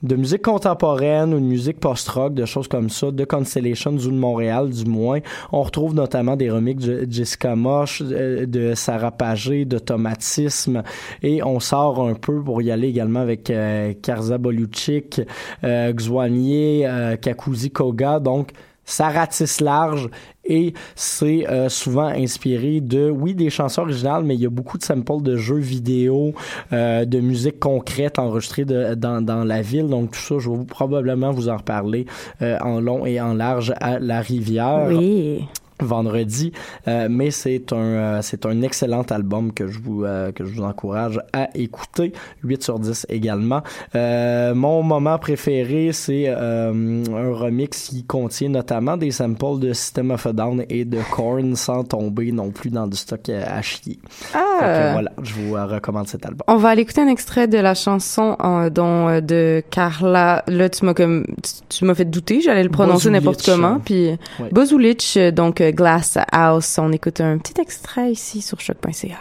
de 0.03 0.15
musique 0.15 0.41
contemporaine 0.41 1.33
ou 1.33 1.39
de 1.39 1.45
musique 1.45 1.79
post-rock, 1.79 2.33
de 2.33 2.45
choses 2.45 2.67
comme 2.67 2.89
ça, 2.89 3.11
de 3.11 3.25
Constellations 3.25 3.93
ou 3.93 4.11
de 4.11 4.11
Montréal 4.11 4.69
du 4.69 4.85
moins. 4.85 5.19
On 5.51 5.63
retrouve 5.63 5.95
notamment 5.95 6.35
des 6.35 6.51
remixes 6.51 6.85
de 6.85 7.07
Jessica 7.09 7.55
Mosh, 7.55 8.01
euh, 8.05 8.45
de 8.45 8.73
Sarah 8.75 9.11
Pagé, 9.11 9.65
d'Automatisme 9.65 10.83
et 11.21 11.41
on 11.43 11.59
sort 11.59 12.05
un 12.05 12.15
peu 12.15 12.41
pour 12.41 12.61
y 12.61 12.71
aller 12.71 12.89
également 12.89 13.21
avec 13.21 13.49
euh, 13.49 13.93
Karza 14.01 14.37
Boluchik, 14.37 15.21
euh, 15.63 15.93
Xwanier, 15.93 16.85
euh, 16.85 17.15
Kakuzi 17.15 17.71
Koga, 17.71 18.19
donc 18.19 18.51
ça 18.85 19.09
ratisse 19.09 19.61
large 19.61 20.09
et 20.45 20.73
c'est 20.95 21.47
euh, 21.49 21.69
souvent 21.69 22.07
inspiré 22.07 22.81
de, 22.81 23.09
oui, 23.09 23.33
des 23.33 23.49
chansons 23.49 23.83
originales, 23.83 24.23
mais 24.23 24.35
il 24.35 24.41
y 24.41 24.45
a 24.45 24.49
beaucoup 24.49 24.77
de 24.77 24.83
samples 24.83 25.21
de 25.21 25.37
jeux 25.37 25.55
vidéo, 25.55 26.33
euh, 26.73 27.05
de 27.05 27.19
musique 27.19 27.59
concrète 27.59 28.19
enregistrée 28.19 28.65
dans, 28.65 29.23
dans 29.23 29.43
la 29.43 29.61
ville. 29.61 29.87
Donc 29.87 30.11
tout 30.11 30.19
ça, 30.19 30.39
je 30.39 30.49
vais 30.49 30.65
probablement 30.65 31.31
vous 31.31 31.47
en 31.49 31.57
reparler 31.57 32.05
euh, 32.41 32.57
en 32.61 32.81
long 32.81 33.05
et 33.05 33.21
en 33.21 33.33
large 33.33 33.73
à 33.79 33.99
la 33.99 34.19
rivière. 34.19 34.87
Oui. 34.89 35.45
Vendredi 35.81 36.51
Euh, 36.87 37.07
mais 37.09 37.31
c'est 37.31 37.71
un 37.73 37.77
euh, 37.77 38.19
c'est 38.21 38.45
un 38.45 38.61
excellent 38.61 39.03
album 39.09 39.53
que 39.53 39.67
je 39.67 39.79
vous 39.79 40.03
euh, 40.03 40.31
que 40.31 40.45
je 40.45 40.53
vous 40.53 40.63
encourage 40.63 41.19
à 41.33 41.49
écouter 41.55 42.13
8 42.43 42.63
sur 42.63 42.79
10 42.79 43.05
également 43.09 43.61
mon 43.93 44.83
moment 44.83 45.17
préféré 45.17 45.91
c'est 45.93 46.27
un 46.27 47.33
remix 47.33 47.89
qui 47.89 48.03
contient 48.03 48.49
notamment 48.49 48.97
des 48.97 49.11
samples 49.11 49.59
de 49.59 49.73
System 49.73 50.11
of 50.11 50.25
a 50.25 50.33
Down 50.33 50.63
et 50.69 50.85
de 50.85 50.99
Korn 51.11 51.55
sans 51.55 51.83
tomber 51.83 52.31
non 52.31 52.51
plus 52.51 52.69
dans 52.69 52.87
du 52.87 52.97
stock 52.97 53.29
à 53.29 53.61
chier 53.61 53.99
Ah. 54.33 54.39
Que 54.59 54.91
voilà 54.93 55.11
je 55.21 55.33
vous 55.33 55.53
recommande 55.53 56.07
cet 56.07 56.25
album 56.25 56.43
On 56.47 56.57
va 56.57 56.69
aller 56.69 56.81
écouter 56.81 57.01
un 57.01 57.07
extrait 57.07 57.47
de 57.47 57.57
la 57.57 57.73
chanson 57.73 58.37
dont 58.71 59.19
de 59.21 59.63
Carla. 59.69 60.43
Là, 60.47 60.69
tu 60.69 60.85
m'as 60.85 60.93
comme 60.93 61.25
tu, 61.41 61.77
tu 61.77 61.85
m'as 61.85 61.95
fait 61.95 62.05
douter, 62.05 62.41
j'allais 62.41 62.63
le 62.63 62.69
prononcer 62.69 63.09
n'importe 63.09 63.43
comment. 63.45 63.79
Puis 63.83 64.11
Ouais. 64.39 64.49
Bozulich, 64.51 65.15
euh, 65.17 65.31
donc 65.31 65.61
Glass 65.71 66.17
House. 66.31 66.77
On 66.77 66.91
écoute 66.91 67.21
un 67.21 67.37
petit 67.37 67.59
extrait 67.59 68.11
ici 68.11 68.41
sur 68.41 68.59
choc.ca. 68.59 69.17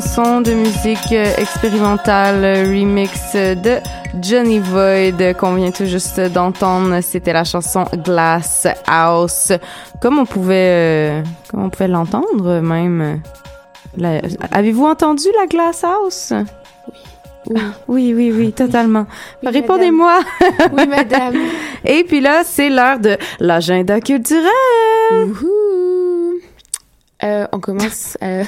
cette 0.00 0.14
chanson 0.14 0.40
de 0.40 0.52
musique 0.52 1.12
expérimentale 1.12 2.66
remix 2.68 3.34
de 3.34 3.78
Johnny 4.22 4.58
Void 4.60 5.34
qu'on 5.38 5.54
vient 5.54 5.70
tout 5.70 5.86
juste 5.86 6.20
d'entendre. 6.20 7.00
C'était 7.02 7.32
la 7.32 7.44
chanson 7.44 7.84
Glass 8.04 8.66
House. 8.86 9.52
Comme 10.00 10.18
on 10.18 10.26
pouvait, 10.26 10.54
euh, 11.20 11.22
comme 11.50 11.64
on 11.64 11.70
pouvait 11.70 11.88
l'entendre 11.88 12.60
même. 12.60 13.20
La- 13.96 14.20
Avez-vous 14.52 14.86
entendu 14.86 15.26
la 15.40 15.46
Glass 15.46 15.82
House? 15.84 16.32
Oui. 17.48 17.60
Oui, 17.88 18.12
oui, 18.16 18.32
oui, 18.34 18.52
totalement. 18.52 19.06
Répondez-moi. 19.44 20.20
Oui, 20.72 20.86
madame. 20.86 21.34
Et 21.84 22.04
puis 22.04 22.20
là, 22.20 22.42
c'est 22.44 22.68
l'heure 22.70 22.98
de 22.98 23.16
l'agenda 23.40 24.00
culturel. 24.00 24.44
Euh, 27.24 27.46
on 27.52 27.60
commence. 27.60 28.16
euh, 28.22 28.44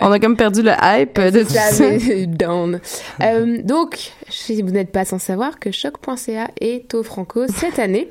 On 0.00 0.10
a 0.10 0.18
comme 0.18 0.36
perdu 0.36 0.62
le 0.62 0.72
hype 0.82 1.20
de 1.20 1.42
tout 1.42 1.50
ça, 1.50 1.70
mais 1.80 2.26
down. 2.26 2.80
Euh, 3.22 3.62
donc, 3.62 4.12
si 4.28 4.62
vous 4.62 4.70
n'êtes 4.70 4.90
pas 4.90 5.04
sans 5.04 5.18
savoir 5.18 5.58
que 5.58 5.70
choc.ca 5.70 6.50
est 6.60 6.94
au 6.94 7.02
Franco 7.02 7.46
cette 7.48 7.78
année. 7.78 8.08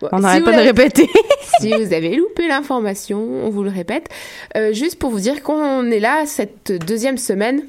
Bon, 0.00 0.08
On 0.12 0.16
si 0.16 0.22
n'arrête 0.22 0.42
vous 0.44 0.50
pas 0.50 0.56
de 0.56 0.62
répéter. 0.62 1.08
si 1.60 1.72
vous 1.72 1.92
avez 1.92 2.16
loupé 2.16 2.48
l'information, 2.48 3.20
on 3.44 3.50
vous 3.50 3.62
le 3.62 3.70
répète. 3.70 4.08
Juste 4.72 4.98
pour 4.98 5.10
vous 5.10 5.20
dire 5.20 5.42
qu'on 5.42 5.90
est 5.90 6.00
là 6.00 6.24
cette 6.26 6.72
deuxième 6.84 7.18
semaine. 7.18 7.62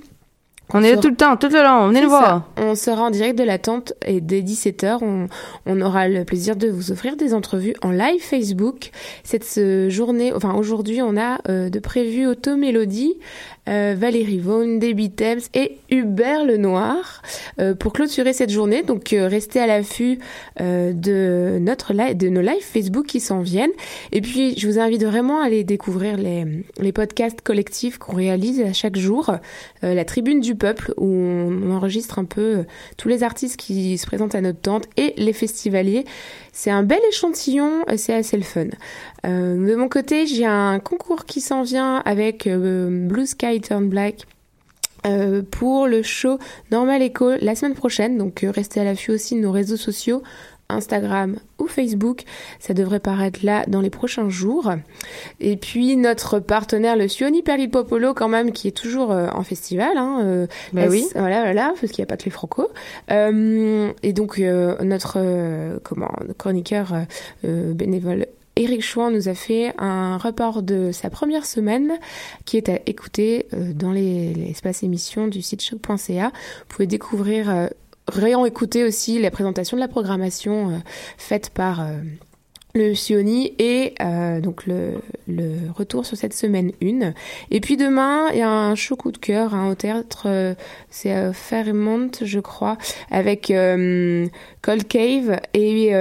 On 0.74 0.84
est 0.84 0.96
là 0.96 0.98
tout 0.98 1.10
le 1.10 1.16
temps, 1.16 1.38
tout 1.38 1.50
le 1.50 1.64
long. 1.64 1.88
Venez 1.88 2.02
nous 2.02 2.10
voir. 2.10 2.44
ça. 2.58 2.64
On 2.64 2.76
sera 2.76 3.04
en 3.04 3.10
direct 3.10 3.38
de 3.38 3.44
la 3.44 3.60
tente 3.60 3.94
et 4.06 4.20
dès 4.20 4.42
17h, 4.42 5.00
on, 5.02 5.28
on 5.66 5.82
aura 5.82 6.08
le 6.08 6.26
plaisir 6.26 6.56
de 6.56 6.68
vous 6.68 6.92
offrir 6.92 7.16
des 7.16 7.34
entrevues 7.34 7.76
en 7.82 7.92
live 7.92 8.22
Facebook. 8.22 8.92
Cette 9.24 9.46
euh, 9.58 9.90
journée, 9.90 10.34
enfin 10.34 10.54
aujourd'hui, 10.54 11.02
on 11.02 11.18
a 11.18 11.40
euh, 11.50 11.70
de 11.70 11.80
prévu 11.80 12.26
Auto 12.26 12.56
Mélodie, 12.56 13.16
euh, 13.68 13.96
Valérie 13.98 14.40
Vaughan, 14.40 14.78
Debbie 14.78 15.12
Thames 15.12 15.40
et 15.54 15.78
Hubert 15.90 16.46
Lenoir 16.46 17.22
euh, 17.60 17.76
pour 17.76 17.94
clôturer 17.94 18.34
cette 18.34 18.50
journée. 18.50 18.84
Donc 18.84 19.14
euh, 19.14 19.28
restez 19.28 19.60
à 19.60 19.68
l'affût 19.68 20.20
euh, 20.62 20.94
de 20.94 21.58
notre 21.60 21.94
de 22.14 22.30
nos 22.30 22.42
lives 22.42 22.62
Facebook 22.62 23.06
qui 23.06 23.20
s'en 23.20 23.42
viennent. 23.42 23.72
Et 24.12 24.22
puis 24.22 24.58
je 24.58 24.68
vous 24.68 24.80
invite 24.80 25.04
vraiment 25.04 25.42
à 25.42 25.46
aller 25.46 25.64
découvrir 25.64 26.18
les, 26.18 26.46
les 26.80 26.92
podcasts 26.92 27.42
collectifs 27.42 27.98
qu'on 27.98 28.16
réalise 28.16 28.62
à 28.62 28.74
chaque 28.74 28.98
jour. 28.98 29.32
Euh, 29.84 29.94
la 29.94 30.06
Tribune 30.06 30.42
du 30.42 30.56
Peuple 30.56 30.94
où 30.98 31.08
on, 31.08 31.62
on 31.64 31.72
enregistre 31.72 32.20
un 32.20 32.26
peu 32.26 32.66
tous 32.98 33.08
les 33.08 33.24
artistes 33.24 33.58
qui 33.58 33.98
se 33.98 34.06
présentent 34.06 34.36
à 34.36 34.42
notre 34.42 34.60
tente 34.60 34.86
et 34.98 35.14
les 35.18 35.34
festivaliers. 35.34 36.06
C'est 36.58 36.72
un 36.72 36.84
bel 36.84 37.02
échantillon, 37.10 37.84
euh, 37.90 37.98
c'est 37.98 38.14
assez 38.14 38.38
le 38.38 38.44
fun. 38.44 38.68
Euh, 39.26 39.68
de 39.68 39.76
mon 39.76 39.90
côté, 39.90 40.26
j'ai 40.26 40.46
un 40.46 40.80
concours 40.80 41.26
qui 41.26 41.42
s'en 41.42 41.64
vient 41.64 41.98
avec 42.06 42.48
euh, 42.48 42.88
Blue 43.10 43.26
Sky 43.26 43.60
Turn 43.60 43.90
Black. 43.90 44.26
pour 45.52 45.86
le 45.86 46.02
show 46.02 46.40
Normal 46.72 47.02
Echo 47.02 47.36
la 47.40 47.56
semaine 47.56 47.76
prochaine, 47.76 48.18
donc 48.18 48.44
restez 48.56 48.80
à 48.80 48.86
l'affût 48.86 49.12
aussi 49.12 49.36
de 49.36 49.42
nos 49.42 49.52
réseaux 49.52 49.78
sociaux, 49.78 50.24
Instagram 50.70 51.38
ou 51.60 51.68
Facebook, 51.68 52.24
ça 52.60 52.74
devrait 52.74 53.00
paraître 53.00 53.40
là 53.44 53.64
dans 53.68 53.82
les 53.82 53.90
prochains 53.90 54.30
jours. 54.30 54.72
Et 55.40 55.58
puis 55.58 55.96
notre 55.96 56.40
partenaire, 56.40 56.96
le 56.96 57.08
Sioni 57.08 57.44
Perlipopolo, 57.44 58.14
quand 58.14 58.28
même, 58.30 58.52
qui 58.52 58.68
est 58.68 58.76
toujours 58.76 59.12
euh, 59.12 59.28
en 59.34 59.44
festival. 59.44 59.98
Hein, 59.98 60.20
euh, 60.24 60.48
Ben 60.74 60.86
S- 60.86 60.90
oui. 60.92 61.06
Voilà, 61.16 61.42
voilà, 61.44 61.74
parce 61.80 61.92
qu'il 61.92 62.02
n'y 62.02 62.08
a 62.08 62.08
pas 62.08 62.18
que 62.18 62.26
les 62.26 62.32
Franco. 62.32 62.68
Euh, 63.12 63.92
et 64.04 64.14
donc 64.14 64.40
notre 64.40 65.18
comment 65.84 66.12
chroniqueur 66.38 66.94
bénévole. 67.44 68.26
Eric 68.58 68.82
Chouan 68.82 69.12
nous 69.12 69.28
a 69.28 69.34
fait 69.34 69.74
un 69.78 70.18
report 70.18 70.64
de 70.64 70.92
sa 70.94 71.10
première 71.10 71.46
semaine 71.46 71.92
qui 72.46 72.56
est 72.56 72.70
à 72.70 72.80
écouter 72.86 73.48
dans 73.52 73.92
les- 73.92 74.34
l'espace 74.34 74.82
émission 74.82 75.28
du 75.28 75.42
site 75.42 75.62
choc.ca. 75.62 76.28
Vous 76.28 76.66
pouvez 76.70 76.88
découvrir, 76.88 77.70
euh, 78.10 78.20
réen-écouter 78.20 78.84
aussi 78.84 79.20
la 79.20 79.32
présentation 79.32 79.78
de 79.78 79.82
la 79.82 79.88
programmation 79.88 80.70
euh, 80.70 80.78
faite 81.18 81.50
par 81.50 81.82
euh, 81.82 82.00
le 82.74 82.94
Sioni 82.94 83.54
et 83.58 83.96
euh, 84.02 84.42
donc 84.42 84.66
le, 84.68 85.00
retour 85.74 86.06
sur 86.06 86.18
cette 86.18 86.34
semaine 86.34 86.72
1. 86.84 87.14
Et 87.52 87.62
puis 87.62 87.78
demain, 87.78 88.30
il 88.32 88.40
y 88.40 88.42
a 88.42 88.50
un 88.50 88.76
show 88.76 88.96
coup 88.96 89.12
de 89.12 89.18
cœur 89.18 89.56
hein, 89.56 89.70
au 89.70 89.76
théâtre, 89.76 90.56
c'est 90.90 91.16
euh, 91.16 91.32
Fairmont, 91.34 92.12
je 92.22 92.40
crois, 92.40 92.78
avec 93.10 93.48
Cold 93.48 94.88
Cave 94.88 95.40
et 95.54 95.92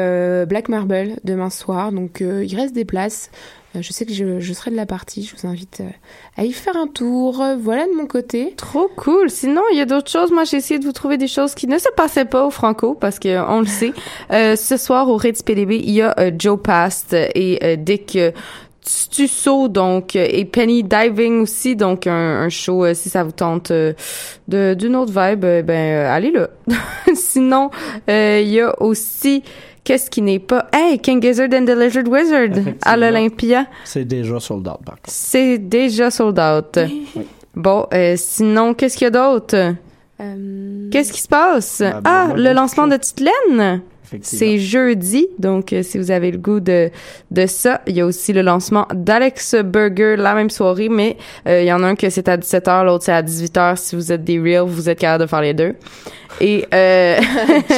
Black 0.46 0.68
Marble 0.68 1.16
demain 1.22 1.50
soir. 1.50 1.92
Donc 1.92 2.20
il 2.20 2.56
reste 2.56 2.74
des 2.74 2.84
places. 2.84 3.30
Euh, 3.76 3.82
Je 3.82 3.92
sais 3.92 4.06
que 4.06 4.12
je, 4.12 4.40
je 4.40 4.52
serai 4.52 4.70
de 4.70 4.76
la 4.76 4.86
partie. 4.86 5.24
Je 5.24 5.34
vous 5.36 5.46
invite 5.48 5.80
euh, 5.80 5.90
à 6.36 6.44
y 6.44 6.52
faire 6.52 6.76
un 6.76 6.86
tour. 6.86 7.42
Voilà 7.60 7.86
de 7.86 7.92
mon 7.96 8.06
côté. 8.06 8.54
Trop 8.56 8.88
cool. 8.96 9.30
Sinon, 9.30 9.62
il 9.72 9.78
y 9.78 9.80
a 9.80 9.86
d'autres 9.86 10.10
choses. 10.10 10.30
Moi, 10.32 10.44
j'ai 10.44 10.58
essayé 10.58 10.78
de 10.80 10.84
vous 10.84 10.92
trouver 10.92 11.16
des 11.18 11.28
choses 11.28 11.54
qui 11.54 11.66
ne 11.66 11.78
se 11.78 11.88
passaient 11.96 12.24
pas 12.24 12.46
au 12.46 12.50
Franco 12.50 12.94
parce 12.94 13.18
que 13.18 13.40
on 13.48 13.60
le 13.60 13.66
sait. 13.66 13.92
Euh, 14.30 14.56
ce 14.56 14.76
soir 14.76 15.08
au 15.08 15.16
Ritz 15.16 15.42
PDB, 15.42 15.76
il 15.76 15.90
y 15.90 16.02
a 16.02 16.14
euh, 16.18 16.30
Joe 16.38 16.58
Past 16.62 17.12
et 17.12 17.58
euh, 17.62 17.76
Dick 17.76 18.16
euh, 18.16 18.30
Stusso 18.86 19.68
donc 19.68 20.14
euh, 20.14 20.26
et 20.28 20.44
Penny 20.44 20.82
Diving 20.82 21.40
aussi 21.40 21.74
donc 21.74 22.06
un, 22.06 22.12
un 22.42 22.48
show 22.50 22.84
euh, 22.84 22.92
si 22.92 23.08
ça 23.08 23.24
vous 23.24 23.32
tente 23.32 23.70
euh, 23.70 23.94
de 24.48 24.74
d'une 24.74 24.94
autre 24.94 25.10
vibe 25.10 25.44
euh, 25.44 25.62
ben 25.62 26.04
euh, 26.04 26.14
allez 26.14 26.30
là. 26.30 26.48
Sinon, 27.14 27.70
euh, 28.10 28.40
il 28.42 28.50
y 28.50 28.60
a 28.60 28.80
aussi 28.82 29.42
qu'est-ce 29.84 30.10
qui 30.10 30.22
n'est 30.22 30.38
pas? 30.38 30.66
Hey, 30.72 30.98
King 30.98 31.22
Gizzard 31.22 31.48
and 31.54 31.66
the 31.66 31.76
Lizard 31.76 32.08
Wizard 32.08 32.74
à 32.82 32.96
l'Olympia. 32.96 33.66
C'est 33.84 34.04
déjà 34.04 34.40
sold 34.40 34.66
out, 34.66 34.78
par 34.84 34.96
contre. 34.96 35.08
C'est 35.08 35.58
déjà 35.58 36.10
sold 36.10 36.38
out. 36.38 36.78
Bon, 37.54 37.86
euh, 37.94 38.14
sinon, 38.16 38.74
qu'est-ce 38.74 38.96
qu'il 38.96 39.04
y 39.04 39.08
a 39.08 39.10
d'autre? 39.10 39.74
Qu'est-ce 40.90 41.12
qui 41.12 41.20
se 41.20 41.28
passe? 41.28 41.80
ben, 41.80 42.00
ah, 42.04 42.26
moi, 42.28 42.36
le 42.36 42.52
lancement 42.52 42.86
de 42.86 42.96
Titelaine! 42.96 43.82
C'est 44.22 44.58
jeudi, 44.58 45.26
donc 45.38 45.72
euh, 45.72 45.82
si 45.82 45.98
vous 45.98 46.10
avez 46.10 46.30
le 46.30 46.38
goût 46.38 46.60
de, 46.60 46.90
de 47.30 47.46
ça, 47.46 47.80
il 47.86 47.96
y 47.96 48.00
a 48.00 48.06
aussi 48.06 48.32
le 48.32 48.42
lancement 48.42 48.86
d'Alex 48.94 49.54
Burger 49.64 50.16
la 50.18 50.34
même 50.34 50.50
soirée, 50.50 50.88
mais 50.88 51.16
euh, 51.48 51.62
il 51.62 51.66
y 51.66 51.72
en 51.72 51.82
a 51.82 51.86
un 51.86 51.94
que 51.96 52.10
c'est 52.10 52.28
à 52.28 52.36
17h, 52.36 52.84
l'autre 52.84 53.04
c'est 53.04 53.12
à 53.12 53.22
18h. 53.22 53.76
Si 53.76 53.96
vous 53.96 54.12
êtes 54.12 54.22
des 54.24 54.38
real, 54.38 54.64
vous 54.66 54.88
êtes 54.90 54.98
capable 54.98 55.24
de 55.24 55.28
faire 55.28 55.40
les 55.40 55.54
deux. 55.54 55.74
Et 56.40 56.66
euh, 56.74 57.18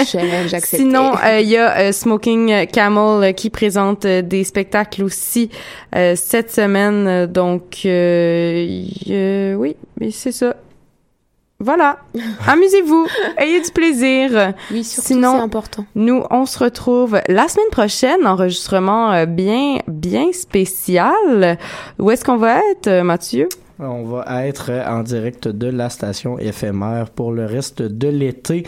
sinon, 0.78 1.12
euh, 1.24 1.40
il 1.40 1.48
y 1.48 1.56
a 1.58 1.78
euh, 1.78 1.92
Smoking 1.92 2.66
Camel 2.68 3.22
euh, 3.28 3.32
qui 3.32 3.50
présente 3.50 4.04
euh, 4.06 4.22
des 4.22 4.44
spectacles 4.44 5.04
aussi 5.04 5.50
euh, 5.94 6.14
cette 6.16 6.50
semaine. 6.50 7.26
Donc, 7.26 7.82
euh, 7.84 8.64
y- 8.66 9.04
euh, 9.10 9.54
oui, 9.54 9.76
mais 10.00 10.10
c'est 10.10 10.32
ça. 10.32 10.56
Voilà. 11.59 11.98
Amusez-vous. 12.46 13.07
Ayez 13.38 13.61
du 13.61 13.70
plaisir. 13.70 14.52
Oui, 14.70 14.84
surtout, 14.84 15.09
Sinon, 15.09 15.36
c'est 15.36 15.42
important. 15.42 15.84
Nous, 15.94 16.22
on 16.30 16.44
se 16.44 16.59
retrouve 16.59 17.20
la 17.28 17.48
semaine 17.48 17.70
prochaine, 17.70 18.26
enregistrement 18.26 19.12
euh, 19.12 19.26
bien, 19.26 19.78
bien 19.88 20.32
spécial. 20.32 21.59
Où 21.98 22.11
est-ce 22.11 22.24
qu'on 22.24 22.36
va 22.36 22.59
être, 22.70 22.88
euh, 22.88 23.02
Mathieu? 23.02 23.48
On 23.78 24.04
va 24.04 24.46
être 24.46 24.70
en 24.86 25.02
direct 25.02 25.48
de 25.48 25.66
la 25.66 25.90
station 25.90 26.38
éphémère 26.38 27.10
pour 27.10 27.32
le 27.32 27.44
reste 27.44 27.82
de 27.82 28.08
l'été. 28.08 28.66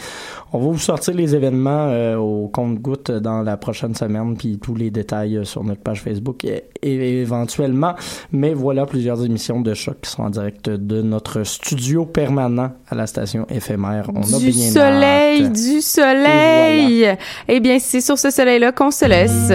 On 0.53 0.59
va 0.59 0.67
vous 0.67 0.79
sortir 0.79 1.15
les 1.15 1.35
événements 1.35 1.89
euh, 1.89 2.17
au 2.17 2.49
compte-goutte 2.49 3.11
dans 3.11 3.43
la 3.43 3.57
prochaine 3.57 3.95
semaine, 3.95 4.37
puis 4.37 4.59
tous 4.59 4.75
les 4.75 4.91
détails 4.91 5.39
euh, 5.39 5.45
sur 5.45 5.65
notre 5.65 5.81
page 5.81 6.03
Facebook 6.03 6.45
et, 6.45 6.65
et 6.83 7.21
éventuellement. 7.21 7.95
Mais 8.33 8.53
voilà 8.53 8.85
plusieurs 8.85 9.25
émissions 9.25 9.61
de 9.63 9.73
choc 9.73 9.97
qui 10.03 10.11
sont 10.11 10.25
en 10.25 10.31
direct 10.31 10.69
de 10.69 11.01
notre 11.01 11.43
studio 11.43 12.05
permanent 12.05 12.73
à 12.89 12.95
la 12.95 13.07
station 13.07 13.47
éphémère. 13.49 14.11
On 14.15 14.23
a 14.23 14.39
du 14.39 14.51
bien 14.51 14.71
soleil, 14.71 15.45
hâte. 15.45 15.53
du 15.53 15.81
soleil. 15.81 17.17
Eh 17.49 17.61
bien, 17.61 17.79
c'est 17.79 18.03
sur 18.03 18.19
ce 18.19 18.31
soleil-là 18.31 18.73
qu'on 18.73 18.91
se 18.91 19.07
laisse. 19.07 19.53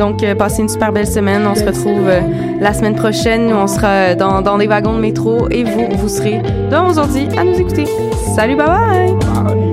Donc, 0.00 0.22
euh, 0.22 0.34
passez 0.34 0.62
une 0.62 0.68
super 0.70 0.92
belle 0.92 1.06
semaine. 1.06 1.46
On 1.46 1.54
se 1.54 1.62
retrouve 1.62 2.08
euh, 2.08 2.22
la 2.58 2.72
semaine 2.72 2.96
prochaine. 2.96 3.48
Nous, 3.48 3.54
on 3.54 3.66
sera 3.66 3.88
euh, 3.88 4.14
dans, 4.14 4.40
dans 4.40 4.56
des 4.56 4.66
wagons 4.66 4.94
de 4.94 5.00
métro 5.00 5.46
et 5.50 5.62
vous, 5.62 5.88
vous 5.94 6.08
serez 6.08 6.40
devant 6.70 6.96
ordi 6.96 7.28
à 7.36 7.44
nous 7.44 7.60
écouter. 7.60 7.84
Salut, 8.34 8.56
bye 8.56 8.66
bye. 8.66 9.69